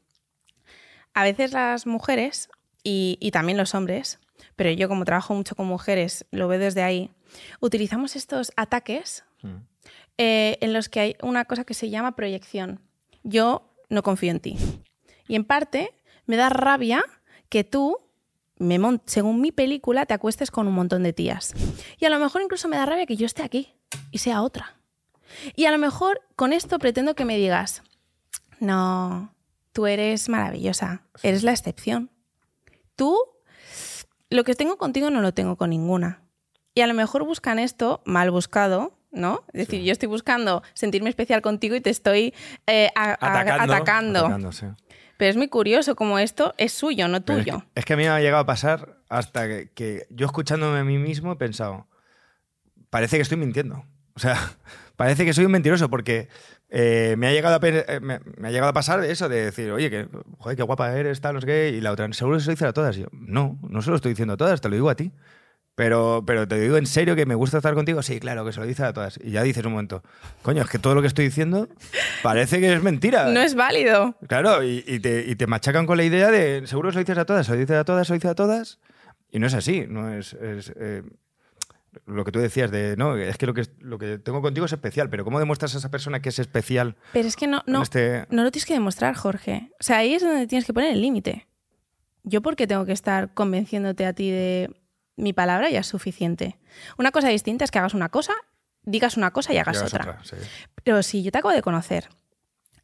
a 1.14 1.24
veces 1.24 1.52
las 1.52 1.86
mujeres 1.86 2.50
y, 2.84 3.18
y 3.20 3.32
también 3.32 3.58
los 3.58 3.76
hombres, 3.76 4.20
pero 4.56 4.72
yo 4.72 4.88
como 4.88 5.04
trabajo 5.06 5.36
mucho 5.36 5.56
con 5.56 5.68
mujeres, 5.68 6.26
lo 6.32 6.48
veo 6.48 6.60
desde 6.60 6.82
ahí, 6.84 7.12
utilizamos 7.60 8.16
estos 8.16 8.52
ataques 8.56 9.24
Mm. 9.44 9.58
eh, 10.18 10.58
en 10.62 10.74
los 10.74 10.90
que 10.90 11.00
hay 11.00 11.16
una 11.22 11.46
cosa 11.46 11.64
que 11.64 11.76
se 11.76 11.92
llama 11.92 12.16
proyección. 12.16 12.80
Yo 13.24 13.72
no 13.90 14.02
confío 14.02 14.32
en 14.32 14.40
ti. 14.40 14.58
Y 15.28 15.36
en 15.36 15.44
parte 15.46 15.94
me 16.26 16.38
da 16.38 16.50
rabia 16.50 17.04
que 17.50 17.64
tú, 17.64 17.98
me 18.58 18.80
según 19.06 19.42
mi 19.42 19.52
película, 19.52 20.06
te 20.06 20.14
acuestes 20.14 20.52
con 20.52 20.68
un 20.68 20.74
montón 20.74 21.04
de 21.04 21.14
tías. 21.14 21.54
Y 22.00 22.06
a 22.06 22.10
lo 22.10 22.20
mejor 22.20 22.42
incluso 22.42 22.68
me 22.68 22.78
da 22.78 22.86
rabia 22.86 23.06
que 23.06 23.16
yo 23.16 23.26
esté 23.26 23.44
aquí 23.44 23.76
y 24.12 24.20
sea 24.20 24.42
otra. 24.42 24.76
Y 25.56 25.66
a 25.66 25.72
lo 25.72 25.78
mejor 25.78 26.22
con 26.36 26.54
esto 26.54 26.80
pretendo 26.80 27.16
que 27.16 27.26
me 27.26 27.38
digas, 27.38 27.84
no, 28.60 29.34
tú 29.74 29.86
eres 29.88 30.30
maravillosa, 30.30 31.04
eres 31.24 31.44
la 31.44 31.52
excepción. 31.52 32.10
Tú, 32.96 33.18
lo 34.30 34.44
que 34.44 34.56
tengo 34.56 34.78
contigo 34.78 35.10
no 35.10 35.22
lo 35.22 35.34
tengo 35.34 35.56
con 35.56 35.70
ninguna. 35.70 36.24
Y 36.74 36.82
a 36.82 36.88
lo 36.88 36.94
mejor 36.94 37.24
buscan 37.26 37.60
esto 37.60 38.02
mal 38.06 38.32
buscado, 38.32 38.94
¿no? 39.12 39.44
Es 39.54 39.68
decir, 39.68 39.84
yo 39.84 39.92
estoy 39.92 40.08
buscando 40.08 40.64
sentirme 40.74 41.10
especial 41.10 41.42
contigo 41.42 41.76
y 41.76 41.82
te 41.82 41.90
estoy 41.90 42.34
eh, 42.68 42.92
Atacando. 42.96 43.74
atacando. 43.74 44.20
Atacando, 44.20 44.52
sí. 44.52 44.66
Pero 45.18 45.30
es 45.32 45.38
muy 45.38 45.48
curioso 45.48 45.96
como 45.96 46.20
esto 46.20 46.54
es 46.58 46.72
suyo, 46.74 47.08
no 47.08 47.18
es 47.18 47.26
tuyo. 47.26 47.60
que- 47.74 47.80
Es 47.80 47.86
que, 47.86 47.94
a 47.94 47.98
mí 47.98 48.04
me 48.04 48.10
ha 48.10 48.20
llegado 48.20 48.42
a 48.42 48.46
pasar 48.46 48.98
hasta 49.10 49.48
que, 49.48 49.72
que 49.74 50.06
yo 50.10 50.26
escuchándome 50.26 50.80
a 50.80 50.84
mí 50.84 50.98
mismo 50.98 51.32
he 51.32 51.36
pensado, 51.36 51.88
parece 52.90 53.18
que 53.18 53.22
estoy 53.24 53.38
mintiendo. 53.38 53.84
O 54.16 54.20
sea, 54.20 54.36
parece 54.96 55.26
que 55.26 55.34
soy 55.34 55.46
un 55.46 55.52
mentiroso 55.52 55.90
porque 55.90 56.28
eh, 56.70 57.16
me, 57.18 57.28
ha 57.28 57.32
llegado 57.32 57.56
a, 57.56 57.60
pe- 57.60 57.86
eh, 57.88 58.00
me, 58.00 58.20
me 58.38 58.48
ha 58.48 58.52
llegado 58.52 58.70
a 58.70 58.74
pasar 58.74 59.00
de 59.02 59.12
eso, 59.12 59.30
de 59.30 59.46
decir, 59.46 59.72
oye, 59.72 59.90
que, 59.90 60.08
joder, 60.38 60.58
qué 60.58 60.64
guapa 60.64 60.92
eres, 60.98 61.22
tal, 61.22 61.36
no 61.36 61.42
sé 61.42 61.48
qué, 61.48 61.70
y 61.70 61.82
la 61.82 61.92
otra, 61.92 62.12
seguro 62.14 62.38
que 62.38 62.42
se 62.44 62.48
lo 62.50 62.54
dice 62.54 62.66
a 62.66 62.74
todas. 62.74 62.98
Y 62.98 63.02
yo, 63.02 63.08
no, 63.12 63.60
no 63.70 63.82
se 63.82 63.90
lo 63.90 63.96
estoy 63.96 64.12
diciendo 64.12 64.34
a 64.34 64.38
todas, 64.38 64.60
te 64.62 64.70
lo 64.70 64.76
digo 64.76 64.90
a 64.90 64.96
ti. 64.96 65.12
Pero, 65.78 66.24
pero 66.26 66.48
te 66.48 66.60
digo 66.60 66.76
en 66.78 66.88
serio 66.88 67.16
que 67.16 67.28
me 67.28 67.36
gusta 67.36 67.58
estar 67.58 67.76
contigo, 67.76 68.02
sí, 68.02 68.20
claro, 68.20 68.44
que 68.44 68.52
se 68.52 68.60
lo 68.60 68.66
dice 68.66 68.84
a 68.84 68.94
todas. 68.94 69.20
Y 69.24 69.30
ya 69.30 69.44
dices 69.44 69.64
un 69.64 69.74
momento, 69.74 70.02
coño, 70.42 70.64
es 70.64 70.70
que 70.72 70.80
todo 70.80 70.96
lo 70.96 71.02
que 71.02 71.08
estoy 71.08 71.26
diciendo 71.26 71.70
parece 72.24 72.60
que 72.60 72.74
es 72.74 72.82
mentira. 72.82 73.26
No 73.30 73.42
es 73.42 73.54
válido. 73.54 74.16
Claro, 74.28 74.64
y, 74.64 74.84
y 74.88 75.00
te, 75.00 75.26
y 75.28 75.36
te 75.36 75.46
machacan 75.46 75.86
con 75.86 75.98
la 75.98 76.04
idea 76.04 76.32
de 76.32 76.66
seguro 76.66 76.90
se 76.92 76.96
lo 76.96 77.02
dices 77.02 77.20
a 77.20 77.26
todas, 77.26 77.46
se 77.46 77.52
lo 77.52 77.60
dices 77.60 77.78
a 77.78 77.84
todas, 77.86 78.08
se 78.08 78.14
lo 78.14 78.16
dices 78.16 78.32
a 78.32 78.34
todas. 78.34 78.80
Y 79.30 79.38
no 79.38 79.46
es 79.46 79.54
así, 79.54 79.86
no 79.88 80.12
es. 80.12 80.34
es, 80.34 80.74
eh, 80.78 81.04
lo 82.08 82.26
que 82.26 82.32
tú 82.32 82.40
decías 82.40 82.72
de 82.72 82.96
no, 82.98 83.16
es 83.16 83.38
que 83.38 83.46
lo 83.46 83.54
que 83.54 83.64
lo 83.80 84.00
que 84.00 84.18
tengo 84.18 84.42
contigo 84.42 84.66
es 84.66 84.72
especial, 84.74 85.12
pero 85.12 85.24
¿cómo 85.24 85.38
demuestras 85.38 85.76
a 85.76 85.78
esa 85.78 85.92
persona 85.92 86.22
que 86.24 86.30
es 86.30 86.40
especial? 86.40 86.96
Pero 87.14 87.28
es 87.28 87.36
que 87.36 87.46
no, 87.46 87.62
no, 87.68 87.84
este- 87.84 88.26
no 88.32 88.44
lo 88.44 88.50
tienes 88.52 88.66
que 88.66 88.74
demostrar, 88.74 89.14
Jorge. 89.16 89.70
O 89.80 89.84
sea, 89.84 89.98
ahí 89.98 90.16
es 90.16 90.24
donde 90.24 90.48
tienes 90.48 90.66
que 90.66 90.74
poner 90.74 90.92
el 90.94 91.02
límite. 91.02 91.48
Yo 92.24 92.42
por 92.42 92.56
qué 92.56 92.66
tengo 92.66 92.84
que 92.86 92.94
estar 92.94 93.32
convenciéndote 93.36 94.08
a 94.08 94.14
ti 94.14 94.32
de 94.32 94.72
mi 95.18 95.34
palabra 95.34 95.70
ya 95.70 95.82
es 95.82 95.88
suficiente. 95.88 96.58
Una 96.98 97.12
cosa 97.12 97.28
distinta 97.28 97.66
es 97.66 97.72
que 97.72 97.80
hagas 97.80 97.94
una 97.94 98.08
cosa, 98.10 98.34
digas 98.84 99.18
una 99.18 99.32
cosa 99.32 99.54
y 99.54 99.58
hagas 99.58 99.78
otra. 99.88 100.12
otra, 100.12 100.24
sí. 100.24 100.36
Pero 100.84 101.04
si 101.04 101.24
yo 101.24 101.32
te 101.32 101.40
acabo 101.40 101.54
de 101.54 101.62
conocer 101.62 102.08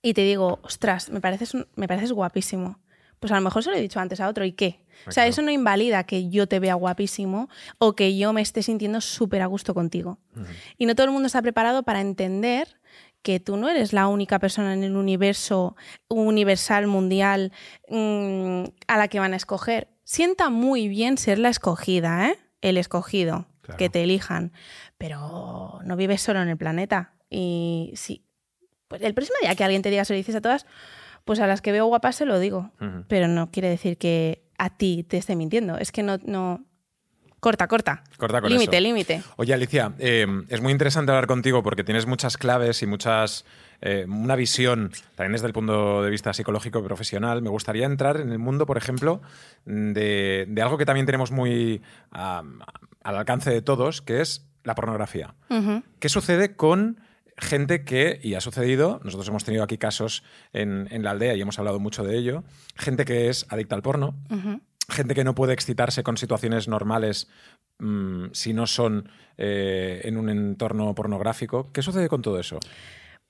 y 0.02 0.14
te 0.14 0.22
digo, 0.24 0.60
ostras, 0.64 1.10
me 1.10 1.22
pareces, 1.22 1.54
un- 1.54 1.68
me 1.76 1.88
pareces 1.88 2.12
guapísimo, 2.12 2.80
pues 3.20 3.32
a 3.32 3.36
lo 3.36 3.42
mejor 3.42 3.64
se 3.64 3.70
lo 3.70 3.78
he 3.78 3.82
dicho 3.82 4.02
antes 4.02 4.20
a 4.20 4.28
otro, 4.28 4.44
¿y 4.44 4.52
qué? 4.52 4.84
O 5.08 5.12
sea, 5.14 5.26
eso 5.28 5.42
no 5.42 5.50
invalida 5.52 6.04
que 6.04 6.28
yo 6.30 6.46
te 6.48 6.60
vea 6.60 6.74
guapísimo 6.74 7.48
o 7.78 7.96
que 7.96 8.18
yo 8.18 8.34
me 8.34 8.42
esté 8.42 8.62
sintiendo 8.64 9.00
súper 9.00 9.42
a 9.42 9.46
gusto 9.46 9.74
contigo. 9.74 10.18
Y 10.78 10.86
no 10.88 10.94
todo 10.96 11.06
el 11.06 11.14
mundo 11.14 11.28
está 11.28 11.42
preparado 11.42 11.84
para 11.84 12.02
entender 12.02 12.80
que 13.22 13.40
tú 13.40 13.56
no 13.56 13.70
eres 13.70 13.94
la 13.94 14.08
única 14.08 14.40
persona 14.40 14.74
en 14.74 14.84
el 14.84 14.98
universo 14.98 15.78
universal, 16.10 16.88
mundial, 16.88 17.54
mm, 17.90 18.64
a 18.88 18.98
la 18.98 19.08
que 19.08 19.20
van 19.20 19.34
a 19.34 19.38
escoger. 19.38 19.88
Sienta 20.04 20.50
muy 20.50 20.88
bien 20.88 21.18
ser 21.18 21.40
la 21.40 21.50
escogida, 21.50 22.30
¿eh? 22.30 22.38
El 22.62 22.78
escogido, 22.78 23.48
Claro. 23.62 23.78
que 23.78 23.90
te 23.90 24.04
elijan. 24.04 24.52
Pero 24.98 25.80
no 25.86 25.96
vives 25.96 26.22
solo 26.22 26.42
en 26.42 26.50
el 26.50 26.58
planeta. 26.58 27.14
Y 27.30 27.92
sí, 27.96 28.26
pues 28.88 29.02
el 29.02 29.14
próximo 29.14 29.38
día 29.42 29.56
que 29.56 29.64
alguien 29.64 29.82
te 29.82 29.90
diga 29.90 30.06
se 30.06 30.14
lo 30.14 30.18
dices 30.18 30.36
a 30.36 30.42
todas, 30.42 30.66
pues 31.26 31.40
a 31.40 31.48
las 31.48 31.62
que 31.62 31.72
veo 31.72 31.86
guapas 31.86 32.16
se 32.18 32.26
lo 32.26 32.40
digo. 32.40 32.72
Pero 33.08 33.28
no 33.28 33.50
quiere 33.52 33.70
decir 33.70 33.98
que 33.98 34.44
a 34.58 34.76
ti 34.78 35.04
te 35.04 35.18
esté 35.18 35.36
mintiendo. 35.36 35.78
Es 35.78 35.92
que 35.92 36.04
no. 36.04 36.18
no... 36.26 36.66
Corta, 37.44 37.68
corta. 37.68 38.04
Corta 38.16 38.40
con 38.40 38.50
límite, 38.50 38.80
límite. 38.80 39.22
Oye, 39.36 39.54
Alicia, 39.54 39.92
eh, 40.00 40.26
es 40.48 40.62
muy 40.62 40.72
interesante 40.72 41.12
hablar 41.12 41.28
contigo 41.28 41.62
porque 41.62 41.84
tienes 41.84 42.06
muchas 42.06 42.38
claves 42.38 42.82
y 42.84 42.86
muchas. 42.88 43.44
eh, 43.82 44.06
una 44.08 44.38
visión, 44.38 44.92
también 45.16 45.34
desde 45.34 45.48
el 45.48 45.52
punto 45.52 46.02
de 46.04 46.10
vista 46.10 46.32
psicológico 46.34 46.80
y 46.80 46.84
profesional. 46.84 47.42
Me 47.42 47.50
gustaría 47.50 47.86
entrar 47.86 48.22
en 48.22 48.32
el 48.32 48.40
mundo, 48.40 48.66
por 48.66 48.78
ejemplo, 48.78 49.22
de, 49.66 50.46
de 50.48 50.62
algo 50.62 50.78
que 50.78 50.86
también 50.86 51.06
tenemos 51.06 51.32
muy 51.32 51.82
al 52.12 52.64
alcance 53.04 53.50
de 53.50 53.62
todos, 53.62 54.02
que 54.02 54.22
es 54.22 54.48
la 54.64 54.74
pornografía. 54.74 55.36
¿Qué 56.00 56.08
sucede 56.08 56.56
con 56.56 57.02
gente 57.38 57.84
que, 57.84 58.20
y 58.24 58.36
ha 58.36 58.42
sucedido, 58.42 59.02
nosotros 59.04 59.28
hemos 59.28 59.44
tenido 59.44 59.64
aquí 59.64 59.78
casos 59.78 60.24
en, 60.54 60.88
en 60.92 61.04
la 61.04 61.12
aldea 61.12 61.34
y 61.34 61.42
hemos 61.42 61.58
hablado 61.60 61.80
mucho 61.80 62.04
de 62.04 62.16
ello, 62.18 62.44
gente 62.76 63.06
que 63.06 63.28
es 63.28 63.46
adicta 63.50 63.76
al 63.76 63.82
porno. 63.82 64.16
Gente 64.90 65.16
que 65.16 65.24
no 65.24 65.36
puede 65.36 65.54
excitarse 65.54 66.04
con 66.04 66.18
situaciones 66.18 66.68
normales 66.68 67.30
mm, 67.80 68.26
si 68.32 68.54
no 68.54 68.68
son 68.68 69.10
eh, 69.38 70.02
en 70.04 70.18
un 70.18 70.30
entorno 70.30 70.94
pornográfico. 70.94 71.72
¿Qué 71.72 71.82
sucede 71.82 72.10
con 72.10 72.22
todo 72.22 72.40
eso? 72.40 72.60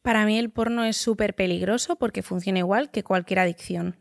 Para 0.02 0.26
mí 0.26 0.38
el 0.38 0.50
porno 0.50 0.84
es 0.84 0.98
súper 0.98 1.34
peligroso 1.34 1.96
porque 1.96 2.24
funciona 2.24 2.60
igual 2.60 2.92
que 2.92 3.04
cualquier 3.04 3.40
adicción. 3.40 3.96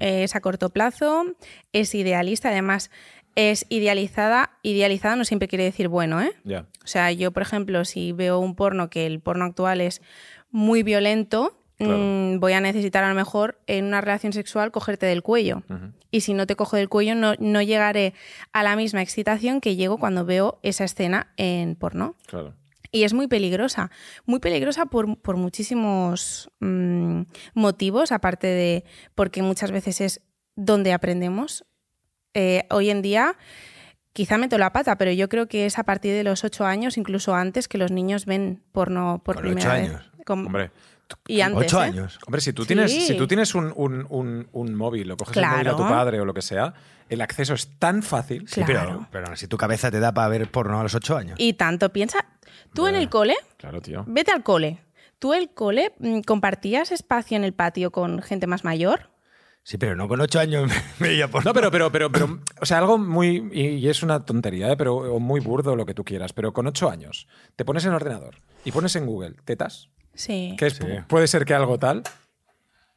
Es 0.00 0.34
a 0.34 0.40
corto 0.40 0.70
plazo, 0.70 1.24
es 1.72 1.94
idealista, 1.94 2.48
además 2.48 2.90
es 3.34 3.66
idealizada. 3.68 4.52
Idealizada 4.62 5.16
no 5.16 5.26
siempre 5.26 5.48
quiere 5.48 5.64
decir 5.64 5.88
bueno, 5.88 6.22
¿eh? 6.22 6.32
O 6.82 6.86
sea, 6.86 7.12
yo, 7.12 7.30
por 7.30 7.42
ejemplo, 7.42 7.84
si 7.84 8.12
veo 8.12 8.38
un 8.38 8.54
porno 8.54 8.88
que 8.88 9.04
el 9.04 9.20
porno 9.20 9.44
actual 9.44 9.82
es 9.82 10.00
muy 10.50 10.82
violento, 10.82 11.58
Claro. 11.78 11.98
mm, 11.98 12.38
voy 12.40 12.52
a 12.52 12.60
necesitar 12.60 13.02
a 13.04 13.08
lo 13.08 13.14
mejor 13.16 13.58
en 13.66 13.84
una 13.86 14.00
relación 14.00 14.32
sexual 14.32 14.70
cogerte 14.70 15.06
del 15.06 15.22
cuello. 15.22 15.62
Ujú. 15.68 15.92
Y 16.12 16.20
si 16.20 16.32
no 16.34 16.46
te 16.46 16.54
cojo 16.54 16.76
del 16.76 16.88
cuello, 16.88 17.14
no, 17.16 17.34
no 17.40 17.62
llegaré 17.62 18.14
a 18.52 18.62
la 18.62 18.76
misma 18.76 19.02
excitación 19.02 19.60
que 19.60 19.74
llego 19.74 19.98
cuando 19.98 20.24
veo 20.24 20.60
esa 20.62 20.84
escena 20.84 21.32
en 21.36 21.74
porno. 21.74 22.14
Claro. 22.26 22.54
Y 22.92 23.02
es 23.02 23.12
muy 23.12 23.26
peligrosa, 23.26 23.90
muy 24.24 24.38
peligrosa 24.38 24.86
por, 24.86 25.18
por 25.18 25.36
muchísimos 25.36 26.48
mm, 26.60 27.22
motivos, 27.54 28.12
aparte 28.12 28.46
de 28.46 28.84
porque 29.16 29.42
muchas 29.42 29.72
veces 29.72 30.00
es 30.00 30.20
donde 30.54 30.92
aprendemos. 30.92 31.64
Eh, 32.34 32.66
hoy 32.70 32.90
en 32.90 33.02
día, 33.02 33.36
quizá 34.12 34.38
meto 34.38 34.58
la 34.58 34.72
pata, 34.72 34.96
pero 34.96 35.10
yo 35.10 35.28
creo 35.28 35.48
que 35.48 35.66
es 35.66 35.78
a 35.80 35.82
partir 35.84 36.12
de 36.14 36.22
los 36.22 36.44
ocho 36.44 36.64
años, 36.66 36.96
incluso 36.96 37.34
antes, 37.34 37.66
que 37.66 37.78
los 37.78 37.90
niños 37.90 38.26
ven 38.26 38.62
porno 38.70 39.20
por 39.24 39.34
Con 39.36 39.44
primera 39.46 39.70
ocho 39.72 39.80
vez. 39.82 39.90
años. 39.90 40.10
Com- 40.24 40.46
Hombre, 40.46 40.70
y 41.26 41.40
antes, 41.40 41.66
Ocho 41.72 41.82
¿eh? 41.82 41.86
años. 41.86 42.18
hombre 42.26 42.40
si 42.40 42.52
tú 42.52 42.62
Sí. 42.62 42.68
tienes, 42.68 42.92
si 43.06 43.16
tú 43.16 43.26
tienes 43.26 43.54
un, 43.54 43.72
un- 43.76 44.06
un- 44.08 44.48
un 44.52 44.74
móvil 44.74 45.10
o 45.12 45.16
coges 45.16 45.36
el 45.36 45.46
móvil 45.46 45.68
a 45.68 45.70
tu 45.72 45.76
Claro. 45.78 45.92
padre 45.94 46.20
o 46.20 46.24
lo 46.24 46.34
que 46.34 46.42
sea, 46.42 46.74
el 47.08 47.20
acceso 47.20 47.54
es 47.54 47.78
tan 47.78 48.02
fácil. 48.02 48.46
Sí, 48.48 48.62
Claro. 48.62 49.06
pero, 49.10 49.24
pero 49.26 49.36
si 49.36 49.46
tu 49.48 49.56
cabeza 49.56 49.90
te 49.90 50.00
da 50.00 50.12
para 50.12 50.28
ver 50.28 50.50
porno 50.50 50.80
a 50.80 50.82
los 50.82 50.94
ocho 50.94 51.16
años. 51.16 51.36
Y 51.38 51.54
tanto, 51.54 51.92
piensa, 51.92 52.24
tú 52.74 52.86
en 52.86 52.94
el 52.94 53.08
cole, 53.08 53.36
Claro, 53.58 53.80
tío. 53.80 54.04
vete 54.06 54.32
al 54.32 54.42
cole. 54.42 54.78
¿Tú 55.18 55.32
el 55.32 55.50
cole 55.50 55.92
mm, 55.98 56.20
compartías 56.20 56.92
espacio 56.92 57.36
en 57.36 57.44
el 57.44 57.52
patio 57.54 57.90
con 57.92 58.20
gente 58.22 58.46
más 58.46 58.64
mayor? 58.64 59.10
Sí, 59.62 59.78
pero 59.78 59.96
no 59.96 60.08
con 60.08 60.20
ocho 60.20 60.38
años 60.40 60.70
me 60.98 61.08
veía 61.08 61.28
porno. 61.30 61.48
No, 61.50 61.54
pero, 61.54 61.70
pero, 61.70 61.90
pero, 61.90 62.12
pero, 62.12 62.40
o 62.60 62.66
sea, 62.66 62.78
algo 62.78 62.98
muy, 62.98 63.48
y, 63.52 63.62
y 63.76 63.88
es 63.88 64.02
una 64.02 64.24
tontería, 64.26 64.70
¿eh? 64.72 64.76
pero, 64.76 64.96
o 64.96 65.18
muy 65.20 65.40
burdo 65.40 65.76
lo 65.76 65.86
que 65.86 65.94
tú 65.94 66.04
quieras, 66.04 66.34
pero 66.34 66.52
con 66.52 66.66
ocho 66.66 66.90
años 66.90 67.26
te 67.56 67.64
pones 67.64 67.84
en 67.84 67.90
el 67.90 67.96
ordenador 67.96 68.42
y 68.66 68.72
pones 68.72 68.94
en 68.96 69.06
Google 69.06 69.36
tetas, 69.46 69.88
Sí. 70.14 70.54
que 70.58 70.66
es- 70.66 70.74
Sí. 70.74 70.84
puede 71.08 71.26
ser 71.28 71.44
que 71.44 71.54
algo 71.54 71.78
tal, 71.78 72.02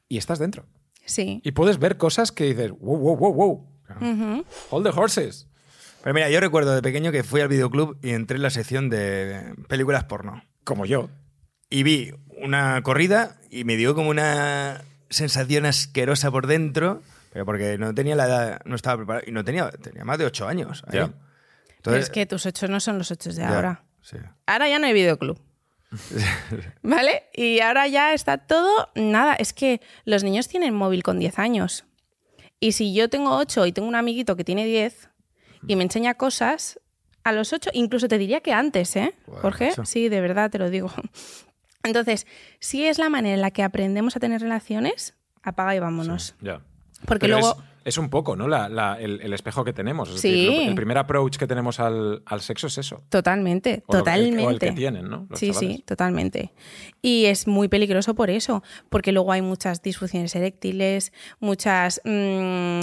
y 0.09 0.17
estás 0.17 0.39
dentro. 0.39 0.65
Sí. 1.05 1.41
Y 1.43 1.51
puedes 1.51 1.79
ver 1.79 1.97
cosas 1.97 2.31
que 2.31 2.45
dices, 2.45 2.71
wow, 2.71 2.97
wow, 2.97 3.15
wow, 3.17 3.33
wow, 3.33 3.67
Ujú. 4.01 4.45
hold 4.69 4.85
the 4.91 4.99
horses. 4.99 5.47
Pero 6.03 6.13
mira, 6.13 6.29
yo 6.29 6.39
recuerdo 6.39 6.73
de 6.75 6.81
pequeño 6.81 7.11
que 7.11 7.23
fui 7.23 7.41
al 7.41 7.47
videoclub 7.47 7.97
y 8.03 8.11
entré 8.11 8.35
en 8.37 8.43
la 8.43 8.49
sección 8.49 8.89
de 8.89 9.55
películas 9.67 10.03
porno. 10.05 10.43
Como 10.63 10.85
yo. 10.85 11.09
Y 11.69 11.83
vi 11.83 12.13
una 12.41 12.81
corrida 12.83 13.37
y 13.49 13.63
me 13.63 13.75
dio 13.77 13.95
como 13.95 14.09
una 14.09 14.83
sensación 15.09 15.65
asquerosa 15.65 16.29
por 16.31 16.47
dentro, 16.47 17.01
pero 17.33 17.45
porque 17.45 17.77
no 17.77 17.93
tenía 17.93 18.15
la 18.15 18.25
edad, 18.25 18.61
no 18.65 18.75
estaba 18.75 18.97
preparado. 18.97 19.25
Y 19.27 19.31
no 19.31 19.43
tenía, 19.43 19.69
tenía 19.71 20.03
más 20.05 20.17
de 20.17 20.25
ocho 20.25 20.47
años. 20.47 20.83
ahí. 20.87 20.99
Ya. 20.99 21.11
Pero 21.81 21.97
es 21.97 22.09
que 22.09 22.25
tus 22.25 22.45
ocho 22.45 22.67
no 22.67 22.79
son 22.79 22.97
los 22.97 23.11
ocho 23.11 23.29
de 23.29 23.35
ya, 23.37 23.55
ahora. 23.55 23.83
sí. 24.01 24.17
Ahora 24.45 24.67
ya 24.69 24.79
no 24.79 24.87
hay 24.87 24.93
videoclub. 24.93 25.39
¿Vale? 26.81 27.23
Y 27.33 27.59
ahora 27.59 27.87
ya 27.87 28.13
está 28.13 28.37
todo. 28.37 28.89
Nada, 28.95 29.33
es 29.35 29.53
que 29.53 29.81
los 30.05 30.23
niños 30.23 30.47
tienen 30.47 30.73
móvil 30.73 31.03
con 31.03 31.19
10 31.19 31.39
años. 31.39 31.85
Y 32.59 32.73
si 32.73 32.93
yo 32.93 33.09
tengo 33.09 33.37
8 33.37 33.67
y 33.67 33.71
tengo 33.71 33.87
un 33.87 33.95
amiguito 33.95 34.35
que 34.35 34.43
tiene 34.43 34.65
10 34.65 35.09
y 35.67 35.75
me 35.75 35.83
enseña 35.83 36.15
cosas, 36.15 36.79
a 37.23 37.31
los 37.33 37.51
8, 37.51 37.71
incluso 37.73 38.07
te 38.07 38.17
diría 38.17 38.39
que 38.39 38.53
antes, 38.53 38.95
¿eh? 38.95 39.13
Jorge, 39.41 39.73
sí, 39.83 40.07
de 40.07 40.21
verdad 40.21 40.49
te 40.49 40.57
lo 40.57 40.69
digo. 40.69 40.89
Entonces, 41.83 42.25
si 42.59 42.85
es 42.85 42.97
la 42.99 43.09
manera 43.09 43.35
en 43.35 43.41
la 43.41 43.51
que 43.51 43.63
aprendemos 43.63 44.15
a 44.15 44.19
tener 44.19 44.41
relaciones, 44.41 45.15
apaga 45.43 45.75
y 45.75 45.79
vámonos. 45.79 46.35
Ya. 46.41 46.61
Porque 47.05 47.27
Pero 47.27 47.39
luego. 47.39 47.57
es, 47.57 47.76
es 47.87 47.97
un 47.97 48.09
poco, 48.09 48.35
¿no? 48.35 48.47
La- 48.47 48.69
la- 48.69 48.99
el, 48.99 49.21
el 49.21 49.33
espejo 49.33 49.63
que 49.63 49.73
tenemos. 49.73 50.09
Es 50.09 50.21
Sí. 50.21 50.29
decir, 50.31 50.51
lo- 50.63 50.69
el 50.69 50.75
primer 50.75 50.97
approach 50.97 51.37
que 51.37 51.47
tenemos 51.47 51.79
al, 51.79 52.21
al 52.25 52.41
sexo 52.41 52.67
es 52.67 52.77
eso. 52.77 53.03
Totalmente, 53.09 53.83
O 53.87 53.93
lo 53.93 54.03
que- 54.03 54.11
totalmente. 54.11 54.43
o 54.45 54.49
el 54.49 54.59
que 54.59 54.71
tienen, 54.73 55.09
¿no? 55.09 55.25
Los 55.29 55.39
sí, 55.39 55.51
chavales. 55.51 55.75
sí, 55.77 55.83
totalmente. 55.83 56.53
Y 57.01 57.25
es 57.25 57.47
muy 57.47 57.67
peligroso 57.67 58.13
por 58.15 58.29
eso, 58.29 58.61
porque 58.89 59.11
luego 59.11 59.31
hay 59.31 59.41
muchas 59.41 59.81
disfunciones 59.81 60.35
eréctiles, 60.35 61.13
muchas... 61.39 62.01
mm, 62.03 62.79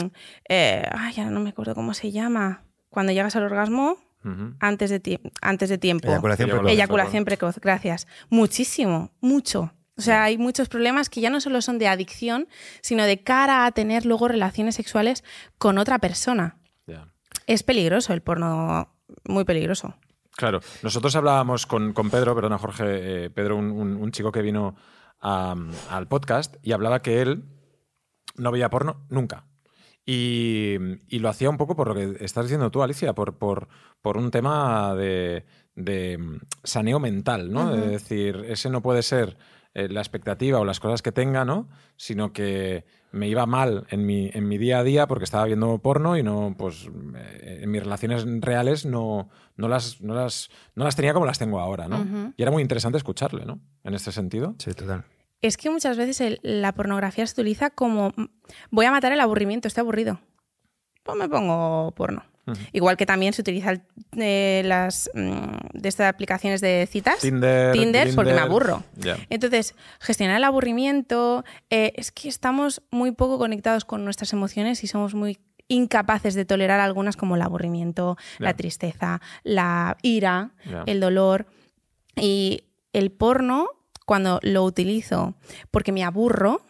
eh, 0.48 0.88
ay, 0.92 1.12
ya 1.14 1.30
no 1.30 1.40
me 1.40 1.50
acuerdo 1.50 1.74
cómo 1.74 1.94
se 1.94 2.10
llama. 2.10 2.64
Cuando 2.88 3.12
llegas 3.12 3.36
al 3.36 3.44
orgasmo, 3.44 3.98
antes 4.60 4.88
de, 4.88 5.20
antes 5.42 5.68
de 5.68 5.76
tiempo. 5.76 6.08
Eyaculación 6.08 6.48
precoz. 6.48 6.70
Eyaculación 6.70 7.24
precoz, 7.26 7.58
gracias. 7.60 8.06
Muchísimo, 8.30 9.12
mucho. 9.20 9.74
O 9.96 10.02
sea, 10.02 10.24
hay 10.24 10.38
muchos 10.38 10.68
problemas 10.68 11.08
que 11.08 11.20
ya 11.20 11.30
no 11.30 11.40
solo 11.40 11.62
son 11.62 11.78
de 11.78 11.86
adicción, 11.88 12.48
sino 12.80 13.04
de 13.04 13.22
cara 13.22 13.64
a 13.66 13.72
tener 13.72 14.06
luego 14.06 14.26
relaciones 14.28 14.74
sexuales 14.74 15.22
con 15.58 15.78
otra 15.78 15.98
persona. 15.98 16.56
Es 17.46 17.62
peligroso 17.62 18.14
el 18.14 18.22
porno, 18.22 18.94
muy 19.24 19.44
peligroso. 19.44 19.94
Claro, 20.36 20.60
nosotros 20.82 21.14
hablábamos 21.14 21.66
con, 21.66 21.92
con 21.92 22.08
Pedro, 22.10 22.34
perdona 22.34 22.56
Jorge, 22.58 23.24
eh, 23.26 23.30
Pedro, 23.30 23.56
un, 23.56 23.70
un- 23.70 23.96
un 23.96 24.10
chico 24.12 24.32
que 24.32 24.40
vino 24.40 24.76
a- 25.20 25.54
al 25.90 26.08
podcast 26.08 26.56
y 26.62 26.72
hablaba 26.72 27.02
que 27.02 27.20
él 27.20 27.44
no 28.36 28.50
veía 28.50 28.70
porno 28.70 29.04
nunca. 29.10 29.44
Y, 30.06 30.76
y 31.08 31.18
lo 31.18 31.28
hacía 31.28 31.50
un 31.50 31.56
poco 31.56 31.76
por 31.76 31.88
lo 31.88 31.94
que 31.94 32.24
estás 32.24 32.44
diciendo 32.44 32.70
tú, 32.70 32.82
Alicia, 32.82 33.14
por, 33.14 33.36
por, 33.38 33.68
por 34.02 34.16
un 34.16 34.30
tema 34.30 34.94
de, 34.94 35.44
de 35.74 36.18
mm, 36.18 36.36
saneo 36.62 37.00
mental, 37.00 37.50
¿no? 37.52 37.66
Ujú. 37.66 37.74
Es 37.84 37.90
decir, 37.90 38.44
ese 38.48 38.70
no 38.70 38.82
puede 38.82 39.02
ser 39.02 39.36
eh, 39.74 39.88
la 39.88 40.00
expectativa 40.00 40.58
o 40.60 40.64
las 40.64 40.80
cosas 40.80 41.02
que 41.02 41.12
tenga, 41.12 41.44
¿no? 41.44 41.68
Sino 41.96 42.32
que 42.32 42.84
me 43.12 43.28
iba 43.28 43.44
mal 43.46 43.86
en 43.90 44.06
mi, 44.06 44.30
en 44.32 44.48
mi 44.48 44.58
día 44.58 44.78
a 44.78 44.84
día 44.84 45.06
porque 45.06 45.24
estaba 45.24 45.44
viendo 45.44 45.78
porno 45.78 46.16
y 46.16 46.22
no, 46.22 46.54
pues, 46.58 46.88
eh, 47.16 47.60
en 47.62 47.70
mis 47.70 47.82
relaciones 47.82 48.24
reales 48.40 48.86
no, 48.86 49.28
no, 49.56 49.68
las, 49.68 50.00
no, 50.00 50.14
las, 50.14 50.50
no 50.74 50.84
las 50.84 50.96
tenía 50.96 51.12
como 51.12 51.26
las 51.26 51.38
tengo 51.38 51.60
ahora, 51.60 51.86
¿no? 51.88 52.32
Y 52.36 52.42
era 52.42 52.50
muy 52.50 52.62
interesante 52.62 52.98
escucharle, 52.98 53.44
¿no? 53.44 53.60
En 53.84 53.94
este 53.94 54.10
sentido. 54.12 54.54
Sí, 54.58 54.72
total. 54.72 55.04
Es 55.42 55.56
que 55.56 55.68
muchas 55.70 55.96
veces 55.96 56.20
el- 56.22 56.40
la 56.42 56.72
pornografía 56.72 57.26
se 57.26 57.32
utiliza 57.40 57.70
como 57.70 58.12
voy 58.70 58.86
a 58.86 58.90
matar 58.90 59.12
el 59.12 59.20
aburrimiento, 59.20 59.68
estoy 59.68 59.82
aburrido. 59.82 60.20
Pues 61.02 61.18
me 61.18 61.28
pongo 61.28 61.92
porno. 61.94 62.24
Igual 62.72 62.96
que 62.96 63.06
también 63.06 63.32
se 63.32 63.42
utiliza 63.42 63.74
eh, 64.16 64.62
las 64.64 65.10
mm, 65.14 65.78
de 65.78 65.88
estas 65.88 66.08
aplicaciones 66.08 66.60
de 66.60 66.88
citas. 66.90 67.20
Tinder. 67.20 67.72
Tinder, 67.72 68.14
porque 68.14 68.34
me 68.34 68.40
aburro. 68.40 68.82
Entonces, 69.30 69.74
gestionar 70.00 70.36
el 70.36 70.44
aburrimiento, 70.44 71.44
eh, 71.70 71.92
es 71.96 72.12
que 72.12 72.28
estamos 72.28 72.82
muy 72.90 73.12
poco 73.12 73.38
conectados 73.38 73.84
con 73.84 74.04
nuestras 74.04 74.32
emociones 74.32 74.84
y 74.84 74.86
somos 74.86 75.14
muy 75.14 75.38
incapaces 75.68 76.34
de 76.34 76.44
tolerar 76.44 76.80
algunas 76.80 77.16
como 77.16 77.36
el 77.36 77.42
aburrimiento, 77.42 78.18
la 78.38 78.54
tristeza, 78.54 79.20
la 79.42 79.96
ira, 80.02 80.52
el 80.86 81.00
dolor. 81.00 81.46
Y 82.16 82.64
el 82.92 83.10
porno, 83.10 83.68
cuando 84.06 84.38
lo 84.42 84.64
utilizo 84.64 85.34
porque 85.70 85.92
me 85.92 86.04
aburro 86.04 86.60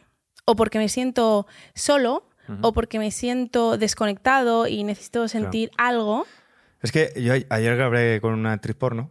o 0.45 0.57
porque 0.57 0.79
me 0.79 0.89
siento 0.89 1.47
solo 1.75 2.29
o 2.61 2.73
porque 2.73 2.99
me 2.99 3.11
siento 3.11 3.79
desconectado 3.79 4.67
y 4.67 4.85
necesito 4.85 5.27
sentir 5.29 5.71
algo, 5.77 6.27
Es 6.85 6.93
que 6.93 7.15
yo 7.17 7.33
ayer 7.49 7.77
grabé 7.77 8.21
con 8.21 8.35
una 8.35 8.53
actriz 8.53 8.77
porno. 8.77 9.09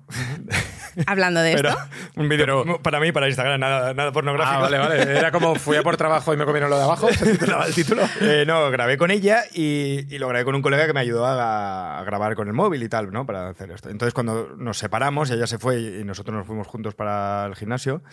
hablando 1.07 1.41
de 1.41 1.53
Pero 1.55 1.69
esto, 1.69 1.81
un 2.17 2.29
vídeo 2.29 2.79
para 2.83 2.99
mí, 2.99 3.11
para 3.11 3.27
Instagram, 3.27 3.59
nada, 3.59 3.95
nada 3.95 4.11
pornográfico. 4.11 4.57
Ah, 4.57 4.61
vale, 4.61 4.77
vale. 4.77 5.17
Era 5.17 5.31
como 5.31 5.55
fui 5.55 5.75
a 5.75 5.81
por 5.81 5.97
trabajo 5.97 6.31
y 6.35 6.37
me 6.37 6.45
comieron 6.45 6.69
lo 6.69 6.77
de 6.77 6.83
abajo. 6.83 7.11
¿Se 7.13 7.31
titulaba 7.31 7.65
el 7.65 7.73
título? 7.73 8.03
Eh, 8.21 8.43
no, 8.45 8.69
grabé 8.69 8.95
con 8.99 9.09
ella 9.09 9.45
y, 9.51 10.05
y 10.07 10.19
lo 10.19 10.27
grabé 10.27 10.45
con 10.45 10.53
un 10.53 10.61
colega 10.61 10.85
que 10.85 10.93
me 10.93 10.99
ayudó 10.99 11.25
a, 11.25 11.97
a 11.97 12.03
grabar 12.03 12.35
con 12.35 12.47
el 12.47 12.53
móvil 12.53 12.83
y 12.83 12.89
tal, 12.89 13.11
¿no? 13.11 13.25
Para 13.25 13.49
hacer 13.49 13.71
esto. 13.71 13.89
Entonces, 13.89 14.13
cuando 14.13 14.55
nos 14.55 14.77
separamos, 14.77 15.31
ella 15.31 15.47
se 15.47 15.57
fue 15.57 15.79
y 15.81 16.03
nosotros 16.03 16.37
nos 16.37 16.45
fuimos 16.45 16.67
juntos 16.67 16.93
para 16.93 17.47
el 17.47 17.55
gimnasio, 17.55 18.03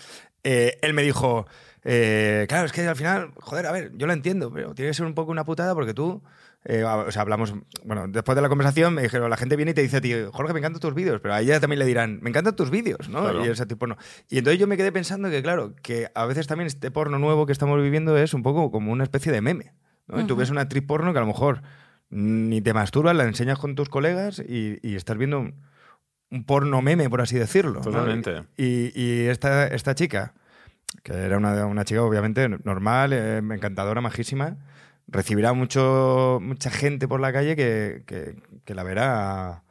eh, 0.42 0.78
él 0.80 0.94
me 0.94 1.02
dijo, 1.02 1.46
eh, 1.84 2.46
claro, 2.48 2.64
es 2.64 2.72
que 2.72 2.88
al 2.88 2.96
final, 2.96 3.32
joder, 3.36 3.66
a 3.66 3.72
ver, 3.72 3.90
yo 3.94 4.06
lo 4.06 4.14
entiendo, 4.14 4.50
pero 4.50 4.74
tiene 4.74 4.92
que 4.92 4.94
ser 4.94 5.04
un 5.04 5.14
poco 5.14 5.30
una 5.30 5.44
putada 5.44 5.74
porque 5.74 5.92
tú... 5.92 6.22
eh, 6.64 6.84
o 6.84 7.10
sea, 7.10 7.22
hablamos, 7.22 7.54
bueno, 7.84 8.06
después 8.08 8.36
de 8.36 8.42
la 8.42 8.48
conversación 8.48 8.94
me 8.94 9.02
dijeron, 9.02 9.30
la 9.30 9.36
gente 9.36 9.56
viene 9.56 9.70
y 9.70 9.74
te 9.74 9.82
dice 9.82 9.96
a 9.96 10.00
ti, 10.00 10.12
Jorge, 10.30 10.52
me 10.52 10.58
encantan 10.58 10.80
tus 10.80 10.94
vídeos, 10.94 11.20
pero 11.20 11.34
a 11.34 11.40
ella 11.40 11.58
también 11.58 11.78
le 11.78 11.86
dirán, 11.86 12.18
me 12.22 12.28
encantan 12.28 12.54
tus 12.54 12.70
vídeos, 12.70 13.08
¿no? 13.08 13.20
Claro. 13.22 13.44
Y 13.44 13.48
ese 13.48 13.64
tipo 13.64 13.86
no. 13.86 13.96
Y 14.28 14.38
entonces 14.38 14.60
yo 14.60 14.66
me 14.66 14.76
quedé 14.76 14.92
pensando 14.92 15.30
que, 15.30 15.42
claro, 15.42 15.74
que 15.82 16.08
a 16.14 16.26
veces 16.26 16.46
también 16.46 16.66
este 16.66 16.90
porno 16.90 17.18
nuevo 17.18 17.46
que 17.46 17.52
estamos 17.52 17.80
viviendo 17.82 18.16
es 18.16 18.34
un 18.34 18.42
poco 18.42 18.70
como 18.70 18.92
una 18.92 19.04
especie 19.04 19.32
de 19.32 19.40
meme. 19.40 19.72
¿no? 20.06 20.20
Y 20.20 20.24
Tú 20.24 20.36
ves 20.36 20.50
una 20.50 20.62
actriz 20.62 20.82
porno 20.86 21.12
que 21.12 21.18
a 21.18 21.22
lo 21.22 21.28
mejor 21.28 21.62
ni 22.10 22.60
te 22.60 22.74
masturbas, 22.74 23.16
la 23.16 23.24
enseñas 23.24 23.58
con 23.58 23.74
tus 23.74 23.88
colegas 23.88 24.40
y, 24.40 24.78
y 24.82 24.96
estás 24.96 25.16
viendo 25.16 25.40
un, 25.40 25.54
un 26.30 26.44
porno 26.44 26.82
meme, 26.82 27.08
por 27.08 27.20
así 27.20 27.38
decirlo. 27.38 27.74
¿no? 27.74 27.80
Totalmente. 27.80 28.44
Y, 28.56 28.92
y 29.00 29.26
esta, 29.26 29.66
esta 29.66 29.94
chica, 29.94 30.34
que 31.02 31.12
era 31.12 31.36
una, 31.36 31.66
una 31.66 31.84
chica 31.84 32.02
obviamente 32.02 32.48
normal, 32.48 33.12
eh, 33.12 33.38
encantadora, 33.38 34.00
majísima, 34.00 34.56
recibirá 35.10 35.52
mucho, 35.52 36.38
mucha 36.40 36.70
gente 36.70 37.06
por 37.08 37.20
la 37.20 37.32
calle 37.32 37.56
que, 37.56 38.02
que- 38.06 38.36
que 38.64 38.74
la 38.74 38.82
verá 38.82 39.62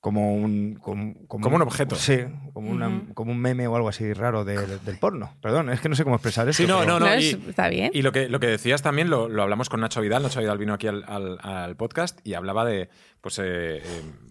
como 0.00 0.34
un, 0.34 0.76
como, 0.80 1.14
Como 1.28 1.56
un 1.56 1.60
objeto. 1.62 1.94
Sí, 1.94 2.20
como, 2.54 2.70
una- 2.70 3.02
como 3.12 3.32
un 3.32 3.38
meme 3.38 3.66
o 3.68 3.76
algo 3.76 3.90
así 3.90 4.14
raro 4.14 4.46
de- 4.46 4.78
del 4.78 4.96
porno. 4.98 5.34
Perdón, 5.42 5.68
es 5.68 5.80
que 5.82 5.90
no 5.90 5.94
sé 5.94 6.04
cómo 6.04 6.16
expresar 6.16 6.48
esto. 6.48 6.62
Sí, 6.62 6.66
no, 6.66 6.78
pero- 6.80 6.98
no, 6.98 7.06
¿no? 7.06 7.14
y- 7.20 7.38
está 7.48 7.68
bien. 7.68 7.90
Y 7.92 8.00
lo 8.00 8.10
que, 8.10 8.28
lo 8.30 8.40
que 8.40 8.46
decías 8.46 8.80
también 8.80 9.10
lo, 9.10 9.28
lo 9.28 9.42
hablamos 9.42 9.68
con 9.68 9.80
Nacho 9.80 10.00
Vidal. 10.00 10.22
Nacho 10.22 10.40
Vidal 10.40 10.56
vino 10.56 10.72
aquí 10.72 10.86
al, 10.86 11.04
al- 11.06 11.38
al 11.42 11.76
podcast 11.76 12.18
y 12.26 12.32
hablaba 12.32 12.64
de 12.64 12.88
pues, 13.20 13.38
eh, 13.40 13.76
eh, 13.76 13.82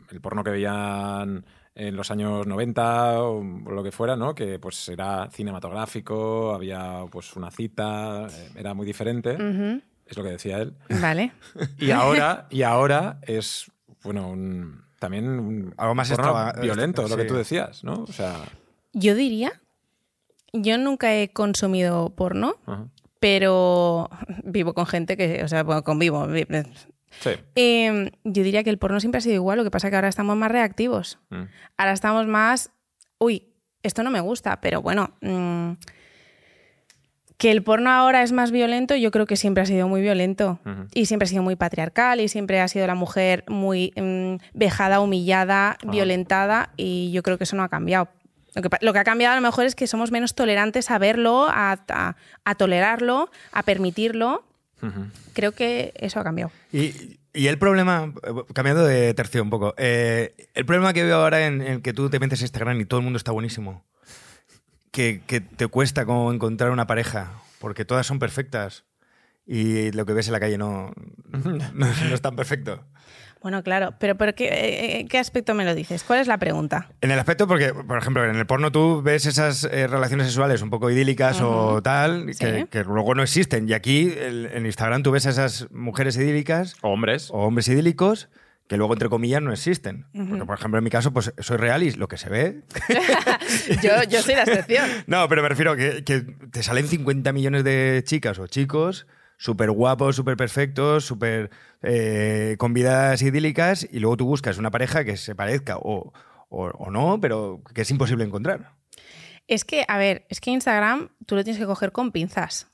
el 0.09 0.21
porno 0.21 0.43
que 0.43 0.49
veían 0.49 1.45
en 1.75 1.95
los 1.95 2.09
años 2.09 2.47
90 2.47 3.21
o 3.21 3.43
lo 3.43 3.83
que 3.83 3.91
fuera, 3.91 4.15
¿no? 4.15 4.33
Que 4.33 4.57
pues 4.57 4.89
era 4.89 5.29
cinematográfico, 5.31 6.53
había 6.53 7.03
pues 7.11 7.35
una 7.35 7.51
cita, 7.51 8.25
eh, 8.27 8.49
era 8.55 8.73
muy 8.73 8.85
diferente, 8.87 9.33
Ujú. 9.35 9.81
Es 10.09 10.17
lo 10.17 10.23
que 10.23 10.29
decía 10.31 10.57
él. 10.57 10.73
Vale. 11.01 11.31
Y 11.77 11.91
ahora, 11.91 12.47
y 12.49 12.63
ahora 12.63 13.19
es, 13.23 13.71
bueno, 14.03 14.29
un- 14.29 14.83
también 14.99 15.27
un 15.27 15.73
Algo 15.77 15.95
más 15.95 16.09
violento, 16.61 17.07
lo 17.07 17.15
que 17.17 17.25
tú 17.25 17.35
decías, 17.35 17.83
¿no? 17.83 18.03
O 18.03 18.11
sea, 18.11 18.35
Yo 18.93 19.15
diría, 19.15 19.51
yo 20.51 20.77
nunca 20.77 21.15
he 21.15 21.31
consumido 21.31 22.09
porno, 22.15 22.55
ajá. 22.65 22.87
pero 23.19 24.09
vivo 24.43 24.73
con 24.73 24.85
gente 24.87 25.15
que, 25.15 25.43
o 25.43 25.47
sea, 25.47 25.63
bueno, 25.63 25.83
convivo. 25.83 26.27
vi- 26.27 26.47
sí. 27.21 27.31
Eh, 27.55 28.11
yo 28.23 28.43
diría 28.43 28.63
que 28.63 28.69
el 28.71 28.77
porno 28.77 28.99
siempre 28.99 29.19
ha 29.19 29.21
sido 29.21 29.35
igual, 29.35 29.57
lo 29.57 29.63
que 29.63 29.71
pasa 29.71 29.87
es 29.87 29.91
que 29.91 29.95
ahora 29.95 30.09
estamos 30.09 30.35
más 30.35 30.51
reactivos. 30.51 31.19
Mm. 31.29 31.43
Ahora 31.77 31.93
estamos 31.93 32.27
más, 32.27 32.71
uy, 33.19 33.53
esto 33.83 34.03
no 34.03 34.11
me 34.11 34.19
gusta, 34.19 34.59
pero 34.59 34.81
bueno, 34.81 35.15
mm, 35.21 35.71
que 37.39 37.49
el 37.51 37.63
porno 37.63 37.89
ahora 37.89 38.21
es 38.21 38.31
más 38.33 38.51
violento, 38.51 38.95
yo 38.95 39.09
creo 39.09 39.25
que 39.25 39.35
siempre 39.37 39.63
ha 39.63 39.65
sido 39.65 39.87
muy 39.87 40.01
violento 40.01 40.59
y 40.93 41.05
siempre 41.07 41.25
ha 41.25 41.29
sido 41.29 41.41
muy 41.41 41.55
patriarcal 41.55 42.19
y 42.19 42.27
siempre 42.27 42.59
ha 42.61 42.67
sido 42.67 42.85
la 42.85 42.93
mujer 42.95 43.43
muy 43.47 43.91
mm, 43.95 44.35
vejada, 44.53 44.99
humillada, 44.99 45.77
violentada 45.89 46.69
y 46.77 47.11
yo 47.11 47.23
creo 47.23 47.37
que 47.37 47.45
eso 47.45 47.55
no 47.55 47.63
ha 47.63 47.69
cambiado. 47.69 48.09
Lo 48.55 48.61
que, 48.61 48.69
pa- 48.69 48.79
lo 48.81 48.91
que 48.93 48.99
ha 48.99 49.03
cambiado 49.03 49.33
a 49.33 49.35
lo 49.35 49.41
mejor 49.41 49.65
es 49.65 49.73
que 49.75 49.87
somos 49.87 50.11
menos 50.11 50.35
tolerantes 50.35 50.91
a 50.91 50.97
verlo, 50.97 51.47
a, 51.49 51.79
a- 51.87 52.15
a 52.43 52.55
tolerarlo, 52.55 53.31
a 53.53 53.63
permitirlo. 53.63 54.43
Creo 55.33 55.51
que 55.53 55.93
eso 55.95 56.19
ha 56.19 56.23
cambiado. 56.23 56.51
Y, 56.73 57.19
y 57.33 57.47
el 57.47 57.57
problema, 57.57 58.13
cambiando 58.53 58.85
de 58.85 59.13
tercio 59.13 59.41
un 59.43 59.49
poco, 59.49 59.73
eh, 59.77 60.33
el 60.55 60.65
problema 60.65 60.93
que 60.93 61.03
veo 61.03 61.17
ahora 61.17 61.45
en, 61.45 61.61
en 61.61 61.81
que 61.81 61.93
tú 61.93 62.09
te 62.09 62.19
metes 62.19 62.41
a 62.41 62.43
Instagram 62.45 62.81
y 62.81 62.85
todo 62.85 62.99
el 62.99 63.03
mundo 63.05 63.17
está 63.17 63.31
buenísimo, 63.31 63.85
que, 64.91 65.21
que 65.27 65.41
te 65.41 65.67
cuesta 65.67 66.05
como 66.05 66.31
encontrar 66.33 66.71
una 66.71 66.87
pareja, 66.87 67.31
porque 67.59 67.85
todas 67.85 68.05
son 68.07 68.19
perfectas 68.19 68.85
y 69.45 69.91
lo 69.91 70.05
que 70.05 70.13
ves 70.13 70.27
en 70.27 70.33
la 70.33 70.39
calle 70.39 70.57
no, 70.57 70.91
no, 71.27 71.61
no 71.73 71.87
es 72.15 72.21
tan 72.21 72.35
perfecto. 72.35 72.83
Bueno, 73.41 73.63
claro, 73.63 73.93
pero 74.01 74.15
¿por 74.17 74.33
qué, 74.33 74.49
eh, 74.49 74.99
eh, 74.99 75.05
qué 75.07 75.17
aspecto 75.17 75.53
me 75.53 75.63
lo 75.63 75.73
dices? 75.73 76.03
¿Cuál 76.03 76.19
es 76.19 76.27
la 76.27 76.37
pregunta? 76.37 76.89
En 76.99 77.09
el 77.09 77.17
aspecto, 77.17 77.47
porque, 77.47 77.73
por 77.73 77.97
ejemplo, 77.97 78.25
en 78.25 78.35
el 78.35 78.45
porno 78.45 78.69
tú 78.69 79.01
ves 79.01 79.25
esas 79.25 79.63
eh, 79.63 79.87
relaciones 79.87 80.27
sexuales 80.27 80.61
un 80.61 80.69
poco 80.69 80.91
idílicas 80.91 81.39
o 81.41 81.81
tal, 81.81 82.25
que, 82.25 82.33
Sí. 82.33 82.65
que 82.69 82.83
luego 82.83 83.15
no 83.15 83.23
existen. 83.23 83.69
Y 83.69 83.71
aquí, 83.73 84.11
el- 84.19 84.49
en 84.53 84.65
Instagram, 84.65 85.03
tú 85.03 85.11
ves 85.11 85.25
a 85.25 85.29
esas 85.29 85.71
mujeres 85.71 86.17
idílicas 86.17 86.75
Hombres. 86.81 87.29
o 87.31 87.37
hombres 87.37 87.69
idílicos 87.69 88.27
que 88.69 88.77
luego, 88.77 88.93
entre 88.93 89.09
comillas, 89.09 89.41
no 89.41 89.51
existen. 89.51 90.05
Porque, 90.13 90.45
por 90.45 90.57
ejemplo, 90.57 90.77
en 90.77 90.83
mi 90.85 90.89
caso, 90.89 91.11
pues 91.11 91.33
soy 91.39 91.57
real 91.57 91.83
y 91.83 91.91
lo 91.91 92.07
que 92.07 92.15
se 92.17 92.29
ve. 92.29 92.61
yo, 93.83 94.03
yo 94.07 94.21
soy 94.21 94.35
la 94.35 94.43
excepción. 94.43 94.87
no, 95.07 95.27
pero 95.27 95.41
me 95.41 95.49
refiero 95.49 95.75
que, 95.75 96.03
que 96.03 96.21
te 96.51 96.63
salen 96.63 96.87
50 96.87 97.33
millones 97.33 97.63
de 97.63 98.01
chicas 98.05 98.39
o 98.39 98.47
chicos 98.47 99.07
súper 99.37 99.71
guapos, 99.71 100.15
súper 100.15 100.35
perfectos, 100.37 101.05
súper 101.05 101.49
eh, 101.81 102.55
con 102.59 102.73
vidas 102.73 103.21
idílicas 103.21 103.87
y 103.89 103.99
luego 103.99 104.17
tú 104.17 104.25
buscas 104.25 104.57
una 104.57 104.69
pareja 104.69 105.03
que 105.05 105.15
se 105.17 105.33
parezca 105.33 105.77
o, 105.77 106.13
o- 106.49 106.67
o 106.67 106.91
no, 106.91 107.19
pero 107.21 107.61
que 107.73 107.81
es 107.81 107.91
imposible 107.91 108.23
encontrar. 108.25 108.73
Es 109.47 109.65
que, 109.65 109.83
a 109.87 109.97
ver, 109.97 110.25
es 110.29 110.41
que 110.41 110.51
Instagram 110.51 111.09
tú 111.25 111.35
lo 111.35 111.43
tienes 111.43 111.59
que 111.59 111.65
coger 111.65 111.91
con 111.91 112.11
pinzas. 112.11 112.67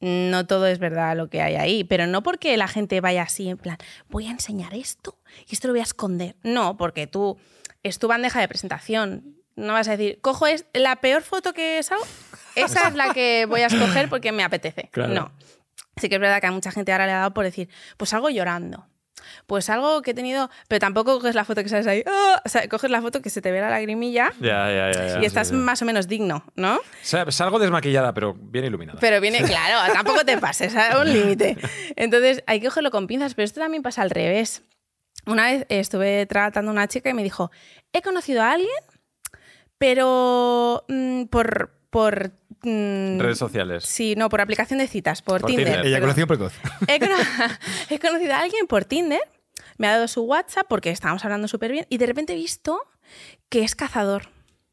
No 0.00 0.46
todo 0.46 0.66
es 0.66 0.78
verdad 0.78 1.14
lo 1.16 1.28
que 1.28 1.42
hay 1.42 1.56
ahí, 1.56 1.84
pero 1.84 2.06
no 2.06 2.22
porque 2.22 2.56
la 2.56 2.68
gente 2.68 3.00
vaya 3.00 3.22
así 3.22 3.48
en 3.48 3.58
plan, 3.58 3.76
voy 4.08 4.26
a 4.26 4.30
enseñar 4.30 4.74
esto 4.74 5.18
y 5.46 5.54
esto 5.54 5.68
lo 5.68 5.74
voy 5.74 5.80
a 5.80 5.84
esconder. 5.84 6.36
No, 6.42 6.76
porque 6.76 7.06
tú 7.06 7.38
es 7.82 7.98
tu 7.98 8.08
bandeja 8.08 8.40
de 8.40 8.48
presentación. 8.48 9.36
No 9.56 9.74
vas 9.74 9.88
a 9.88 9.96
decir, 9.96 10.18
cojo 10.22 10.46
es 10.46 10.64
la 10.72 10.96
peor 10.96 11.22
foto 11.22 11.52
que 11.52 11.82
salgo, 11.82 12.04
esa 12.54 12.88
es 12.88 12.94
la 12.94 13.12
que 13.12 13.44
voy 13.46 13.60
a 13.60 13.66
escoger 13.66 14.08
porque 14.08 14.32
me 14.32 14.42
apetece. 14.42 14.88
Claro. 14.92 15.12
No. 15.12 15.32
Sí 15.96 16.08
que 16.08 16.14
es 16.14 16.20
verdad 16.20 16.40
que 16.40 16.46
a 16.46 16.52
mucha 16.52 16.72
gente 16.72 16.92
ahora 16.92 17.04
le 17.06 17.12
ha 17.12 17.18
dado 17.18 17.34
por 17.34 17.44
decir, 17.44 17.68
pues 17.98 18.14
algo 18.14 18.30
llorando. 18.30 18.86
Pues 19.46 19.70
algo 19.70 20.02
que 20.02 20.12
he 20.12 20.14
tenido, 20.14 20.50
pero 20.68 20.78
tampoco 20.80 21.18
coges 21.18 21.34
la 21.34 21.44
foto 21.44 21.62
que 21.62 21.68
sales 21.68 21.86
ahí, 21.86 22.02
¡ah! 22.06 22.42
o 22.44 22.48
sea, 22.48 22.68
coges 22.68 22.90
la 22.90 23.00
foto 23.02 23.22
que 23.22 23.30
se 23.30 23.40
te 23.42 23.50
ve 23.50 23.60
la 23.60 23.70
lagrimilla 23.70 24.32
Ya, 24.40 24.70
ya, 24.70 24.92
ya. 24.92 25.06
ya, 25.14 25.22
y 25.22 25.24
estás 25.24 25.48
sí. 25.48 25.54
más 25.54 25.82
o 25.82 25.84
menos 25.84 26.08
digno, 26.08 26.44
¿no? 26.56 26.76
O 26.76 26.82
sea, 27.02 27.30
salgo 27.30 27.58
desmaquillada, 27.58 28.12
pero 28.14 28.34
bien 28.34 28.64
iluminada. 28.64 28.98
Pero 29.00 29.20
viene, 29.20 29.42
claro, 29.42 29.92
tampoco 29.92 30.24
te 30.24 30.38
pases, 30.38 30.74
a 30.76 31.00
un 31.00 31.12
límite. 31.12 31.56
Entonces 31.96 32.42
hay 32.46 32.60
que 32.60 32.66
cogerlo 32.66 32.90
con 32.90 33.06
pinzas, 33.06 33.34
pero 33.34 33.44
esto 33.44 33.60
también 33.60 33.82
pasa 33.82 34.02
al 34.02 34.10
revés. 34.10 34.62
Una 35.26 35.44
vez 35.50 35.66
estuve 35.68 36.24
tratando 36.26 36.70
a 36.70 36.72
una 36.72 36.88
chica 36.88 37.10
y 37.10 37.14
me 37.14 37.22
dijo, 37.22 37.50
he 37.92 38.00
conocido 38.02 38.42
a 38.42 38.52
alguien, 38.52 38.70
pero 39.78 40.84
mm, 40.88 41.24
por, 41.24 41.72
por 41.90 42.32
mm, 42.62 43.18
Redes 43.18 43.38
sociales. 43.38 43.84
Sí, 43.84 44.14
no, 44.16 44.28
por 44.28 44.40
aplicación 44.40 44.78
de 44.78 44.88
citas, 44.88 45.22
por, 45.22 45.40
Por 45.40 45.50
Tinder. 45.50 45.66
Tinder. 45.66 45.86
Eyaculación 45.86 46.26
precoz. 46.28 46.52
He, 46.86 46.98
cono- 46.98 47.14
he 47.90 47.98
conocido 47.98 48.34
a 48.34 48.40
alguien 48.40 48.66
por 48.66 48.84
Tinder, 48.84 49.20
me 49.78 49.86
ha 49.86 49.92
dado 49.92 50.08
su 50.08 50.22
WhatsApp 50.22 50.66
porque 50.68 50.90
estábamos 50.90 51.24
hablando 51.24 51.48
súper 51.48 51.72
bien 51.72 51.86
y 51.88 51.98
de 51.98 52.06
repente 52.06 52.32
he 52.34 52.36
visto 52.36 52.80
que 53.48 53.62
es 53.62 53.74
cazador. 53.74 54.28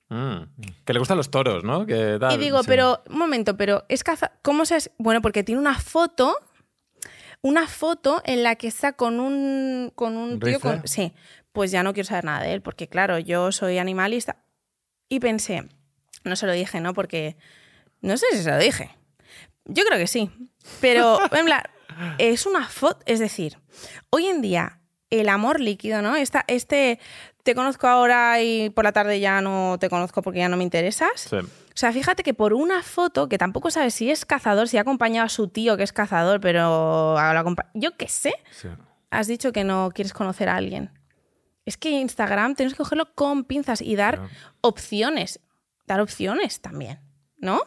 Mm. 0.10 0.44
Que 0.86 0.94
le 0.94 1.00
gustan 1.00 1.18
los 1.18 1.32
toros, 1.32 1.64
¿no? 1.64 1.86
Que 1.86 2.18
tal, 2.20 2.34
y 2.34 2.38
digo, 2.38 2.62
sí. 2.62 2.68
pero, 2.68 3.02
un 3.10 3.18
momento, 3.18 3.58
pero 3.58 3.86
es 3.90 4.04
cazador. 4.04 4.38
¿Cómo 4.42 4.66
se.? 4.66 4.78
es? 4.78 4.92
Bueno, 4.98 5.22
porque 5.22 5.44
tiene 5.44 5.60
una 5.60 5.78
foto. 5.80 6.38
Una 7.42 7.68
foto 7.68 8.22
en 8.26 8.42
la 8.44 8.56
que 8.56 8.68
está 8.68 8.94
con 8.94 9.20
un. 9.20 9.92
Con 9.96 10.18
un 10.18 10.34
¿Un 10.34 10.40
tío. 10.40 10.60
Con, 10.60 10.88
sí, 10.88 11.14
pues 11.52 11.72
ya 11.72 11.84
no 11.84 11.94
quiero 11.94 12.08
saber 12.08 12.24
nada 12.24 12.42
de 12.42 12.54
él, 12.54 12.62
porque 12.62 12.88
claro, 12.88 13.20
yo 13.20 13.52
soy 13.52 13.78
animalista. 13.78 14.38
Y 15.10 15.20
pensé, 15.20 15.68
no 16.24 16.36
se 16.36 16.48
lo 16.48 16.54
dije, 16.54 16.82
¿no? 16.82 16.94
Porque. 16.94 17.38
No 18.02 18.18
sé 18.18 18.26
si 18.34 18.44
se 18.44 18.52
lo 18.52 18.58
dije. 18.58 18.96
Yo 19.66 19.84
creo 19.86 19.98
que 19.98 20.08
sí. 20.08 20.30
Pero, 20.82 21.20
en 21.32 21.46
plan, 21.46 21.62
es 22.18 22.46
una 22.46 22.68
foto. 22.68 23.00
Es 23.06 23.20
decir, 23.20 23.58
hoy 24.10 24.28
en 24.28 24.42
día, 24.42 24.80
el 25.10 25.30
amor 25.30 25.60
líquido, 25.60 26.02
¿no? 26.02 26.16
Esta, 26.16 26.44
este. 26.48 27.00
Te 27.44 27.56
conozco 27.56 27.88
ahora 27.88 28.42
y 28.42 28.70
por 28.72 28.84
la 28.84 28.92
tarde 28.92 29.22
ya 29.22 29.40
no 29.40 29.78
te 29.80 29.90
conozco 29.90 30.22
porque 30.22 30.40
ya 30.40 30.50
no 30.50 30.58
me 30.58 30.64
interesas. 30.64 31.12
Sí. 31.16 31.38
O 31.38 31.80
sea, 31.80 31.94
fíjate 31.94 32.22
que 32.22 32.34
por 32.34 32.54
una 32.54 32.84
foto, 32.84 33.30
que 33.30 33.38
tampoco 33.38 33.72
sabes 33.72 33.94
si 33.94 34.12
es 34.12 34.26
cazador, 34.26 34.68
si 34.68 34.78
ha 34.78 34.82
acompañado 34.82 35.26
a 35.28 35.30
su 35.30 35.48
tío 35.48 35.78
que 35.78 35.84
es 35.84 35.94
cazador, 35.94 36.42
pero 36.42 37.16
yo 37.74 37.96
qué 37.96 38.10
sé, 38.10 38.34
Sí. 38.52 38.68
has 39.12 39.28
dicho 39.28 39.54
que 39.54 39.64
no 39.64 39.92
quieres 39.96 40.12
conocer 40.12 40.50
a 40.50 40.58
alguien. 40.58 40.92
Es 41.64 41.78
que 41.78 41.90
Instagram 41.92 42.56
tienes 42.56 42.74
que 42.74 42.80
cogerlo 42.80 43.14
con 43.16 43.46
pinzas 43.46 43.82
y 43.82 43.96
dar 43.96 44.20
opciones. 44.60 45.40
Dar 45.86 46.02
opciones 46.02 46.60
también, 46.60 47.00
¿no? 47.38 47.62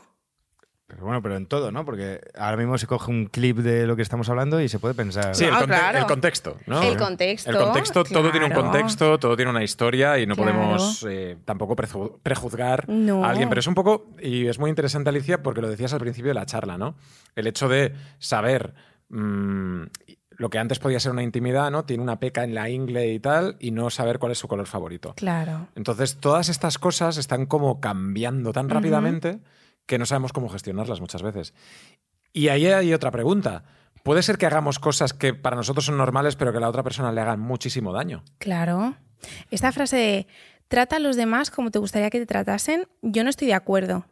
Pero 0.91 1.05
bueno, 1.05 1.22
pero 1.22 1.36
en 1.36 1.47
todo, 1.47 1.70
¿no? 1.70 1.84
Porque 1.84 2.20
ahora 2.36 2.57
mismo 2.57 2.76
se 2.76 2.86
coge 2.88 3.11
un 3.12 3.26
clip 3.26 3.59
de 3.59 3.86
lo 3.86 3.95
que 3.95 4.03
estamos 4.03 4.28
hablando 4.28 4.61
y 4.61 4.68
se 4.68 4.80
puede 4.80 4.95
pensar. 4.95 5.34
Sí, 5.36 5.45
el, 5.45 5.55
Ah, 5.55 5.59
conte- 5.61 5.66
claro. 5.78 5.99
el 5.99 6.07
contexto, 6.07 6.57
¿no? 6.66 6.82
El 6.82 6.97
contexto, 6.97 7.51
El 7.51 7.57
contexto, 7.59 8.05
todo 8.05 8.30
tiene 8.32 8.47
un 8.47 8.53
contexto, 8.53 9.18
todo 9.18 9.36
tiene 9.36 9.51
una 9.53 9.62
historia 9.62 10.18
y 10.18 10.26
no 10.26 10.34
Claro. 10.34 10.53
podemos 10.53 11.07
eh, 11.09 11.36
tampoco 11.45 11.76
preju- 11.76 12.18
prejuzgar 12.22 12.88
No. 12.88 13.24
a 13.24 13.30
alguien. 13.30 13.49
Pero 13.49 13.61
es 13.61 13.66
un 13.68 13.74
poco, 13.74 14.11
y 14.20 14.47
es 14.49 14.59
muy 14.59 14.68
interesante, 14.68 15.09
Alicia, 15.11 15.43
porque 15.43 15.61
lo 15.61 15.68
decías 15.68 15.93
al 15.95 16.01
principio 16.01 16.30
de 16.30 16.34
la 16.34 16.45
charla, 16.47 16.76
¿no? 16.76 16.97
El 17.36 17.47
hecho 17.47 17.68
de 17.68 17.95
saber 18.18 18.74
mm, 19.09 19.82
lo 20.38 20.51
que 20.51 20.59
antes 20.59 20.78
podía 20.78 20.99
ser 21.01 21.12
una 21.12 21.22
intimidad, 21.22 21.70
¿no? 21.70 21.84
Tiene 21.84 22.03
una 22.03 22.18
peca 22.18 22.45
en 22.45 22.55
la 22.55 22.70
ingle 22.70 23.12
y 23.12 23.20
tal, 23.20 23.57
y 23.61 23.70
no 23.72 23.91
saber 23.91 24.18
cuál 24.18 24.32
es 24.32 24.38
su 24.38 24.49
color 24.49 24.66
favorito. 24.66 25.12
Claro. 25.16 25.68
Entonces, 25.74 26.16
todas 26.18 26.49
estas 26.49 26.78
cosas 26.78 27.16
están 27.18 27.47
como 27.47 27.80
cambiando 27.80 28.53
tan 28.53 28.68
rápidamente 28.70 29.41
que 29.91 29.99
no 29.99 30.07
sabemos 30.07 30.32
cómo 30.32 30.49
gestionarlas 30.49 31.01
muchas 31.01 31.20
veces. 31.22 31.53
Y 32.32 32.47
ahí 32.47 32.64
hay 32.68 32.95
otra 32.95 33.11
pregunta. 33.11 33.64
¿Puede 34.05 34.22
ser 34.22 34.38
que 34.38 34.47
hagamos 34.47 34.78
cosas 34.78 35.12
que 35.12 35.34
para 35.34 35.57
nosotros 35.57 35.84
son 35.84 35.97
normales, 35.99 36.36
pero 36.36 36.53
que 36.53 36.59
a 36.59 36.61
la 36.61 36.68
otra 36.68 36.84
persona 36.84 37.11
le 37.11 37.20
hagan 37.20 37.41
muchísimo 37.41 37.93
daño? 37.93 38.22
Claro. 38.38 38.95
Esta 39.51 39.72
frase 39.72 39.97
de 39.97 40.26
trata 40.68 40.97
a 40.97 40.99
los 41.01 41.16
demás 41.16 41.51
como 41.51 41.72
te 41.72 41.80
gustaría 41.80 42.09
que 42.09 42.20
te 42.20 42.26
tratasen, 42.26 42.86
yo 43.03 43.24
no 43.24 43.30
estoy 43.30 43.49
de 43.49 43.55
acuerdo. 43.55 44.07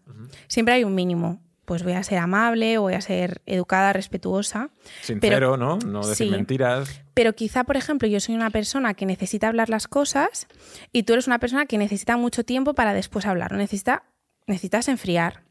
Siempre 0.49 0.75
hay 0.75 0.83
un 0.83 0.97
mínimo. 0.97 1.41
Pues 1.65 1.85
voy 1.85 1.93
a 1.93 2.03
ser 2.03 2.19
amable, 2.19 2.79
voy 2.79 2.95
a 2.95 3.01
ser 3.03 3.41
educada, 3.47 3.93
respetuosa. 3.93 4.71
Sincero, 5.03 5.57
¿no? 5.59 5.79
No 5.87 6.01
decir 6.05 6.27
Sí. 6.27 6.31
mentiras. 6.33 7.03
Pero 7.15 7.35
quizá, 7.35 7.63
por 7.65 7.77
ejemplo, 7.77 8.09
yo 8.09 8.19
soy 8.21 8.35
una 8.35 8.51
persona 8.51 8.95
que 8.95 9.07
necesita 9.07 9.47
hablar 9.49 9.69
las 9.69 9.87
cosas 9.87 10.49
y 10.93 11.05
tú 11.05 11.13
eres 11.13 11.27
una 11.29 11.39
persona 11.39 11.67
que 11.67 11.79
necesita 11.79 12.17
mucho 12.17 12.43
tiempo 12.43 12.75
para 12.75 12.95
después 12.95 13.27
hablar. 13.27 13.53
Necesita, 13.53 14.05
necesitas 14.49 14.89
enfriar. 14.89 15.45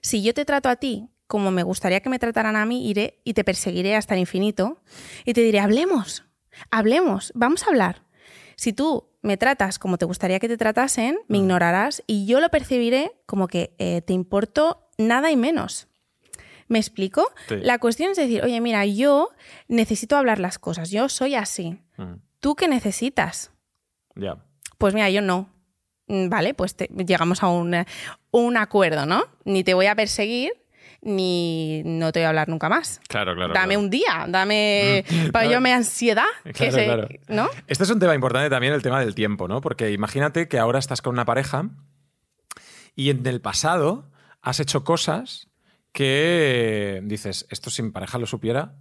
Si 0.00 0.22
yo 0.22 0.32
te 0.34 0.44
trato 0.44 0.68
a 0.68 0.76
ti 0.76 1.08
como 1.26 1.50
me 1.50 1.62
gustaría 1.62 2.00
que 2.00 2.10
me 2.10 2.18
trataran 2.18 2.56
a 2.56 2.66
mí, 2.66 2.88
iré 2.90 3.20
y 3.24 3.32
te 3.32 3.42
perseguiré 3.42 3.96
hasta 3.96 4.14
el 4.14 4.20
infinito 4.20 4.82
y 5.24 5.32
te 5.32 5.40
diré, 5.40 5.60
hablemos, 5.60 6.24
hablemos, 6.70 7.32
vamos 7.34 7.62
a 7.64 7.70
hablar. 7.70 8.02
Si 8.56 8.74
tú 8.74 9.08
me 9.22 9.38
tratas 9.38 9.78
como 9.78 9.96
te 9.96 10.04
gustaría 10.04 10.38
que 10.40 10.48
te 10.48 10.58
tratasen, 10.58 11.18
me 11.28 11.38
ignorarás 11.38 12.02
y 12.06 12.26
yo 12.26 12.40
lo 12.40 12.50
percibiré 12.50 13.12
como 13.24 13.48
que 13.48 13.74
eh, 13.78 14.02
te 14.02 14.12
importo 14.12 14.90
nada 14.98 15.30
y 15.30 15.36
menos. 15.36 15.88
¿Me 16.68 16.78
explico? 16.78 17.32
Sí. 17.48 17.56
La 17.62 17.78
cuestión 17.78 18.10
es 18.10 18.16
decir, 18.16 18.42
oye, 18.44 18.60
mira, 18.60 18.84
yo 18.86 19.30
necesito 19.68 20.16
hablar 20.16 20.38
las 20.38 20.58
cosas, 20.58 20.90
yo 20.90 21.08
soy 21.08 21.34
así. 21.34 21.78
Mm, 21.96 22.14
¿Tú 22.40 22.56
qué 22.56 22.68
necesitas? 22.68 23.52
Ya. 24.16 24.44
Pues 24.78 24.94
mira, 24.94 25.08
yo 25.10 25.22
no. 25.22 25.48
Mm, 26.08 26.28
Vale, 26.28 26.54
pues 26.54 26.74
te- 26.76 26.88
llegamos 27.06 27.42
a 27.42 27.48
un, 27.48 27.74
eh, 27.74 27.86
un 28.30 28.56
acuerdo, 28.56 29.06
¿no? 29.06 29.24
Ni 29.44 29.62
te 29.64 29.74
voy 29.74 29.86
a 29.86 29.94
perseguir, 29.94 30.52
ni 31.00 31.82
no 31.84 32.12
te 32.12 32.20
voy 32.20 32.24
a 32.26 32.28
hablar 32.28 32.48
nunca 32.48 32.68
más. 32.68 33.00
Claro, 33.08 33.34
claro. 33.34 33.52
dame 33.54 33.74
claro. 33.74 33.80
un 33.80 33.90
día, 33.90 34.26
dame 34.28 35.04
para 35.32 35.46
yo 35.50 35.60
me 35.60 35.72
ansiedad, 35.72 36.24
que 36.44 36.52
Claro, 36.52 36.72
se- 36.72 36.84
claro. 36.84 37.08
¿no? 37.28 37.48
Este 37.66 37.84
es 37.84 37.90
un 37.90 37.98
tema 37.98 38.14
importante 38.14 38.50
también, 38.50 38.72
el 38.72 38.82
tema 38.82 39.00
del 39.00 39.14
tiempo, 39.14 39.48
¿no? 39.48 39.60
Porque 39.60 39.90
imagínate 39.92 40.48
que 40.48 40.58
ahora 40.58 40.78
estás 40.78 41.02
con 41.02 41.12
una 41.14 41.24
pareja 41.24 41.70
y 42.94 43.10
en 43.10 43.26
el 43.26 43.40
pasado 43.40 44.10
has 44.42 44.60
hecho 44.60 44.84
cosas 44.84 45.48
que 45.92 47.00
dices, 47.04 47.46
esto 47.50 47.68
si 47.70 47.82
mi 47.82 47.90
pareja 47.90 48.18
lo 48.18 48.26
supiera, 48.26 48.74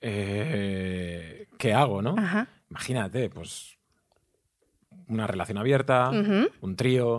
eh, 0.00 1.46
¿qué 1.58 1.74
hago, 1.74 2.02
no? 2.02 2.14
Ajá. 2.18 2.48
Imagínate, 2.70 3.28
pues 3.30 3.75
una 5.08 5.26
relación 5.26 5.58
abierta, 5.58 6.10
un 6.60 6.76
trío, 6.76 7.16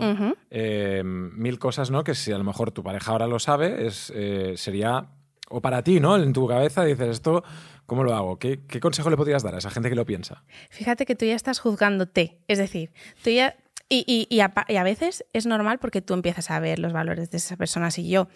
eh, 0.50 1.02
mil 1.04 1.58
cosas, 1.58 1.90
¿no? 1.90 2.04
Que 2.04 2.14
si 2.14 2.32
a 2.32 2.38
lo 2.38 2.44
mejor 2.44 2.70
tu 2.70 2.82
pareja 2.82 3.12
ahora 3.12 3.26
lo 3.26 3.38
sabe, 3.38 3.86
es, 3.86 4.12
eh, 4.14 4.54
sería, 4.56 5.06
o 5.48 5.60
para 5.60 5.82
ti, 5.82 6.00
¿no? 6.00 6.16
En 6.16 6.32
tu 6.32 6.46
cabeza 6.46 6.84
dices, 6.84 7.08
esto, 7.08 7.42
¿cómo 7.86 8.04
lo 8.04 8.14
hago? 8.14 8.38
¿Qué, 8.38 8.60
qué 8.68 8.80
consejo 8.80 9.08
le 9.10 9.16
podrías 9.16 9.42
dar 9.42 9.54
a 9.54 9.58
esa 9.58 9.70
gente 9.70 9.88
que 9.88 9.94
lo 9.94 10.04
piensa? 10.04 10.44
Fíjate 10.70 11.06
que 11.06 11.14
tú 11.16 11.24
ya 11.24 11.34
estás 11.34 11.58
juzgándote. 11.60 12.40
Es 12.48 12.58
decir, 12.58 12.92
tú 13.24 13.30
ya. 13.30 13.56
Y, 13.90 14.04
y- 14.06 14.26
y 14.28 14.40
a, 14.40 14.50
pa- 14.50 14.66
y 14.68 14.76
a 14.76 14.82
veces 14.82 15.24
es 15.32 15.46
normal 15.46 15.78
porque 15.78 16.02
tú 16.02 16.12
empiezas 16.12 16.50
a 16.50 16.60
ver 16.60 16.78
los 16.78 16.92
valores 16.92 17.30
de 17.30 17.38
esa 17.38 17.56
persona. 17.56 17.90
Si 17.90 18.06
yo 18.06 18.28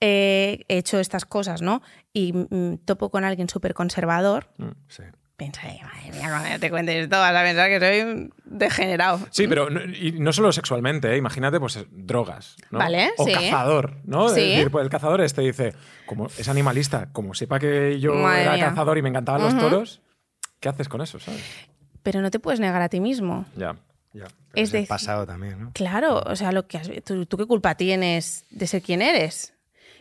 eh, 0.00 0.64
he 0.68 0.78
hecho 0.78 0.98
estas 0.98 1.26
cosas, 1.26 1.60
¿no? 1.60 1.82
Y 2.14 2.32
mm, 2.32 2.78
topo 2.86 3.10
con 3.10 3.22
alguien 3.24 3.50
súper 3.50 3.74
conservador, 3.74 4.46
Sí. 4.88 5.02
Pensaré, 5.36 5.80
madre 5.82 6.12
mía, 6.12 6.28
cuando 6.30 6.58
te 6.60 6.70
cuentes 6.70 6.94
esto 7.04 7.16
vas 7.18 7.34
a 7.34 7.42
pensar 7.42 7.68
que 7.68 7.80
soy 7.80 8.30
degenerado. 8.44 9.20
Sí, 9.30 9.46
pero 9.48 9.68
no, 9.70 9.80
y 9.82 10.12
no 10.12 10.32
solo 10.32 10.52
sexualmente, 10.52 11.12
¿eh? 11.12 11.16
imagínate 11.16 11.58
pues 11.58 11.84
drogas, 11.90 12.56
¿no? 12.70 12.78
Vale, 12.78 13.10
o 13.16 13.24
sí. 13.24 13.32
cazador, 13.32 13.96
¿no? 14.04 14.28
Sí. 14.28 14.40
Es 14.40 14.48
decir, 14.56 14.70
pues, 14.70 14.84
el 14.84 14.90
cazador 14.90 15.20
este 15.22 15.42
dice, 15.42 15.74
como 16.06 16.26
es 16.26 16.48
animalista, 16.48 17.08
como 17.12 17.34
sepa 17.34 17.58
que 17.58 17.98
yo 18.00 18.14
Madre 18.14 18.42
era 18.42 18.52
mía. 18.54 18.68
cazador 18.68 18.98
y 18.98 19.02
me 19.02 19.08
encantaban 19.08 19.42
los 19.42 19.58
toros, 19.58 20.00
¿qué 20.60 20.68
haces 20.68 20.88
con 20.88 21.00
eso, 21.00 21.18
sabes? 21.18 21.42
Pero 22.02 22.20
no 22.20 22.30
te 22.30 22.38
puedes 22.38 22.60
negar 22.60 22.82
a 22.82 22.88
ti 22.88 23.00
mismo. 23.00 23.46
Ya. 23.56 23.76
Ya. 24.12 24.26
Es 24.54 24.68
Es 24.68 24.74
el 24.74 24.86
pasado 24.86 25.26
también, 25.26 25.58
¿no? 25.60 25.70
Claro, 25.72 26.22
o 26.24 26.36
sea, 26.36 26.52
lo 26.52 26.68
que 26.68 26.78
has- 26.78 26.90
¿tú, 27.04 27.26
tú 27.26 27.36
qué 27.36 27.46
culpa 27.46 27.74
tienes 27.74 28.44
de 28.50 28.66
ser 28.68 28.82
quien 28.82 29.02
eres? 29.02 29.53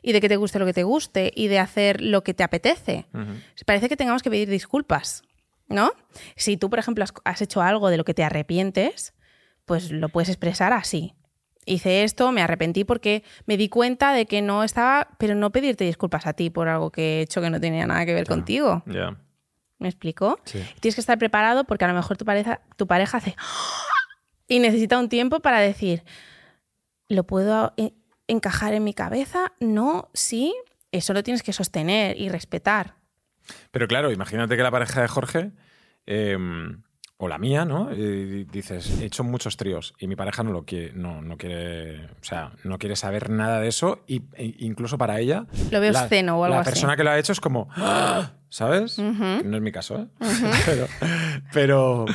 Y 0.04 0.12
de 0.12 0.22
que 0.22 0.30
te 0.30 0.36
guste 0.36 0.60
lo 0.60 0.66
que 0.66 0.74
te 0.74 0.84
guste 0.84 1.32
y 1.34 1.48
de 1.48 1.58
hacer 1.58 2.02
lo 2.02 2.24
que 2.24 2.34
te 2.36 2.44
apetece. 2.44 3.08
Parece 3.66 3.90
que 3.90 3.98
tengamos 3.98 4.22
que 4.22 4.30
pedir 4.30 4.50
disculpas, 4.50 5.24
¿no? 5.68 5.92
Si 6.36 6.58
tú, 6.58 6.70
por 6.70 6.78
ejemplo, 6.78 7.04
has, 7.04 7.14
has 7.24 7.42
hecho 7.42 7.62
algo 7.62 7.90
de 7.90 7.98
lo 7.98 8.04
que 8.04 8.14
te 8.14 8.24
arrepientes, 8.24 9.14
pues 9.66 9.92
lo 9.92 10.10
puedes 10.10 10.30
expresar 10.30 10.74
así. 10.74 11.16
Hice 11.66 12.04
esto, 12.04 12.34
me 12.34 12.42
arrepentí 12.42 12.84
porque 12.84 13.24
me 13.46 13.56
di 13.56 13.70
cuenta 13.70 14.12
de 14.12 14.26
que 14.26 14.42
no 14.42 14.64
estaba, 14.64 15.08
pero 15.18 15.34
no 15.34 15.52
pedirte 15.54 15.86
disculpas 15.86 16.28
a 16.28 16.34
ti 16.34 16.50
por 16.50 16.68
algo 16.68 16.92
que 16.92 17.20
he 17.20 17.22
hecho 17.22 17.40
que 17.40 17.50
no 17.50 17.60
tenía 17.62 17.88
nada 17.88 18.06
que 18.06 18.14
ver 18.14 18.28
contigo. 18.28 18.84
¿Me 19.80 19.88
explico? 19.88 20.40
Sí. 20.44 20.62
Tienes 20.82 20.96
que 20.96 21.02
estar 21.02 21.18
preparado 21.18 21.64
porque 21.64 21.86
a 21.86 21.88
lo 21.88 21.94
mejor 21.94 22.18
tu 22.18 22.26
pareja, 22.26 22.60
tu 22.76 22.86
pareja 22.88 23.18
hace 23.18 23.36
y 24.50 24.60
necesita 24.60 25.00
un 25.00 25.08
tiempo 25.08 25.40
para 25.40 25.60
decir, 25.60 26.04
¿lo 27.08 27.24
puedo 27.26 27.74
e- 27.78 27.94
encajar 28.34 28.74
en 28.74 28.84
mi 28.84 28.94
cabeza? 28.94 29.54
No, 29.60 30.10
sí. 30.14 30.54
Eso 30.92 31.14
lo 31.14 31.24
tienes 31.24 31.42
que 31.44 31.54
sostener 31.54 32.20
y 32.20 32.30
respetar. 32.30 32.96
Pero 33.72 33.88
claro, 33.88 34.12
imagínate 34.12 34.56
que 34.58 34.64
la 34.64 34.72
pareja 34.72 35.02
de 35.02 35.08
Jorge, 35.08 35.52
eh, 36.06 36.38
o 37.18 37.28
la 37.28 37.38
mía, 37.38 37.64
¿no? 37.66 37.88
Dices, 37.88 39.00
he 39.02 39.06
hecho 39.06 39.24
muchos 39.24 39.56
tríos 39.58 39.94
y 39.98 40.08
mi 40.08 40.16
pareja 40.16 40.44
no 40.44 40.52
lo 40.52 40.66
quiere, 40.66 40.92
no, 40.94 41.22
no 41.22 41.38
quiere, 41.38 42.06
o 42.06 42.24
sea, 42.24 42.52
no 42.64 42.78
quiere 42.78 42.96
saber 42.96 43.30
nada 43.30 43.60
de 43.60 43.70
eso 43.70 44.04
y, 44.08 44.24
e 44.34 44.56
incluso 44.60 44.98
para 44.98 45.20
ella... 45.20 45.46
Lo 45.72 45.80
veo 45.80 45.92
la, 45.94 46.04
obsceno 46.04 46.38
o 46.40 46.44
algo 46.44 46.56
La 46.56 46.62
así. 46.62 46.72
persona 46.72 46.98
que 46.98 47.04
lo 47.04 47.12
ha 47.12 47.18
hecho 47.20 47.32
es 47.32 47.40
como, 47.40 47.70
"Ah", 47.76 48.34
¿sabes? 48.50 49.00
No 49.00 49.56
es 49.56 49.62
mi 49.62 49.72
caso, 49.72 49.98
¿eh? 50.00 50.08
pero, 50.66 50.88
pero, 51.54 52.06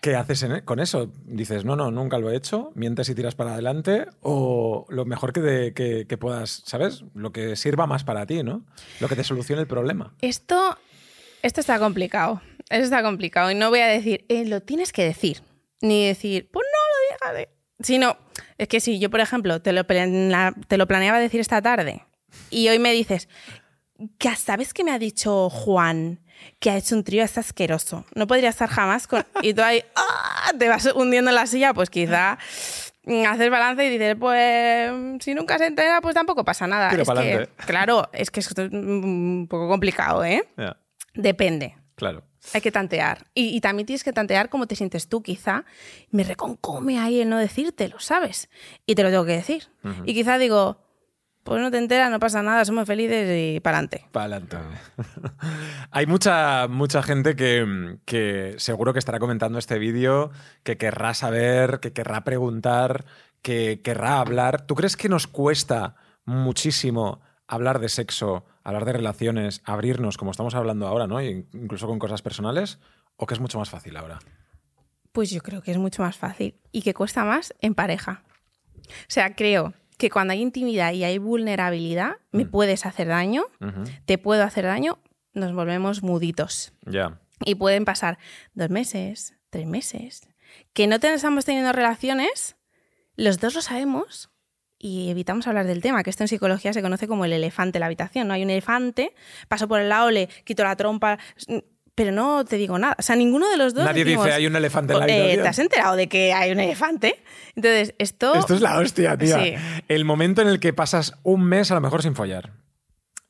¿qué 0.00 0.16
haces 0.16 0.42
e, 0.42 0.64
con 0.64 0.80
eso? 0.80 1.12
Dices, 1.24 1.64
no, 1.64 1.76
no, 1.76 1.90
nunca 1.90 2.18
lo 2.18 2.30
he 2.30 2.36
hecho, 2.36 2.72
mientes 2.74 3.08
y 3.08 3.14
tiras 3.14 3.34
para 3.34 3.52
adelante 3.52 4.06
o 4.20 4.86
lo 4.88 5.04
mejor 5.04 5.32
que, 5.32 5.72
que, 5.74 6.18
puedas, 6.18 6.62
¿sabes? 6.66 7.04
Lo 7.14 7.32
que 7.32 7.56
sirva 7.56 7.86
más 7.86 8.04
para 8.04 8.26
ti, 8.26 8.42
¿no? 8.42 8.64
Lo 9.00 9.08
que 9.08 9.16
te 9.16 9.24
solucione 9.24 9.62
el 9.62 9.68
problema. 9.68 10.14
Esto, 10.20 10.78
esto 11.42 11.60
está 11.60 11.78
complicado. 11.78 12.40
Esto 12.68 12.84
está 12.84 13.02
complicado. 13.02 13.50
Y 13.50 13.54
no 13.54 13.70
voy 13.70 13.80
a 13.80 13.86
decir, 13.86 14.24
eh, 14.28 14.44
lo 14.44 14.60
tienes 14.60 14.92
que 14.92 15.04
decir. 15.04 15.42
Ni 15.80 16.06
decir, 16.06 16.50
pues 16.52 16.66
no 16.66 17.28
lo 17.28 17.32
digas. 17.34 17.48
de-". 17.48 17.84
Sí, 17.84 17.98
no. 17.98 18.16
Es 18.58 18.68
que 18.68 18.80
si 18.80 18.98
yo, 18.98 19.10
por 19.10 19.20
ejemplo, 19.20 19.62
te 19.62 19.72
lo, 19.72 19.84
te 19.84 20.76
lo 20.76 20.86
planeaba 20.86 21.18
decir 21.18 21.40
esta 21.40 21.62
tarde 21.62 22.04
y 22.50 22.68
hoy 22.68 22.78
me 22.78 22.92
dices, 22.92 23.28
¿sabes 24.36 24.74
que 24.74 24.84
me 24.84 24.92
ha 24.92 24.98
dicho 24.98 25.50
Juan 25.50 26.20
que 26.58 26.70
ha 26.70 26.76
hecho 26.76 26.94
un 26.94 27.04
trío? 27.04 27.22
Es 27.22 27.38
asqueroso. 27.38 28.04
No 28.14 28.26
podría 28.26 28.48
estar 28.50 28.68
jamás 28.68 29.06
con... 29.06 29.24
Y 29.42 29.54
tú 29.54 29.62
ahí 29.62 29.82
¡ah! 29.96 30.52
te 30.58 30.68
vas 30.68 30.86
hundiendo 30.94 31.30
en 31.30 31.34
la 31.34 31.46
silla, 31.46 31.74
pues 31.74 31.90
quizá 31.90 32.38
mm, 33.04 33.26
haces 33.26 33.50
balance 33.50 33.84
y 33.84 33.90
dices, 33.90 34.16
pues 34.18 34.92
si 35.20 35.34
nunca 35.34 35.58
se 35.58 35.66
entera, 35.66 36.00
pues 36.00 36.14
tampoco 36.14 36.44
pasa 36.44 36.66
nada. 36.66 36.90
Es 36.90 37.08
que, 37.08 37.48
claro, 37.66 38.08
es 38.12 38.30
que 38.30 38.40
es 38.40 38.52
un 38.56 39.46
poco 39.48 39.68
complicado, 39.68 40.24
¿eh? 40.24 40.48
Depende. 41.14 41.76
claro. 41.94 42.24
Hay 42.54 42.60
que 42.60 42.72
tantear. 42.72 43.26
Y, 43.34 43.54
y 43.54 43.60
también 43.60 43.84
tienes 43.84 44.04
que 44.04 44.12
tantear 44.12 44.48
cómo 44.48 44.66
te 44.66 44.74
sientes 44.74 45.08
tú, 45.08 45.22
quizá. 45.22 45.64
Me 46.10 46.22
reconcome 46.24 46.98
ahí 46.98 47.20
el 47.20 47.28
no 47.28 47.36
decírtelo, 47.36 47.98
¿sabes? 47.98 48.48
Y 48.86 48.94
te 48.94 49.02
lo 49.02 49.10
tengo 49.10 49.26
que 49.26 49.32
decir. 49.32 49.64
Y 50.04 50.14
quizá 50.14 50.38
digo, 50.38 50.80
pues 51.48 51.62
no 51.62 51.70
te 51.70 51.78
enteras, 51.78 52.10
no 52.10 52.18
pasa 52.18 52.42
nada, 52.42 52.62
somos 52.66 52.86
felices 52.86 53.56
y 53.56 53.60
para 53.60 53.78
adelante. 53.78 54.04
Para 54.12 54.36
adelante. 54.36 54.58
Hay 55.90 56.06
mucha, 56.06 56.68
mucha 56.68 57.02
gente 57.02 57.36
que, 57.36 57.98
que 58.04 58.54
seguro 58.58 58.92
que 58.92 58.98
estará 58.98 59.18
comentando 59.18 59.58
este 59.58 59.78
vídeo, 59.78 60.30
que 60.62 60.76
querrá 60.76 61.14
saber, 61.14 61.80
que 61.80 61.94
querrá 61.94 62.22
preguntar, 62.22 63.06
que 63.40 63.80
querrá 63.82 64.20
hablar. 64.20 64.66
¿Tú 64.66 64.74
crees 64.74 64.98
que 64.98 65.08
nos 65.08 65.26
cuesta 65.26 65.96
muchísimo 66.26 67.22
hablar 67.46 67.78
de 67.78 67.88
sexo, 67.88 68.44
hablar 68.62 68.84
de 68.84 68.92
relaciones, 68.92 69.62
abrirnos 69.64 70.18
como 70.18 70.32
estamos 70.32 70.54
hablando 70.54 70.86
ahora, 70.86 71.06
¿no? 71.06 71.22
Incluso 71.22 71.86
con 71.86 71.98
cosas 71.98 72.20
personales, 72.20 72.78
o 73.16 73.26
que 73.26 73.32
es 73.32 73.40
mucho 73.40 73.58
más 73.58 73.70
fácil 73.70 73.96
ahora? 73.96 74.18
Pues 75.12 75.30
yo 75.30 75.40
creo 75.40 75.62
que 75.62 75.70
es 75.70 75.78
mucho 75.78 76.02
más 76.02 76.18
fácil 76.18 76.60
y 76.72 76.82
que 76.82 76.92
cuesta 76.92 77.24
más 77.24 77.54
en 77.60 77.74
pareja. 77.74 78.22
O 78.76 79.08
sea, 79.08 79.34
creo 79.34 79.72
que 79.98 80.08
cuando 80.10 80.32
hay 80.32 80.40
intimidad 80.40 80.92
y 80.92 81.04
hay 81.04 81.18
vulnerabilidad, 81.18 82.16
me 82.32 82.46
puedes 82.46 82.86
hacer 82.86 83.08
daño, 83.08 83.44
te 84.06 84.16
puedo 84.16 84.42
hacer 84.44 84.64
daño, 84.64 84.98
nos 85.34 85.52
volvemos 85.52 86.02
muditos. 86.02 86.72
Ya. 86.86 87.20
Y 87.44 87.56
pueden 87.56 87.84
pasar 87.84 88.18
dos 88.54 88.70
meses, 88.70 89.34
tres 89.50 89.66
meses. 89.66 90.28
Que 90.72 90.86
no 90.86 90.98
te- 90.98 91.12
estamos 91.12 91.44
teniendo 91.44 91.72
relaciones, 91.72 92.56
los 93.16 93.38
dos 93.38 93.54
lo 93.54 93.60
sabemos 93.62 94.30
y 94.78 95.10
evitamos 95.10 95.46
hablar 95.48 95.66
del 95.66 95.82
tema, 95.82 96.02
que 96.04 96.10
esto 96.10 96.22
en 96.24 96.28
psicología 96.28 96.72
se 96.72 96.82
conoce 96.82 97.08
como 97.08 97.24
el 97.24 97.32
elefante 97.32 97.78
en 97.78 97.80
la 97.80 97.86
habitación. 97.86 98.28
No 98.28 98.34
hay 98.34 98.44
un 98.44 98.50
elefante, 98.50 99.12
paso 99.48 99.66
por 99.68 99.80
el 99.80 99.88
lado, 99.88 100.10
le 100.10 100.28
quito 100.44 100.62
la 100.64 100.76
trompa, 100.76 101.18
pero 101.98 102.12
no 102.12 102.44
te 102.44 102.56
digo 102.56 102.78
nada. 102.78 102.94
O 102.96 103.02
sea, 103.02 103.16
ninguno 103.16 103.50
de 103.50 103.56
los 103.56 103.74
dos. 103.74 103.84
Nadie 103.84 104.04
decimos, 104.04 104.24
dice 104.26 104.36
hay 104.36 104.46
un 104.46 104.54
elefante 104.54 104.92
en 104.94 105.00
la 105.00 105.06
"Eh, 105.08 105.10
habitación. 105.12 105.42
¿Te 105.42 105.48
has 105.48 105.58
enterado 105.58 105.96
de 105.96 106.08
que 106.08 106.32
hay 106.32 106.52
un 106.52 106.60
elefante? 106.60 107.20
Entonces, 107.56 107.92
esto. 107.98 108.34
Esto 108.36 108.54
es 108.54 108.60
la 108.60 108.78
hostia, 108.78 109.16
tía. 109.18 109.42
Sí. 109.42 109.54
El 109.88 110.04
momento 110.04 110.40
en 110.40 110.46
el 110.46 110.60
que 110.60 110.72
pasas 110.72 111.14
un 111.24 111.42
mes 111.42 111.72
a 111.72 111.74
lo 111.74 111.80
mejor 111.80 112.02
sin 112.04 112.14
follar. 112.14 112.52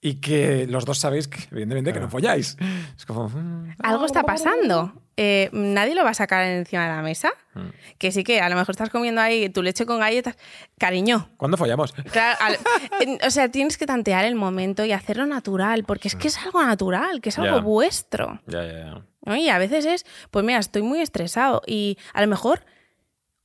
Y 0.01 0.21
que 0.21 0.67
los 0.69 0.85
dos 0.85 0.99
sabéis 0.99 1.27
que, 1.27 1.39
evidentemente, 1.51 1.93
que 1.93 1.99
no 1.99 2.09
folláis. 2.09 2.57
Es 2.97 3.05
como. 3.05 3.29
mm, 3.29 3.75
Algo 3.83 4.07
está 4.07 4.23
pasando. 4.23 4.93
Eh, 5.17 5.51
nadie 5.53 5.97
lo 5.97 6.05
va 6.05 6.11
a 6.11 6.15
sacar 6.15 6.45
encima 6.45 6.85
de 6.85 6.89
la 6.95 7.03
mesa. 7.03 7.33
Mm. 7.55 7.67
Que 7.99 8.13
sí 8.13 8.23
que 8.23 8.41
a 8.41 8.49
lo 8.49 8.55
mejor 8.55 8.71
estás 8.75 8.91
comiendo 8.91 9.21
ahí 9.21 9.49
tu 9.49 9.61
leche 9.61 9.87
con 9.87 9.99
galletas. 9.99 10.37
Cariño, 10.79 11.29
¿Cuándo 11.37 11.57
follamos? 11.57 11.93
Claro, 12.13 12.39
al- 12.41 12.59
en- 13.01 13.19
o 13.27 13.31
sea, 13.31 13.49
tienes 13.51 13.77
que 13.77 13.87
tantear 13.87 14.25
el 14.25 14.37
momento 14.37 14.85
y 14.85 14.93
hacerlo 14.93 15.27
natural, 15.27 15.83
porque 15.83 16.07
es 16.07 16.15
que 16.15 16.29
es 16.29 16.39
algo 16.39 16.63
natural, 16.63 17.21
que 17.21 17.31
es 17.31 17.39
algo 17.41 17.61
vuestro. 17.63 18.41
Ya, 18.47 18.63
ya, 18.65 19.03
ya. 19.27 19.37
Y 19.37 19.49
a 19.49 19.59
veces 19.59 19.85
es, 19.85 20.07
pues 20.31 20.45
mira, 20.45 20.61
estoy 20.61 20.83
muy 20.83 21.01
estresado 21.01 21.61
y 21.67 21.99
a 22.15 22.21
lo 22.21 22.29
mejor 22.29 22.61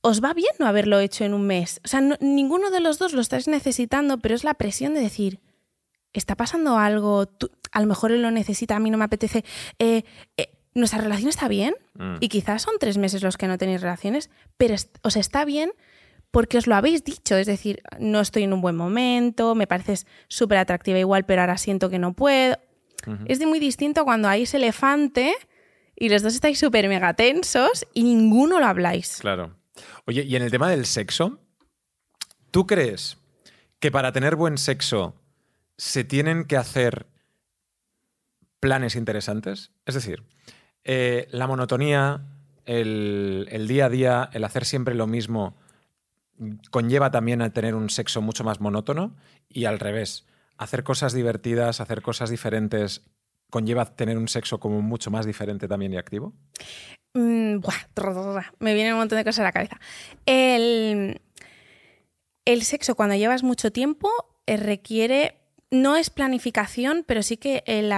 os 0.02 0.22
va 0.22 0.34
bien 0.34 0.52
no 0.60 0.66
haberlo 0.68 1.00
hecho 1.00 1.24
en 1.24 1.34
un 1.34 1.48
mes. 1.48 1.80
O 1.84 1.88
sea, 1.88 2.00
no- 2.00 2.16
ninguno 2.20 2.70
de 2.70 2.78
los 2.78 3.00
dos 3.00 3.12
lo 3.12 3.20
estáis 3.20 3.48
necesitando, 3.48 4.18
pero 4.18 4.36
es 4.36 4.44
la 4.44 4.54
presión 4.54 4.94
de 4.94 5.00
decir, 5.00 5.40
está 6.14 6.36
pasando 6.36 6.78
algo, 6.78 7.26
tú- 7.26 7.50
a 7.72 7.80
lo 7.80 7.86
mejor 7.86 8.12
él 8.12 8.22
lo 8.22 8.30
necesita, 8.30 8.76
a 8.76 8.80
mí 8.80 8.90
no 8.90 8.96
me 8.98 9.04
apetece. 9.04 9.44
eh, 9.78 10.04
eh, 10.36 10.48
¿Nuestra 10.76 11.00
relación 11.00 11.28
está 11.28 11.46
bien? 11.46 11.74
Mm. 11.94 12.16
Y 12.20 12.28
quizás 12.28 12.62
son 12.62 12.74
tres 12.80 12.98
meses 12.98 13.22
los 13.22 13.36
que 13.36 13.46
no 13.46 13.58
tenéis 13.58 13.80
relaciones, 13.80 14.28
pero 14.56 14.74
os 15.02 15.16
está 15.16 15.44
bien 15.44 15.70
porque 16.32 16.58
os 16.58 16.66
lo 16.66 16.74
habéis 16.74 17.04
dicho. 17.04 17.36
Es 17.36 17.46
decir, 17.46 17.80
no 18.00 18.20
estoy 18.20 18.42
en 18.42 18.52
un 18.52 18.60
buen 18.60 18.74
momento, 18.74 19.54
me 19.54 19.68
pareces 19.68 20.04
súper 20.26 20.58
atractiva 20.58 20.98
igual, 20.98 21.26
pero 21.26 21.42
ahora 21.42 21.58
siento 21.58 21.90
que 21.90 22.00
no 22.00 22.14
puedo. 22.14 22.56
Es 23.26 23.38
de 23.38 23.46
muy 23.46 23.60
distinto 23.60 24.04
cuando 24.04 24.28
hay 24.28 24.42
ese 24.42 24.56
elefante 24.56 25.32
y 25.94 26.08
los 26.08 26.22
dos 26.22 26.34
estáis 26.34 26.58
súper 26.58 26.88
mega 26.88 27.14
tensos 27.14 27.86
y 27.94 28.02
ninguno 28.02 28.58
lo 28.58 28.66
habláis. 28.66 29.18
Claro. 29.20 29.56
Oye, 30.06 30.22
y 30.24 30.34
en 30.34 30.42
el 30.42 30.50
tema 30.50 30.68
del 30.70 30.86
sexo, 30.86 31.38
¿tú 32.50 32.66
crees 32.66 33.18
que 33.78 33.90
para 33.92 34.10
tener 34.10 34.36
buen 34.36 34.58
sexo 34.58 35.14
se 35.76 36.04
tienen 36.04 36.44
que 36.44 36.56
hacer 36.56 37.06
planes 38.60 38.96
interesantes? 38.96 39.72
Es 39.86 39.94
decir, 39.94 40.24
eh, 40.84 41.28
la 41.30 41.46
monotonía, 41.46 42.22
el, 42.64 43.66
día 43.68 43.86
a 43.86 43.90
día, 43.90 44.30
el 44.32 44.44
hacer 44.44 44.64
siempre 44.64 44.94
lo 44.94 45.06
mismo, 45.06 45.56
conlleva 46.70 47.10
también 47.10 47.42
a 47.42 47.52
tener 47.52 47.74
un 47.74 47.90
sexo 47.90 48.20
mucho 48.20 48.44
más 48.44 48.60
monótono 48.60 49.16
y 49.48 49.66
al 49.66 49.78
revés, 49.78 50.26
hacer 50.56 50.84
cosas 50.84 51.12
divertidas, 51.12 51.80
hacer 51.80 52.02
cosas 52.02 52.30
diferentes, 52.30 53.02
conlleva 53.50 53.84
tener 53.84 54.18
un 54.18 54.28
sexo 54.28 54.58
como 54.58 54.82
mucho 54.82 55.10
más 55.10 55.26
diferente 55.26 55.68
también 55.68 55.92
y 55.92 55.96
activo. 55.96 56.34
Mm, 57.14 57.60
buah, 57.60 58.52
me 58.58 58.74
vienen 58.74 58.94
un 58.94 58.98
montón 58.98 59.18
de 59.18 59.24
cosas 59.24 59.40
a 59.40 59.44
la 59.44 59.52
cabeza. 59.52 59.78
El, 60.26 61.20
el 62.44 62.62
sexo, 62.62 62.94
cuando 62.94 63.14
llevas 63.14 63.42
mucho 63.42 63.70
tiempo, 63.70 64.10
eh, 64.46 64.56
requiere, 64.56 65.40
no 65.74 65.96
es 65.96 66.10
planificación, 66.10 67.04
pero 67.06 67.22
sí 67.22 67.36
que 67.36 67.62
el, 67.66 67.92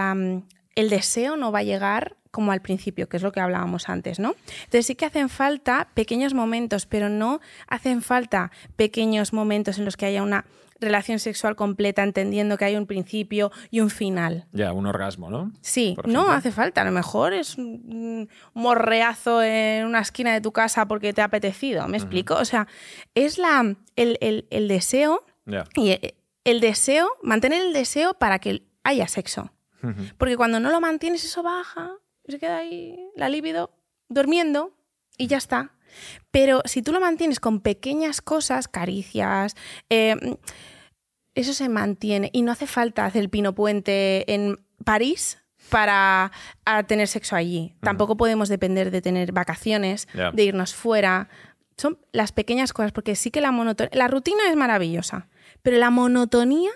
el 0.75 0.89
deseo 0.91 1.37
no 1.37 1.53
va 1.53 1.61
a 1.61 1.65
llegar 1.65 2.17
como 2.31 2.53
al 2.53 2.61
principio, 2.61 3.09
que 3.09 3.17
es 3.17 3.23
lo 3.23 3.33
que 3.33 3.41
hablábamos 3.41 3.89
antes, 3.89 4.19
¿no? 4.19 4.35
Entonces 4.65 4.87
sí 4.87 4.95
que 4.95 5.07
hacen 5.07 5.29
falta 5.31 5.89
pequeños 5.95 6.35
momentos, 6.35 6.85
pero 6.85 7.09
no 7.09 7.41
hacen 7.67 8.03
falta 8.03 8.51
pequeños 8.77 9.33
momentos 9.33 9.79
en 9.79 9.87
los 9.87 9.97
que 9.97 10.05
haya 10.07 10.23
una 10.23 10.45
relación 10.79 11.19
sexual 11.19 11.57
completa, 11.57 12.03
entendiendo 12.03 12.59
que 12.59 12.67
hay 12.67 12.77
un 12.77 12.87
principio 12.87 13.51
y 13.71 13.81
un 13.81 13.89
final. 13.89 14.45
Ya, 14.53 14.75
un 14.75 14.85
orgasmo, 14.87 15.31
¿no? 15.31 15.51
Sí, 15.63 15.97
no 16.05 16.31
hace 16.31 16.53
falta. 16.53 16.83
A 16.83 16.85
lo 16.85 16.91
mejor 16.93 17.33
es 17.33 17.57
un 17.57 18.29
morreazo 18.53 19.43
en 19.43 19.87
una 19.87 20.01
esquina 20.01 20.35
de 20.35 20.43
tu 20.43 20.53
casa 20.53 20.87
porque 20.87 21.15
te 21.15 21.23
ha 21.23 21.25
apetecido. 21.27 21.89
¿Me 21.89 21.97
explico? 21.97 22.35
O 22.35 22.45
sea, 22.45 22.67
es 23.15 23.39
la, 23.39 23.75
el, 23.97 24.19
el- 24.21 24.47
el 24.51 24.69
deseo 24.69 25.25
Ya. 25.47 25.65
y 25.77 25.99
el, 26.47 26.61
deseo, 26.61 27.11
mantener 27.23 27.61
el 27.61 27.73
deseo 27.75 28.15
para 28.15 28.39
que 28.39 28.63
haya 28.83 29.07
sexo. 29.09 29.53
Porque 30.19 30.37
cuando 30.37 30.59
no 30.59 30.73
lo 30.73 30.81
mantienes, 30.81 31.25
eso 31.25 31.45
baja 31.45 31.97
se 32.29 32.39
queda 32.39 32.59
ahí 32.59 33.11
la 33.15 33.29
libido 33.29 33.71
durmiendo 34.09 34.73
y 35.17 35.27
ya 35.27 35.37
está. 35.37 35.73
Pero 36.31 36.63
si 36.65 36.83
tú 36.83 36.93
lo 36.93 37.01
mantienes 37.01 37.41
con 37.41 37.61
pequeñas 37.61 38.21
cosas, 38.21 38.69
caricias, 38.69 39.55
eh, 39.89 40.17
eso 41.35 41.53
se 41.53 41.69
mantiene 41.69 42.31
y 42.33 42.43
no 42.43 42.53
hace 42.53 42.67
falta 42.67 43.07
hacer 43.07 43.23
el 43.23 43.31
pino 43.31 43.55
puente 43.55 44.33
en 44.33 44.59
París 44.85 45.39
para 45.71 46.31
tener 46.87 47.09
sexo 47.09 47.37
allí. 47.37 47.75
Tampoco 47.81 48.17
podemos 48.17 48.49
depender 48.49 48.91
de 48.91 49.03
tener 49.03 49.33
vacaciones, 49.33 50.07
de 50.33 50.45
irnos 50.45 50.75
fuera. 50.75 51.29
Son 51.77 51.99
las 52.13 52.33
pequeñas 52.33 52.73
cosas, 52.73 52.93
porque 52.93 53.17
sí 53.17 53.31
que 53.31 53.41
la 53.41 53.53
monotonía, 53.53 53.91
la 53.93 54.09
rutina 54.09 54.49
es 54.49 54.57
maravillosa, 54.57 55.29
pero 55.63 55.77
la 55.79 55.91
monotonía 55.91 56.71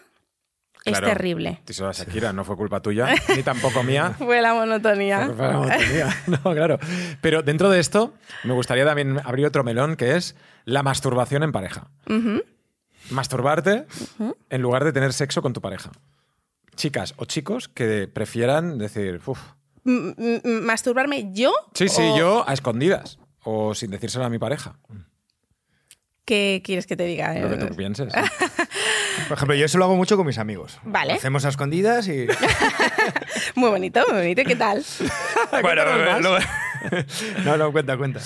es 0.85 0.99
terrible. 1.01 1.61
Díselo 1.67 1.89
a 1.89 1.93
Shakira, 1.93 2.33
no 2.33 2.45
fue 2.45 2.57
culpa 2.57 2.81
tuya, 2.81 3.15
ni 3.37 3.43
tampoco 3.43 3.83
mía. 3.83 4.15
Fue 4.19 4.41
la 4.41 4.55
monotonía. 4.55 5.31
Fue 5.37 5.47
la 5.47 5.59
monotonía. 5.59 6.17
No, 6.27 6.39
claro. 6.55 6.79
Pero 7.21 7.43
dentro 7.43 7.71
de 7.71 7.81
esto, 7.81 8.15
me 8.45 8.55
gustaría 8.55 8.85
también 8.85 9.21
abrir 9.25 9.47
otro 9.47 9.63
melón 9.65 9.97
que 9.97 10.17
es 10.17 10.37
la 10.65 10.83
masturbación 10.83 11.43
en 11.43 11.53
pareja. 11.53 11.89
Masturbarte 13.11 13.87
en 14.49 14.63
lugar 14.63 14.85
de 14.85 14.93
tener 14.93 15.13
sexo 15.13 15.43
con 15.43 15.53
tu 15.53 15.61
pareja. 15.61 15.91
Chicas 16.77 17.15
o 17.17 17.25
chicos 17.25 17.69
que 17.69 18.09
prefieran 18.09 18.79
decir, 18.79 19.21
uff, 19.27 19.41
¿Masturbarme 19.85 21.33
yo? 21.33 21.53
sí, 21.75 21.89
sí, 21.89 22.03
o 22.03 22.19
yo 22.19 22.49
a 22.49 22.53
escondidas 22.53 23.19
o 23.43 23.75
sin 23.75 23.91
decírselo 23.91 24.25
a 24.25 24.31
mi 24.31 24.39
pareja. 24.39 24.79
¿Qué 26.25 26.63
quieres 26.65 26.87
que 26.87 26.97
te 26.97 27.05
diga? 27.05 27.35
Lo 27.35 27.49
que 27.49 27.57
tú 27.57 27.75
pienses. 27.75 28.13
Por 29.29 29.37
ejemplo, 29.37 29.55
yo 29.55 29.65
eso 29.67 29.79
lo 29.79 29.85
hago 29.85 29.97
mucho 29.97 30.17
con 30.17 30.27
mis 30.27 30.39
amigos. 30.39 30.79
Vale. 30.85 31.13
Lo 31.13 31.19
hacemos 31.19 31.45
a 31.45 31.49
escondidas 31.49 32.09
y. 32.09 32.27
Muy 33.55 33.71
bonito, 33.71 34.01
muy 34.09 34.19
bonito. 34.19 34.43
¿Qué 34.45 34.57
tal? 34.57 34.85
bueno, 35.63 35.83
luego- 36.21 36.39
no, 37.45 37.57
no, 37.57 37.73
cuenta, 37.73 37.97
cuenta. 37.97 38.21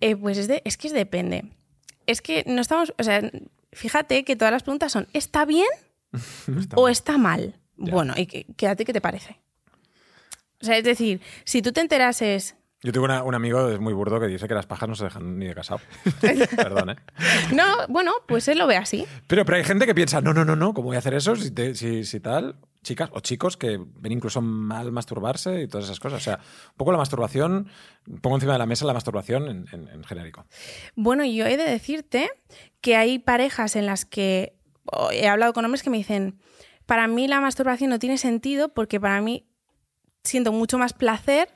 Eh, 0.00 0.16
pues 0.16 0.38
es, 0.38 0.48
de- 0.48 0.62
es 0.64 0.76
que 0.76 0.88
es 0.88 0.92
depende. 0.92 1.44
Es 2.06 2.20
que 2.22 2.44
no 2.46 2.60
estamos. 2.60 2.92
O 2.98 3.02
sea, 3.02 3.20
fíjate 3.72 4.24
que 4.24 4.36
todas 4.36 4.52
las 4.52 4.62
preguntas 4.62 4.90
son: 4.92 5.06
¿está 5.12 5.44
bien 5.44 5.66
o 6.74 6.88
está 6.88 7.18
mal? 7.18 7.54
Ya. 7.76 7.92
Bueno, 7.92 8.14
¿y 8.16 8.26
qué, 8.26 8.46
qué- 8.56 8.68
a 8.68 8.76
ti 8.76 8.84
qué 8.84 8.92
te 8.92 9.00
parece? 9.00 9.38
O 10.60 10.64
sea, 10.64 10.76
es 10.76 10.84
decir, 10.84 11.20
si 11.44 11.60
tú 11.62 11.72
te 11.72 11.80
enterases 11.80 12.54
Yo 12.82 12.90
tengo 12.92 13.04
una- 13.04 13.22
un 13.22 13.34
amigo, 13.34 13.68
es 13.68 13.78
muy 13.78 13.92
burdo, 13.92 14.18
que 14.18 14.26
dice 14.26 14.48
que 14.48 14.54
las 14.54 14.66
pajas 14.66 14.88
no 14.88 14.94
se 14.96 15.04
dejan 15.04 15.38
ni 15.38 15.46
de 15.46 15.54
casado. 15.54 15.80
Perdón, 16.56 16.90
¿eh? 16.90 16.96
No, 17.54 17.64
bueno, 17.88 18.12
pues 18.26 18.48
él 18.48 18.58
lo 18.58 18.66
ve 18.66 18.76
así. 18.76 19.06
Pero, 19.28 19.44
pero 19.44 19.56
hay 19.58 19.64
gente 19.64 19.86
que 19.86 19.94
piensa, 19.94 20.20
no, 20.20 20.34
no, 20.34 20.44
no, 20.44 20.56
no, 20.56 20.74
¿cómo 20.74 20.86
voy 20.88 20.96
a 20.96 20.98
hacer 20.98 21.14
eso 21.14 21.36
si, 21.36 21.50
te- 21.52 21.74
si, 21.76 22.04
si 22.04 22.18
tal? 22.20 22.56
Chicas 22.82 23.10
o 23.12 23.20
chicos 23.20 23.56
que 23.56 23.78
ven 23.78 24.10
incluso 24.10 24.42
mal 24.42 24.90
masturbarse 24.90 25.62
y 25.62 25.68
todas 25.68 25.84
esas 25.84 26.00
cosas. 26.00 26.20
O 26.20 26.24
sea, 26.24 26.36
un 26.70 26.76
poco 26.76 26.90
la 26.90 26.98
masturbación, 26.98 27.68
pongo 28.20 28.36
encima 28.36 28.54
de 28.54 28.58
la 28.58 28.66
mesa 28.66 28.84
la 28.84 28.94
masturbación 28.94 29.48
en, 29.48 29.66
en- 29.70 29.88
en 29.88 30.02
genérico. 30.02 30.44
Bueno, 30.96 31.24
yo 31.24 31.46
he 31.46 31.56
de 31.56 31.62
decirte 31.64 32.28
que 32.80 32.96
hay 32.96 33.20
parejas 33.20 33.76
en 33.76 33.86
las 33.86 34.04
que 34.04 34.56
he 35.12 35.28
hablado 35.28 35.52
con 35.52 35.64
hombres 35.64 35.84
que 35.84 35.90
me 35.90 35.98
dicen, 35.98 36.40
para 36.86 37.06
mí 37.06 37.28
la 37.28 37.40
masturbación 37.40 37.90
no 37.90 38.00
tiene 38.00 38.18
sentido 38.18 38.70
porque 38.74 38.98
para 38.98 39.20
mí 39.20 39.46
siento 40.24 40.50
mucho 40.50 40.76
más 40.78 40.92
placer 40.92 41.48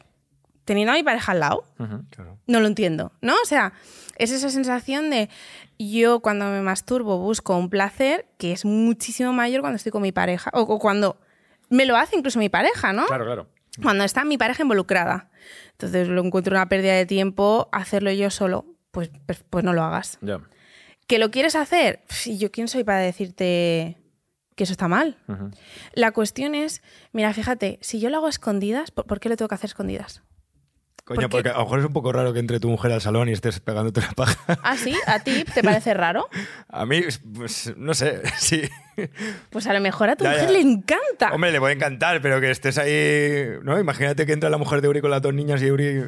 teniendo 0.67 0.93
a 0.93 0.97
mi 0.97 1.03
pareja 1.03 1.33
al 1.33 1.41
lado. 1.41 1.65
Claro. 2.11 2.39
No 2.47 2.61
lo 2.61 2.67
entiendo, 2.67 3.13
¿no? 3.23 3.35
O 3.43 3.47
sea, 3.47 3.73
es 4.19 4.31
esa 4.31 4.51
sensación 4.51 5.09
de 5.09 5.31
yo 5.79 6.21
cuando 6.21 6.47
me 6.47 6.61
masturbo 6.61 7.19
busco 7.19 7.57
un 7.57 7.71
placer 7.71 8.27
que 8.37 8.53
es 8.53 8.67
muchísimo 8.67 9.33
mayor 9.33 9.63
cuando 9.63 9.77
estoy 9.77 9.93
con 9.93 10.03
mi 10.03 10.13
pareja 10.13 10.51
o, 10.53 10.61
o 10.61 10.79
cuando 10.79 11.17
me 11.71 11.87
lo 11.87 11.97
hace 11.97 12.17
incluso 12.17 12.39
mi 12.39 12.49
pareja, 12.49 12.93
¿no? 12.93 13.07
Claro, 13.07 13.25
claro. 13.25 13.49
Cuando 13.83 14.05
está 14.05 14.25
mi 14.25 14.37
pareja 14.37 14.63
involucrada. 14.63 15.31
Entonces 15.73 16.09
lo 16.09 16.23
encuentro 16.25 16.55
una 16.55 16.69
pérdida 16.69 16.95
de 16.95 17.07
tiempo 17.07 17.69
hacerlo 17.73 18.11
yo 18.11 18.31
solo, 18.31 18.67
pues, 18.91 19.11
pues, 19.27 19.45
pues 19.49 19.65
no 19.65 19.73
lo 19.73 19.83
hagas. 19.83 20.19
Ya. 20.21 20.41
¿Que 21.07 21.19
lo 21.19 21.31
quieres 21.31 21.55
hacer? 21.55 22.03
¿Y 22.25 22.39
yo 22.39 22.51
quién 22.51 22.67
soy 22.69 22.83
para 22.83 22.99
decirte 22.99 23.99
que 24.57 24.65
eso 24.65 24.73
está 24.73 24.89
mal? 24.89 25.19
La 25.93 26.11
cuestión 26.13 26.55
es, 26.55 26.83
mira, 27.13 27.33
fíjate, 27.33 27.79
si 27.83 28.01
yo 28.01 28.11
lo 28.11 28.17
hago 28.17 28.27
a 28.27 28.31
escondidas, 28.31 28.91
¿por, 28.91 29.07
por 29.07 29.21
qué 29.21 29.29
lo 29.29 29.37
tengo 29.37 29.49
que 29.49 29.55
hacer 29.55 29.69
a 29.69 29.73
escondidas? 29.73 30.23
Coño, 31.07 31.21
Porque- 31.21 31.29
porque 31.29 31.49
a 31.51 31.53
lo 31.53 31.61
mejor 31.61 31.79
es 31.79 31.85
un 31.85 31.93
poco 31.93 32.11
raro 32.11 32.33
que 32.33 32.41
entre 32.41 32.59
tu 32.59 32.69
mujer 32.69 32.91
al 32.91 33.01
salón 33.01 33.29
y 33.29 33.33
estés 33.33 33.61
pegándote 33.61 34.01
la 34.01 34.11
paja. 34.11 34.59
¿Ah, 34.65 34.77
sí? 34.77 34.93
¿A 35.07 35.21
ti 35.21 35.45
te 35.55 35.63
parece 35.63 35.95
raro? 35.95 36.27
A 36.69 36.85
mí, 36.85 37.01
pues, 37.33 37.73
no 37.77 37.95
sé, 37.95 38.23
sí. 38.39 38.63
Pues 39.51 39.69
a 39.69 39.73
lo 39.73 39.81
mejor 39.81 40.11
a 40.11 40.17
tu 40.17 40.25
Ya, 40.25 40.31
mujer 40.31 40.47
ya. 40.47 40.51
le 40.53 40.61
encanta. 40.63 41.31
Hombre, 41.33 41.53
le 41.53 41.61
puede 41.61 41.75
encantar, 41.75 42.21
pero 42.21 42.41
que 42.41 42.51
estés 42.51 42.77
ahí. 42.79 43.47
¿no? 43.63 43.79
Imagínate 43.79 44.27
que 44.27 44.33
entra 44.33 44.51
la 44.51 44.59
mujer 44.59 44.81
de 44.81 44.89
Uri 44.89 45.01
con 45.01 45.13
las 45.13 45.23
dos 45.23 45.33
niñas 45.33 45.63
y 45.63 45.71
Uri 45.71 46.03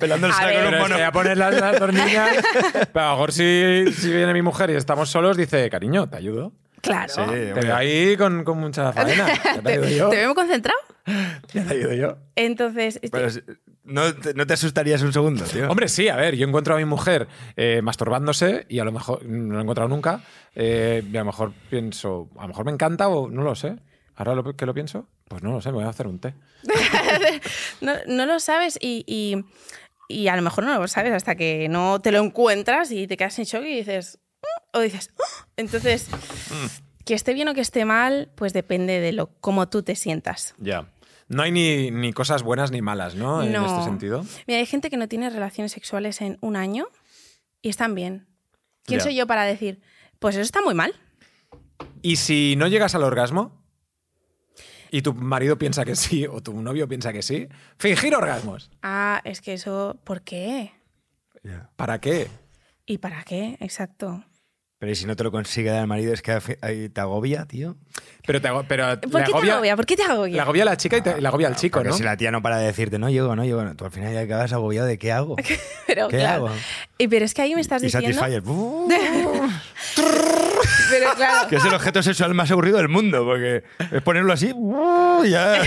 pelando 0.00 0.26
el 0.26 0.32
A 0.32 0.36
saco 0.36 0.58
con 0.64 0.74
un 0.74 0.80
mono. 0.80 0.98
ya 0.98 1.12
pones 1.12 1.38
las, 1.38 1.54
las 1.60 1.78
dos 1.78 1.92
niñas, 1.92 2.30
pero 2.92 3.04
a 3.06 3.08
lo 3.10 3.14
mejor 3.16 3.32
si, 3.32 3.84
si 3.92 4.08
viene 4.12 4.32
mi 4.32 4.42
mujer 4.42 4.70
y 4.70 4.74
estamos 4.74 5.10
solos, 5.10 5.36
dice, 5.36 5.70
cariño, 5.70 6.08
¿te 6.08 6.16
ayudo? 6.16 6.52
Claro. 6.80 7.12
Sí, 7.14 7.22
veo 7.54 7.76
ahí 7.76 8.16
con, 8.16 8.44
con 8.44 8.58
mucha 8.58 8.92
faena. 8.94 9.26
Ya 9.44 9.54
te 9.54 9.60
¿Te, 9.62 9.78
te 9.80 10.16
veo 10.16 10.26
muy 10.26 10.34
concentrado? 10.34 10.78
Ya 11.52 11.64
te 11.64 11.74
ayudo 11.74 11.92
yo. 11.94 12.16
Entonces, 12.36 12.96
este, 13.02 13.10
Pero 13.10 13.30
si- 13.30 13.42
¿no, 13.84 14.14
te, 14.14 14.34
no 14.34 14.46
te 14.46 14.54
asustarías 14.54 15.02
un 15.02 15.12
segundo, 15.12 15.44
tío? 15.44 15.68
Hombre, 15.68 15.88
sí, 15.88 16.08
a 16.08 16.16
ver, 16.16 16.36
yo 16.36 16.46
encuentro 16.46 16.74
a 16.74 16.78
mi 16.78 16.84
mujer 16.84 17.26
eh, 17.56 17.80
masturbándose 17.82 18.66
y 18.68 18.78
a 18.78 18.84
lo 18.84 18.92
mejor 18.92 19.24
no 19.24 19.54
lo 19.54 19.58
he 19.58 19.62
encontrado 19.62 19.88
nunca. 19.88 20.22
eh, 20.54 21.02
y 21.10 21.16
a 21.16 21.20
lo 21.20 21.26
mejor 21.26 21.52
pienso, 21.68 22.28
a 22.38 22.42
lo 22.42 22.48
mejor 22.48 22.64
me 22.64 22.72
encanta 22.72 23.08
o 23.08 23.28
no 23.28 23.42
lo 23.42 23.54
sé. 23.54 23.76
Ahora 24.16 24.34
lo, 24.34 24.54
que 24.56 24.66
lo 24.66 24.74
pienso, 24.74 25.08
pues 25.28 25.42
no 25.42 25.50
lo 25.52 25.60
sé, 25.62 25.70
me 25.70 25.76
voy 25.76 25.84
a 25.84 25.88
hacer 25.88 26.06
un 26.06 26.18
té. 26.20 26.34
no, 27.80 27.92
no 28.06 28.26
lo 28.26 28.38
sabes 28.40 28.78
y, 28.80 29.04
y- 29.06 29.44
y 30.08 30.26
a 30.28 30.34
lo 30.36 30.42
mejor 30.42 30.64
no 30.64 30.78
lo 30.78 30.88
sabes 30.88 31.12
hasta 31.12 31.36
que 31.36 31.68
no 31.68 32.00
te 32.00 32.10
lo 32.12 32.18
encuentras 32.18 32.90
y 32.90 33.06
te 33.06 33.16
quedas 33.16 33.38
en 33.38 33.44
shock 33.44 33.62
y 33.62 33.76
dices, 33.76 34.18
o 34.72 34.80
dices, 34.80 35.10
"Oh". 35.18 35.46
entonces, 35.56 36.08
que 37.04 37.14
esté 37.14 37.34
bien 37.34 37.48
o 37.48 37.54
que 37.54 37.60
esté 37.60 37.84
mal, 37.84 38.30
pues 38.36 38.52
depende 38.52 39.00
de 39.00 39.12
lo 39.12 39.28
cómo 39.40 39.68
tú 39.68 39.82
te 39.82 39.94
sientas. 39.96 40.54
Ya. 40.58 40.86
No 41.28 41.42
hay 41.42 41.52
ni, 41.52 41.90
ni 41.92 42.12
cosas 42.12 42.42
buenas 42.42 42.70
ni 42.72 42.82
malas, 42.82 43.14
¿no? 43.14 43.42
En 43.42 43.52
No. 43.52 43.64
este 43.66 43.84
sentido. 43.84 44.24
Mira, 44.46 44.58
hay 44.58 44.66
gente 44.66 44.90
que 44.90 44.96
no 44.96 45.06
tiene 45.08 45.30
relaciones 45.30 45.70
sexuales 45.72 46.20
en 46.20 46.38
un 46.40 46.56
año 46.56 46.86
y 47.62 47.68
están 47.68 47.94
bien. 47.94 48.26
¿Quién 48.84 49.00
soy 49.00 49.14
yo 49.14 49.26
para 49.28 49.44
decir, 49.44 49.80
pues 50.18 50.34
eso 50.34 50.42
está 50.42 50.60
muy 50.62 50.74
mal? 50.74 50.92
Y 52.02 52.16
si 52.16 52.56
no 52.56 52.66
llegas 52.66 52.94
al 52.96 53.04
orgasmo 53.04 53.62
y 54.90 55.02
tu 55.02 55.14
marido 55.14 55.56
piensa 55.58 55.84
que 55.84 55.94
sí 55.94 56.26
o 56.26 56.42
tu 56.42 56.60
novio 56.60 56.88
piensa 56.88 57.12
que 57.12 57.22
sí, 57.22 57.46
fingir 57.78 58.14
orgasmos. 58.16 58.68
Ah, 58.82 59.20
es 59.24 59.40
que 59.40 59.52
eso, 59.52 60.00
¿por 60.02 60.22
qué? 60.22 60.72
¿Para 61.76 62.00
qué? 62.00 62.28
¿Y 62.86 62.98
para 62.98 63.22
qué? 63.22 63.56
Exacto. 63.60 64.24
Pero 64.80 64.92
¿y 64.92 64.94
si 64.94 65.04
no 65.04 65.14
te 65.14 65.22
lo 65.24 65.30
consigue 65.30 65.68
dar 65.68 65.82
el 65.82 65.86
marido, 65.86 66.14
es 66.14 66.22
que 66.22 66.38
ahí 66.62 66.88
te 66.88 67.00
agobia, 67.02 67.44
tío. 67.44 67.76
Pero, 68.26 68.40
te, 68.40 68.48
ago- 68.48 68.64
pero 68.66 68.98
¿Por 68.98 69.22
qué 69.24 69.32
te 69.32 69.50
agobia? 69.50 69.76
¿Por 69.76 69.84
qué 69.84 69.94
te 69.94 70.02
agobia? 70.04 70.34
Le 70.36 70.40
agobia 70.40 70.62
a 70.62 70.64
la 70.66 70.76
chica 70.78 70.96
y, 70.96 71.02
te- 71.02 71.20
le 71.20 71.28
agobia 71.28 71.48
al 71.48 71.56
chico, 71.56 71.84
¿no? 71.84 71.92
si 71.92 72.02
la 72.02 72.16
tía 72.16 72.30
no 72.30 72.40
para 72.40 72.56
de 72.56 72.66
decirte, 72.68 72.98
no 72.98 73.10
llego, 73.10 73.36
no 73.36 73.44
llego, 73.44 73.62
tú 73.76 73.84
al 73.84 73.90
final 73.90 74.14
ya 74.14 74.20
acabas 74.20 74.54
agobiado 74.54 74.86
de 74.86 74.98
qué 74.98 75.12
hago. 75.12 75.36
Pero, 75.86 76.08
¿Qué 76.08 76.16
claro. 76.16 76.46
hago? 76.46 76.56
Y, 76.96 77.08
pero 77.08 77.24
es 77.26 77.34
que 77.34 77.42
ahí 77.42 77.54
me 77.54 77.60
estás 77.60 77.82
y 77.82 77.86
diciendo... 77.86 78.18
Satisfyer. 78.18 78.42
Pero 80.90 81.12
claro, 81.14 81.48
que 81.48 81.56
es 81.56 81.64
el 81.64 81.74
objeto 81.74 82.02
sexual 82.02 82.34
más 82.34 82.50
aburrido 82.50 82.78
del 82.78 82.88
mundo, 82.88 83.24
porque 83.24 83.62
es 83.90 84.02
ponerlo 84.02 84.32
así 84.32 84.52
y 85.24 85.30
ya. 85.30 85.62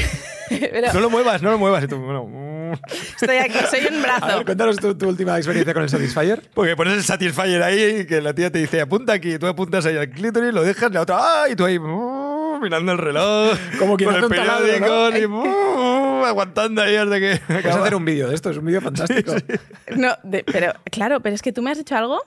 pero 0.49 0.93
No 0.93 0.99
lo 0.99 1.09
muevas, 1.09 1.41
no 1.41 1.51
lo 1.51 1.57
muevas. 1.57 1.84
Y 1.84 1.88
tú, 1.88 1.97
bueno, 1.97 2.74
estoy 3.19 3.38
aquí, 3.38 3.57
soy 3.69 3.88
un 3.88 3.99
A 3.99 4.01
brazo. 4.01 4.28
ver, 4.38 4.45
cuéntanos 4.45 4.78
tu, 4.78 4.95
tu 4.95 5.07
última 5.07 5.38
experiencia 5.38 5.74
con 5.74 5.84
el 5.84 5.89
Satisfyer. 5.89 6.41
Porque 6.53 6.76
pones 6.76 6.93
el 6.95 7.03
Satisfyer 7.03 7.63
ahí 7.63 8.01
y 8.01 8.05
que 8.05 8.21
la 8.21 8.34
tía 8.34 8.51
te 8.51 8.59
dice 8.59 8.82
apunta 8.82 9.13
aquí, 9.13 9.38
tú 9.39 9.47
apuntas 9.47 9.86
ahí 9.86 9.97
al 9.97 10.09
clítoris, 10.09 10.53
lo 10.53 10.63
dejas, 10.63 10.91
la 10.91 11.01
otra, 11.01 11.17
¡ah! 11.19 11.45
y 11.49 11.55
tú 11.55 11.65
ahí 11.65 11.78
uh, 11.78 11.84
mirando 12.64 12.91
el 12.93 12.97
reloj, 12.97 13.57
Como 13.80 13.97
con 13.97 14.16
el 14.16 14.28
taladro, 14.30 14.66
periódico, 14.66 15.18
y, 15.18 15.26
uh, 15.26 16.26
aguantando 16.26 16.82
ahí 16.82 16.95
hasta 16.95 17.20
que 17.20 17.39
Puedes 17.45 17.66
acaba. 17.66 17.82
hacer 17.82 17.95
un 17.95 18.05
vídeo 18.05 18.30
de 18.30 18.36
esto, 18.36 18.49
es 18.49 18.57
un 18.57 18.66
vídeo 18.66 18.82
fantástico. 18.82 19.34
No, 19.95 20.16
de- 20.24 20.43
pero 20.43 20.74
claro, 20.91 21.20
pero 21.22 21.36
es 21.36 21.41
que 21.41 21.51
tú 21.53 21.61
me 21.61 21.70
has 21.72 21.78
dicho 21.78 21.95
algo. 21.95 22.22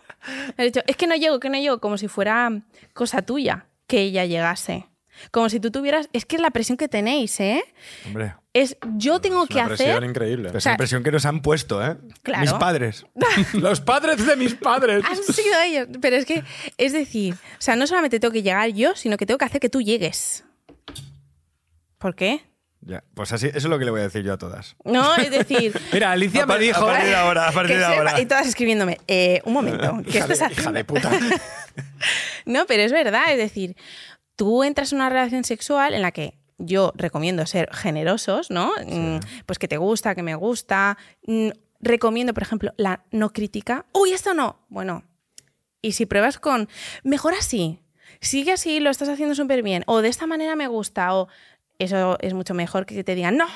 Me 0.57 0.65
has 0.65 0.73
dicho, 0.73 0.81
es 0.87 0.97
que 0.97 1.07
no 1.07 1.17
llego, 1.17 1.41
que 1.41 1.49
no 1.51 1.59
llego, 1.59 1.81
como 1.81 1.99
si 1.99 2.09
fuera 2.09 2.51
cosa 2.93 3.23
tuya 3.23 3.67
que 3.87 4.01
ella 4.03 4.25
llegase. 4.27 4.87
Como 5.31 5.49
si 5.49 5.61
tú 5.61 5.71
tuvieras. 5.71 6.09
Es 6.13 6.25
que 6.27 6.37
es 6.37 6.43
la 6.43 6.51
presión 6.51 6.77
que 6.77 6.89
tenéis, 6.89 7.39
¿eh? 7.41 7.63
Hombre, 8.07 8.35
Es 8.53 8.77
yo 8.97 9.21
tengo 9.21 9.43
Es 9.45 9.49
que 9.49 9.55
una 9.57 9.67
presión 9.69 9.91
hacer. 9.91 10.05
increíble. 10.05 10.51
es 10.55 10.63
sea, 10.63 10.73
una 10.73 10.77
presión 10.79 11.03
que 11.03 11.11
nos 11.11 11.25
han 11.27 11.41
puesto, 11.43 11.85
¿eh? 11.85 11.97
Claro. 12.23 12.41
Mis 12.43 12.53
padres. 12.53 13.07
Los 13.55 13.81
padres 13.81 14.27
de 14.27 14.37
mis 14.37 14.55
padres. 14.55 15.05
Han 15.05 15.17
sido 15.17 15.61
ellos. 15.65 15.89
Pero 16.01 16.17
es 16.17 16.27
que, 16.27 16.43
es 16.79 16.93
decir, 16.93 17.35
o 17.35 17.61
sea, 17.61 17.77
no 17.77 17.87
solamente 17.87 18.21
tengo 18.21 18.33
que 18.33 18.43
llegar 18.43 18.69
yo, 18.71 18.95
sino 18.95 19.17
que 19.17 19.27
tengo 19.27 19.39
que 19.39 19.45
hacer 19.45 19.61
que 19.61 19.69
tú 19.71 19.81
llegues. 19.83 20.45
¿Por 21.99 22.15
qué? 22.15 22.43
Ya, 22.83 23.03
pues 23.15 23.33
así, 23.33 23.47
eso 23.47 23.59
es 23.59 23.65
lo 23.65 23.79
que 23.81 23.85
le 23.85 23.91
voy 23.91 24.01
a 24.01 24.05
decir 24.05 24.23
yo 24.23 24.35
a 24.35 24.39
todas. 24.39 24.77
No, 24.85 25.17
es 25.17 25.31
decir. 25.31 25.77
Mira, 25.93 26.13
Alicia 26.13 26.45
A 26.45 26.47
me 26.47 26.59
dijo. 26.59 26.85
a 26.85 26.87
partir 26.87 27.09
de 27.09 27.15
ahora, 27.17 27.49
a 27.49 27.53
partir 27.53 27.79
de 27.79 27.85
ahora. 27.85 28.21
Y 28.21 28.27
todas 28.27 28.47
escribiéndome, 28.47 29.01
eh, 29.09 29.41
un 29.45 29.55
momento, 29.55 30.03
¿qué 30.05 30.19
Hija 30.19 30.27
de, 30.29 30.35
estás 30.35 30.53
hija 30.53 30.71
de 30.71 30.85
puta. 30.85 31.11
No, 32.45 32.65
pero 32.67 32.83
es 32.85 32.93
verdad, 32.93 33.33
es 33.33 33.39
decir, 33.39 33.77
tú 34.37 34.63
entras 34.65 34.93
en 34.93 34.99
una 34.99 35.09
relación 35.11 35.45
sexual 35.45 35.95
en 35.95 36.03
la 36.03 36.13
que 36.13 36.39
yo 36.59 36.93
recomiendo 36.97 37.45
ser 37.47 37.69
generosos, 37.75 38.51
¿no? 38.51 38.73
Mm, 38.87 39.19
Pues 39.45 39.59
que 39.59 39.69
te 39.69 39.77
gusta, 39.77 40.15
que 40.15 40.23
me 40.23 40.35
gusta. 40.35 40.97
Mm, 41.27 41.49
Recomiendo, 41.79 42.33
por 42.33 42.43
ejemplo, 42.43 42.73
la 42.79 43.05
no 43.11 43.35
crítica. 43.35 43.85
Uy, 43.93 44.13
esto 44.13 44.33
no. 44.33 44.57
Bueno, 44.71 45.05
y 45.83 45.93
si 45.93 46.07
pruebas 46.07 46.39
con, 46.39 46.71
mejor 47.05 47.35
así, 47.35 47.81
sigue 48.21 48.53
así, 48.53 48.81
lo 48.81 48.89
estás 48.89 49.11
haciendo 49.11 49.35
súper 49.35 49.63
bien, 49.63 49.85
o 49.87 50.01
de 50.01 50.09
esta 50.09 50.27
manera 50.27 50.57
me 50.57 50.69
gusta, 50.69 51.15
o 51.15 51.29
eso 51.79 52.17
es 52.21 52.33
mucho 52.33 52.55
mejor 52.55 52.87
que 52.87 53.05
te 53.05 53.15
digan, 53.15 53.37
no, 53.37 53.47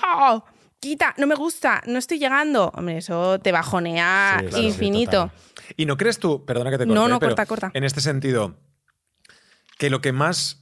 quita, 0.80 1.14
no 1.16 1.26
me 1.26 1.34
gusta, 1.34 1.82
no 1.86 1.98
estoy 1.98 2.18
llegando. 2.18 2.70
Hombre, 2.74 2.98
eso 2.98 3.38
te 3.40 3.52
bajonea 3.52 4.36
Sí, 4.40 4.46
claro, 4.46 4.56
sí, 4.58 4.66
infinito. 4.68 5.32
¿Y 5.78 5.86
no 5.86 5.96
crees 5.96 6.18
tú, 6.18 6.44
perdona 6.44 6.70
que 6.70 6.76
te 6.76 6.84
corte, 6.84 6.94
No, 6.94 7.08
no, 7.08 7.18
pero 7.20 7.30
corta, 7.30 7.46
corta. 7.46 7.70
en 7.72 7.84
este 7.84 8.02
sentido, 8.02 8.54
que 9.78 9.88
lo 9.88 10.02
que 10.02 10.12
más 10.12 10.59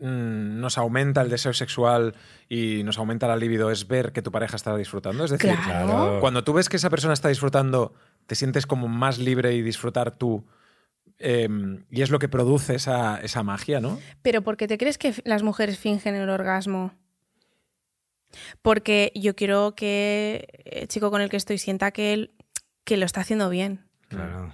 nos 0.00 0.78
aumenta 0.78 1.22
el 1.22 1.30
deseo 1.30 1.52
sexual 1.52 2.14
y 2.48 2.82
nos 2.84 2.98
aumenta 2.98 3.26
la 3.28 3.36
libido 3.36 3.70
es 3.70 3.86
ver 3.88 4.12
que 4.12 4.22
tu 4.22 4.30
pareja 4.30 4.56
está 4.56 4.76
disfrutando? 4.76 5.24
Es 5.24 5.30
decir, 5.30 5.54
Claro. 5.64 6.18
cuando 6.20 6.44
tú 6.44 6.52
ves 6.52 6.68
que 6.68 6.76
esa 6.76 6.90
persona 6.90 7.14
está 7.14 7.28
disfrutando, 7.28 7.94
te 8.26 8.34
sientes 8.34 8.66
como 8.66 8.88
más 8.88 9.18
libre 9.18 9.54
y 9.54 9.62
disfrutar 9.62 10.12
tú. 10.18 10.44
eh, 11.18 11.48
y 11.90 12.02
es 12.02 12.10
lo 12.10 12.18
que 12.18 12.28
produce 12.28 12.74
esa, 12.74 13.18
esa 13.22 13.42
magia, 13.42 13.80
¿no? 13.80 13.98
Pero 14.20 14.42
¿por 14.42 14.58
qué 14.58 14.68
te 14.68 14.76
crees 14.76 14.98
que 14.98 15.14
las 15.24 15.42
mujeres 15.42 15.78
fingen 15.78 16.14
el 16.14 16.28
orgasmo? 16.28 16.92
Porque 18.62 19.12
yo 19.14 19.34
quiero 19.34 19.74
que 19.74 20.46
el 20.66 20.88
chico 20.88 21.10
con 21.10 21.20
el 21.22 21.30
que 21.30 21.36
estoy 21.36 21.58
sienta 21.58 21.90
que 21.90 22.12
él 22.12 22.32
que 22.84 22.96
lo 22.96 23.06
está 23.06 23.22
haciendo 23.22 23.48
bien. 23.48 23.84
Claro. 24.08 24.52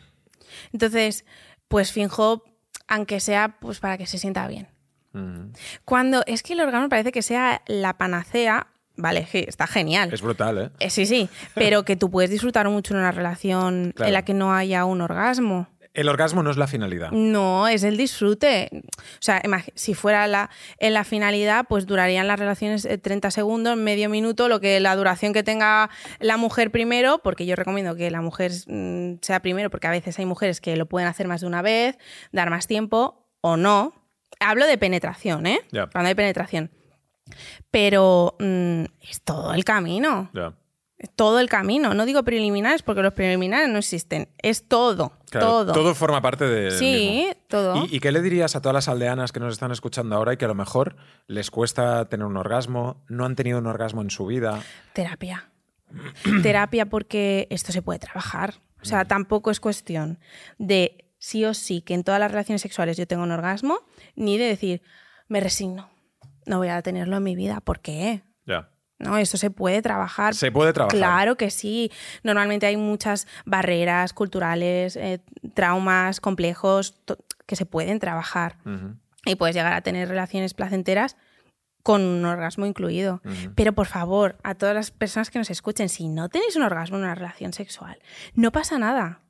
Entonces, 0.72 1.24
pues 1.68 1.92
finjo, 1.92 2.44
aunque 2.88 3.20
sea 3.20 3.56
pues 3.60 3.80
para 3.80 3.98
que 3.98 4.06
se 4.06 4.18
sienta 4.18 4.46
bien. 4.46 4.68
Mm. 5.12 5.52
Cuando 5.84 6.22
es 6.26 6.42
que 6.42 6.54
el 6.54 6.60
orgasmo 6.60 6.88
parece 6.88 7.12
que 7.12 7.22
sea 7.22 7.62
la 7.66 7.98
panacea, 7.98 8.66
vale, 8.96 9.26
sí, 9.30 9.44
está 9.46 9.66
genial. 9.66 10.10
Es 10.12 10.22
brutal, 10.22 10.58
¿eh? 10.58 10.70
Eh, 10.80 10.90
sí, 10.90 11.06
sí, 11.06 11.28
pero 11.54 11.84
que 11.84 11.96
tú 11.96 12.10
puedes 12.10 12.30
disfrutar 12.30 12.68
mucho 12.68 12.94
en 12.94 13.00
una 13.00 13.12
relación 13.12 13.92
Claro. 13.94 14.08
en 14.08 14.14
la 14.14 14.24
que 14.24 14.34
no 14.34 14.54
haya 14.54 14.84
un 14.84 15.00
orgasmo. 15.00 15.68
El 15.94 16.08
orgasmo 16.08 16.42
no 16.42 16.50
es 16.50 16.56
la 16.56 16.66
finalidad. 16.66 17.10
No, 17.10 17.68
es 17.68 17.82
el 17.82 17.98
disfrute. 17.98 18.70
O 18.72 18.80
sea, 19.20 19.42
si 19.74 19.92
fuera 19.92 20.26
la, 20.26 20.48
en 20.78 20.94
la 20.94 21.04
finalidad, 21.04 21.66
pues 21.68 21.84
durarían 21.84 22.26
las 22.26 22.38
relaciones 22.38 22.86
eh, 22.86 22.96
30 22.96 23.30
segundos, 23.30 23.76
medio 23.76 24.08
minuto, 24.08 24.48
lo 24.48 24.58
que 24.58 24.80
la 24.80 24.96
duración 24.96 25.34
que 25.34 25.42
tenga 25.42 25.90
la 26.18 26.38
mujer 26.38 26.70
primero, 26.70 27.18
porque 27.18 27.44
yo 27.44 27.56
recomiendo 27.56 27.94
que 27.94 28.10
la 28.10 28.22
mujer 28.22 28.52
mm, 28.68 29.16
sea 29.20 29.40
primero, 29.40 29.68
porque 29.68 29.86
a 29.86 29.90
veces 29.90 30.18
hay 30.18 30.24
mujeres 30.24 30.62
que 30.62 30.76
lo 30.76 30.86
pueden 30.86 31.08
hacer 31.10 31.28
más 31.28 31.42
de 31.42 31.46
una 31.46 31.60
vez, 31.60 31.98
dar 32.32 32.48
más 32.48 32.66
tiempo 32.66 33.26
o 33.42 33.58
no. 33.58 33.92
Hablo 34.44 34.66
de 34.66 34.78
penetración, 34.78 35.46
¿eh? 35.46 35.60
Ya. 35.70 35.86
Cuando 35.86 36.08
hay 36.08 36.14
penetración. 36.14 36.70
Pero 37.70 38.36
mm, 38.38 38.84
es 39.00 39.22
todo 39.22 39.54
el 39.54 39.64
camino. 39.64 40.30
Es 40.98 41.10
todo 41.16 41.40
el 41.40 41.48
camino. 41.48 41.94
No 41.94 42.04
digo 42.04 42.22
preliminares 42.22 42.82
porque 42.82 43.02
los 43.02 43.12
preliminares 43.12 43.68
no 43.68 43.78
existen. 43.78 44.28
Es 44.38 44.68
todo. 44.68 45.12
Claro, 45.30 45.66
todo. 45.66 45.94
forma 45.94 46.20
parte 46.20 46.44
de. 46.44 46.70
Sí, 46.72 47.28
todo. 47.48 47.86
¿Y, 47.86 47.96
y 47.96 48.00
qué 48.00 48.12
le 48.12 48.20
dirías 48.20 48.54
a 48.54 48.60
todas 48.60 48.74
las 48.74 48.88
aldeanas 48.88 49.32
que 49.32 49.40
nos 49.40 49.52
están 49.52 49.72
escuchando 49.72 50.14
ahora 50.14 50.34
y 50.34 50.36
que 50.36 50.44
a 50.44 50.48
lo 50.48 50.54
mejor 50.54 50.96
les 51.26 51.50
cuesta 51.50 52.04
tener 52.08 52.26
un 52.26 52.36
orgasmo, 52.36 53.02
no 53.08 53.24
han 53.24 53.34
tenido 53.34 53.58
un 53.58 53.66
orgasmo 53.66 54.02
en 54.02 54.10
su 54.10 54.26
vida? 54.26 54.60
Terapia. 54.92 55.48
Terapia 56.42 56.86
porque 56.86 57.46
esto 57.50 57.72
se 57.72 57.82
puede 57.82 57.98
trabajar. 57.98 58.54
O 58.82 58.84
sea, 58.84 59.04
tampoco 59.04 59.50
es 59.50 59.60
cuestión 59.60 60.18
de 60.58 61.01
sí 61.22 61.44
o 61.44 61.54
sí 61.54 61.82
que 61.82 61.94
en 61.94 62.02
todas 62.02 62.18
las 62.18 62.32
relaciones 62.32 62.60
sexuales 62.60 62.96
yo 62.96 63.06
tenga 63.06 63.22
un 63.22 63.30
orgasmo, 63.30 63.78
ni 64.16 64.38
de 64.38 64.46
decir, 64.46 64.82
me 65.28 65.38
resigno, 65.38 65.88
no 66.46 66.58
voy 66.58 66.66
a 66.66 66.82
tenerlo 66.82 67.16
en 67.16 67.22
mi 67.22 67.36
vida. 67.36 67.60
¿Por 67.60 67.78
qué? 67.78 68.22
Ya. 68.44 68.70
No, 68.98 69.16
esto 69.16 69.36
se 69.36 69.50
puede 69.50 69.82
trabajar. 69.82 70.34
Se 70.34 70.50
puede 70.50 70.72
trabajar. 70.72 70.98
Claro 70.98 71.36
que 71.36 71.50
sí. 71.50 71.92
Normalmente 72.24 72.66
hay 72.66 72.76
muchas 72.76 73.28
barreras 73.44 74.12
culturales, 74.12 74.96
eh, 74.96 75.20
traumas 75.54 76.20
complejos 76.20 77.00
que 77.46 77.54
se 77.54 77.66
pueden 77.66 78.00
trabajar. 78.00 78.56
Y 79.24 79.36
puedes 79.36 79.54
llegar 79.54 79.74
a 79.74 79.80
tener 79.80 80.08
relaciones 80.08 80.54
placenteras 80.54 81.16
con 81.84 82.02
un 82.02 82.24
orgasmo 82.24 82.66
incluido. 82.66 83.22
Pero 83.54 83.74
por 83.74 83.86
favor, 83.86 84.38
a 84.42 84.56
todas 84.56 84.74
las 84.74 84.90
personas 84.90 85.30
que 85.30 85.38
nos 85.38 85.50
escuchen, 85.50 85.88
si 85.88 86.08
no 86.08 86.28
tenéis 86.28 86.56
un 86.56 86.62
orgasmo 86.62 86.96
en 86.96 87.04
una 87.04 87.14
relación 87.14 87.52
sexual, 87.52 88.00
no 88.34 88.50
pasa 88.50 88.76
nada. 88.78 89.20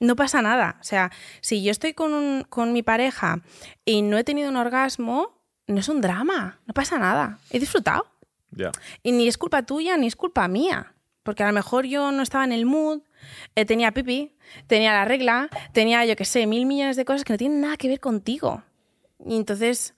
No 0.00 0.14
pasa 0.16 0.42
nada. 0.42 0.76
O 0.80 0.84
sea, 0.84 1.10
si 1.40 1.62
yo 1.62 1.70
estoy 1.70 1.94
con, 1.94 2.12
un- 2.14 2.42
con 2.48 2.72
mi 2.72 2.82
pareja 2.82 3.40
y 3.84 4.02
no 4.02 4.18
he 4.18 4.24
tenido 4.24 4.50
un 4.50 4.56
orgasmo, 4.56 5.30
no 5.66 5.80
es 5.80 5.88
un 5.88 6.00
drama. 6.00 6.58
No 6.66 6.74
pasa 6.74 6.98
nada. 6.98 7.38
He 7.50 7.58
disfrutado. 7.58 8.06
Y 9.02 9.12
ni 9.12 9.26
es 9.28 9.38
culpa 9.38 9.62
tuya 9.62 9.96
ni 9.96 10.06
es 10.06 10.16
culpa 10.16 10.46
mía. 10.48 10.92
Porque 11.22 11.42
a 11.42 11.46
lo 11.48 11.52
mejor 11.52 11.86
yo 11.86 12.12
no 12.12 12.22
estaba 12.22 12.44
en 12.44 12.52
el 12.52 12.66
mood, 12.66 13.00
eh, 13.56 13.64
tenía 13.64 13.90
pipi, 13.90 14.36
tenía 14.68 14.92
la 14.92 15.04
regla, 15.04 15.48
tenía, 15.72 16.04
yo 16.04 16.14
qué 16.14 16.24
sé, 16.24 16.46
mil 16.46 16.66
millones 16.66 16.94
de 16.96 17.04
cosas 17.04 17.24
que 17.24 17.32
no 17.32 17.36
tienen 17.38 17.60
nada 17.60 17.76
que 17.76 17.88
ver 17.88 17.98
contigo. 17.98 18.62
Y 19.24 19.34
entonces 19.36 19.94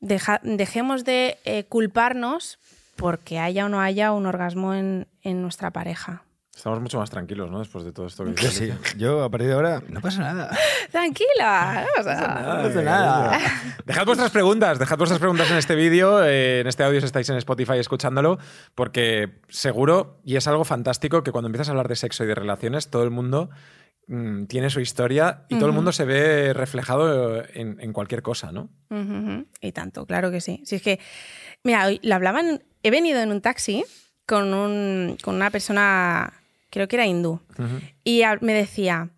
deja- 0.00 0.40
dejemos 0.42 1.04
de 1.04 1.38
eh, 1.44 1.64
culparnos 1.64 2.58
porque 2.96 3.38
haya 3.38 3.66
o 3.66 3.68
no 3.68 3.80
haya 3.82 4.12
un 4.12 4.24
orgasmo 4.24 4.72
en, 4.72 5.06
en 5.20 5.42
nuestra 5.42 5.70
pareja. 5.72 6.22
Estamos 6.56 6.80
mucho 6.80 6.98
más 6.98 7.10
tranquilos, 7.10 7.50
¿no? 7.50 7.58
Después 7.58 7.84
de 7.84 7.92
todo 7.92 8.06
esto 8.06 8.24
que 8.24 8.32
Yo 8.34 8.50
sí. 8.50 8.72
Yo 8.96 9.22
a 9.22 9.30
partir 9.30 9.48
de 9.48 9.54
ahora 9.54 9.82
no 9.88 10.00
pasa 10.00 10.20
nada. 10.20 10.56
Tranquila, 10.90 11.84
no 11.86 12.02
pasa 12.02 12.14
nada. 12.14 12.56
No 12.56 12.62
pasa 12.62 12.82
nada. 12.82 13.40
Dejad 13.84 14.06
vuestras 14.06 14.30
preguntas, 14.30 14.78
dejad 14.78 14.96
vuestras 14.96 15.20
preguntas 15.20 15.50
en 15.50 15.58
este 15.58 15.74
vídeo, 15.74 16.24
eh, 16.24 16.60
en 16.60 16.66
este 16.66 16.82
audio 16.82 16.98
si 17.00 17.06
estáis 17.06 17.28
en 17.28 17.36
Spotify 17.36 17.76
escuchándolo, 17.76 18.38
porque 18.74 19.40
seguro, 19.48 20.18
y 20.24 20.36
es 20.36 20.48
algo 20.48 20.64
fantástico, 20.64 21.22
que 21.22 21.30
cuando 21.30 21.48
empiezas 21.48 21.68
a 21.68 21.72
hablar 21.72 21.88
de 21.88 21.96
sexo 21.96 22.24
y 22.24 22.26
de 22.26 22.34
relaciones, 22.34 22.88
todo 22.88 23.04
el 23.04 23.10
mundo 23.10 23.50
mm, 24.06 24.46
tiene 24.46 24.70
su 24.70 24.80
historia 24.80 25.44
y 25.50 25.56
todo 25.56 25.66
el 25.66 25.74
mundo 25.74 25.92
se 25.92 26.06
ve 26.06 26.54
reflejado 26.54 27.44
en, 27.52 27.78
en 27.80 27.92
cualquier 27.92 28.22
cosa, 28.22 28.50
¿no? 28.50 28.70
Y 29.60 29.72
tanto, 29.72 30.06
claro 30.06 30.30
que 30.30 30.40
sí. 30.40 30.62
Si 30.64 30.76
es 30.76 30.82
que, 30.82 31.00
mira, 31.64 31.84
hoy 31.84 32.00
lo 32.02 32.14
hablaban, 32.14 32.64
he 32.82 32.90
venido 32.90 33.20
en 33.20 33.30
un 33.30 33.42
taxi 33.42 33.84
con, 34.26 34.52
un, 34.52 35.16
con 35.22 35.36
una 35.36 35.50
persona, 35.50 36.32
creo 36.76 36.88
que 36.88 36.96
era 36.96 37.06
hindú, 37.06 37.40
y 38.04 38.22
me 38.42 38.52
decía, 38.52 39.08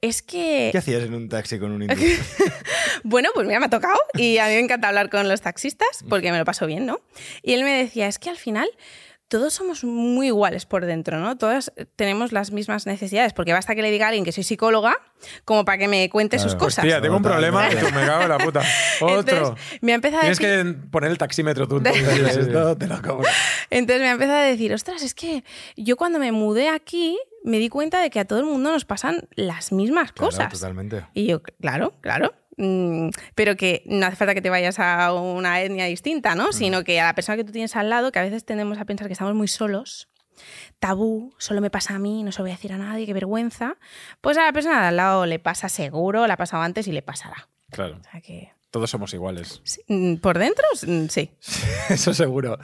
es 0.00 0.20
que... 0.20 0.70
¿Qué 0.72 0.78
hacías 0.78 1.04
en 1.04 1.14
un 1.14 1.28
taxi 1.28 1.60
con 1.60 1.70
un 1.70 1.82
hindú? 1.82 1.94
Bueno, 3.04 3.28
pues 3.34 3.46
mira, 3.46 3.60
me 3.60 3.66
ha 3.66 3.70
tocado 3.70 3.98
y 4.14 4.38
a 4.38 4.46
mí 4.46 4.54
me 4.54 4.60
encanta 4.60 4.88
hablar 4.88 5.10
con 5.10 5.28
los 5.28 5.42
taxistas 5.42 6.04
porque 6.08 6.32
me 6.32 6.38
lo 6.38 6.44
paso 6.44 6.66
bien, 6.66 6.86
¿no? 6.86 7.00
Y 7.42 7.52
él 7.52 7.62
me 7.62 7.70
decía, 7.70 8.08
es 8.08 8.18
que 8.18 8.30
al 8.30 8.36
final 8.36 8.68
todos 9.34 9.52
somos 9.52 9.82
muy 9.82 10.28
iguales 10.28 10.64
por 10.64 10.86
dentro, 10.86 11.18
¿no? 11.18 11.36
Todas 11.36 11.72
tenemos 11.96 12.30
las 12.30 12.52
mismas 12.52 12.86
necesidades, 12.86 13.32
porque 13.32 13.52
basta 13.52 13.74
que 13.74 13.82
le 13.82 13.90
diga 13.90 14.04
a 14.06 14.08
alguien 14.10 14.24
que 14.24 14.30
soy 14.30 14.44
psicóloga 14.44 14.96
como 15.44 15.64
para 15.64 15.76
que 15.76 15.88
me 15.88 16.08
cuente 16.08 16.38
sus 16.38 16.54
cosas. 16.54 16.84
Hostia, 16.84 17.00
tengo 17.00 17.16
un 17.16 17.22
problema, 17.24 17.68
tú, 17.68 17.84
me 17.86 18.06
cago 18.06 18.22
en 18.22 18.28
la 18.28 18.38
puta. 18.38 18.62
Otro. 19.00 19.18
Entonces, 19.18 19.78
me 19.80 19.90
ha 19.90 19.96
empezado 19.96 20.18
a 20.18 20.20
Tienes 20.20 20.38
decir... 20.38 20.76
que 20.76 20.88
poner 20.88 21.10
el 21.10 21.18
taxímetro 21.18 21.66
tú. 21.66 21.82
esto 21.84 22.76
te 22.78 22.86
lo 22.86 23.02
cobro. 23.02 23.28
Entonces 23.70 24.02
me 24.02 24.08
ha 24.08 24.12
empezado 24.12 24.38
a 24.38 24.42
decir, 24.42 24.72
ostras, 24.72 25.02
es 25.02 25.14
que 25.14 25.42
yo 25.76 25.96
cuando 25.96 26.20
me 26.20 26.30
mudé 26.30 26.68
aquí 26.68 27.18
me 27.42 27.58
di 27.58 27.68
cuenta 27.68 28.00
de 28.00 28.10
que 28.10 28.20
a 28.20 28.24
todo 28.24 28.38
el 28.38 28.46
mundo 28.46 28.70
nos 28.70 28.84
pasan 28.84 29.28
las 29.34 29.72
mismas 29.72 30.12
Claro, 30.12 30.30
cosas. 30.30 30.52
totalmente. 30.52 31.06
Y 31.12 31.26
yo, 31.26 31.42
claro, 31.42 31.94
claro. 32.00 32.32
Mm, 32.56 33.08
pero 33.34 33.56
que 33.56 33.82
no 33.86 34.06
hace 34.06 34.16
falta 34.16 34.34
que 34.34 34.42
te 34.42 34.50
vayas 34.50 34.78
a 34.78 35.12
una 35.12 35.60
etnia 35.60 35.86
distinta, 35.86 36.34
¿no? 36.34 36.52
Sino 36.52 36.84
que 36.84 37.00
a 37.00 37.06
la 37.06 37.14
persona 37.14 37.36
que 37.36 37.44
tú 37.44 37.52
tienes 37.52 37.74
al 37.76 37.90
lado, 37.90 38.12
que 38.12 38.18
a 38.18 38.22
veces 38.22 38.44
tendemos 38.44 38.78
a 38.78 38.84
pensar 38.84 39.06
que 39.08 39.12
estamos 39.12 39.34
muy 39.34 39.48
solos, 39.48 40.08
tabú, 40.78 41.34
solo 41.38 41.60
me 41.60 41.70
pasa 41.70 41.94
a 41.94 41.98
mí, 41.98 42.22
no 42.22 42.32
se 42.32 42.38
lo 42.38 42.44
voy 42.44 42.52
a 42.52 42.54
decir 42.54 42.72
a 42.72 42.78
nadie, 42.78 43.06
qué 43.06 43.12
vergüenza, 43.12 43.76
pues 44.20 44.36
a 44.38 44.44
la 44.44 44.52
persona 44.52 44.80
de 44.82 44.88
al 44.88 44.96
lado 44.96 45.26
le 45.26 45.38
pasa 45.38 45.68
seguro, 45.68 46.26
le 46.26 46.32
ha 46.32 46.36
pasado 46.36 46.62
antes 46.62 46.86
y 46.86 46.92
le 46.92 47.02
pasará. 47.02 47.48
Claro, 47.70 47.98
O 48.00 48.10
sea 48.10 48.20
que, 48.20 48.52
todos 48.70 48.90
somos 48.90 49.14
iguales. 49.14 49.62
mm, 49.88 50.16
por 50.16 50.38
dentro, 50.38 50.64
mm, 50.86 51.06
sí. 51.08 51.30
Eso 51.88 52.14
seguro. 52.14 52.58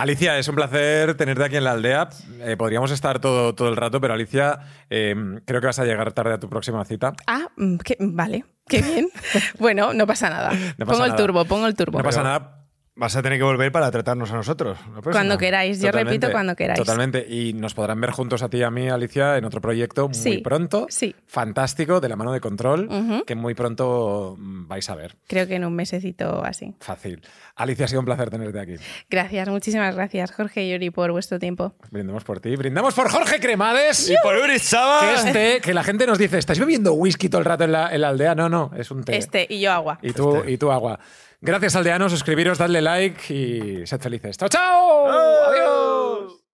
Alicia, 0.00 0.38
es 0.38 0.48
un 0.48 0.54
placer 0.54 1.14
tenerte 1.14 1.44
aquí 1.44 1.56
en 1.56 1.64
la 1.64 1.72
aldea. 1.72 2.08
Eh, 2.40 2.56
podríamos 2.56 2.90
estar 2.90 3.18
todo, 3.20 3.54
todo 3.54 3.68
el 3.68 3.76
rato, 3.76 4.00
pero 4.00 4.14
Alicia, 4.14 4.60
eh, 4.88 5.14
creo 5.44 5.60
que 5.60 5.66
vas 5.66 5.78
a 5.78 5.84
llegar 5.84 6.12
tarde 6.12 6.32
a 6.34 6.40
tu 6.40 6.48
próxima 6.48 6.82
cita. 6.86 7.12
Ah, 7.26 7.48
mm, 7.56 7.76
qué- 7.76 7.98
vale, 8.00 8.46
qué 8.66 8.80
bien. 8.80 9.08
bueno, 9.58 9.92
no 9.92 10.06
pasa 10.06 10.30
nada. 10.30 10.52
No 10.78 10.86
pasa 10.86 10.92
pongo 11.00 11.04
el 11.04 11.16
turbo, 11.16 11.44
pongo 11.44 11.66
el 11.66 11.74
turbo. 11.74 11.98
No 11.98 12.04
pasa 12.04 12.20
Pero- 12.22 12.30
nada. 12.30 12.56
Vas 12.96 13.14
a 13.16 13.22
tener 13.22 13.38
que 13.38 13.44
volver 13.44 13.70
para 13.72 13.90
tratarnos 13.90 14.30
a 14.32 14.34
nosotros. 14.34 14.76
Cuando 15.12 15.38
queráis, 15.38 15.78
yo 15.80 15.86
Totalmente, 15.86 16.10
repito 16.26 16.32
cuando 16.32 16.56
queráis. 16.56 16.78
Totalmente. 16.78 17.24
Y 17.26 17.52
nos 17.54 17.72
podrán 17.72 18.00
ver 18.00 18.10
juntos 18.10 18.42
a 18.42 18.50
ti 18.50 18.58
y 18.58 18.62
a 18.62 18.70
mí, 18.70 18.88
Alicia, 18.88 19.36
en 19.38 19.44
otro 19.44 19.60
proyecto 19.60 20.08
muy 20.08 20.14
Sí, 20.14 20.38
pronto. 20.38 20.86
sí. 20.90 21.14
Fantástico, 21.26 22.00
de 22.00 22.08
la 22.08 22.16
mano 22.16 22.32
de 22.32 22.40
control, 22.40 22.88
que 23.26 23.34
muy 23.36 23.54
pronto 23.54 24.34
mm, 24.38 24.66
vais 24.66 24.90
a 24.90 24.96
ver. 24.96 25.16
Creo 25.28 25.46
que 25.46 25.54
en 25.54 25.64
un 25.64 25.74
mesecito 25.74 26.44
así. 26.44 26.74
Fácil. 26.80 27.22
Alicia, 27.54 27.84
ha 27.84 27.88
sido 27.88 28.00
un 28.00 28.06
placer 28.06 28.28
tenerte 28.28 28.58
aquí. 28.60 28.74
Gracias, 29.08 29.48
muchísimas 29.48 29.94
gracias, 29.94 30.32
Jorge 30.32 30.64
y 30.64 30.72
Yuri, 30.72 30.90
por 30.90 31.12
vuestro 31.12 31.38
tiempo. 31.38 31.72
Brindemos 31.90 32.24
por 32.24 32.40
ti. 32.40 32.54
Brindamos 32.56 32.92
por 32.94 33.08
Jorge 33.08 33.38
Cremades. 33.40 34.10
Y 34.10 34.14
por 34.22 34.34
Uri 34.36 34.54
Que 34.54 34.58
Saba. 34.58 35.14
es 35.14 35.32
té, 35.32 35.60
que 35.62 35.72
la 35.72 35.84
gente 35.84 36.06
nos 36.06 36.18
dice, 36.18 36.38
¿estáis 36.38 36.58
bebiendo 36.58 36.92
whisky 36.94 37.28
todo 37.28 37.38
el 37.38 37.44
rato 37.46 37.64
en 37.64 37.72
la, 37.72 37.94
en 37.94 38.00
la 38.00 38.08
aldea? 38.08 38.34
No, 38.34 38.48
no, 38.48 38.72
es 38.76 38.90
un 38.90 39.04
té. 39.04 39.16
Este 39.16 39.46
y 39.48 39.60
yo 39.60 39.72
agua. 39.72 39.98
Y 40.02 40.12
tú, 40.12 40.36
Este. 40.38 40.50
y 40.50 40.58
tú 40.58 40.70
agua. 40.72 40.98
Gracias, 41.42 41.74
aldeanos. 41.74 42.12
Suscribiros, 42.12 42.58
dadle 42.58 42.82
like 42.82 43.32
y 43.34 43.86
sed 43.86 44.00
felices. 44.00 44.36
¡Chao, 44.36 44.48
chao! 44.48 45.08
¡Adiós! 45.48 46.39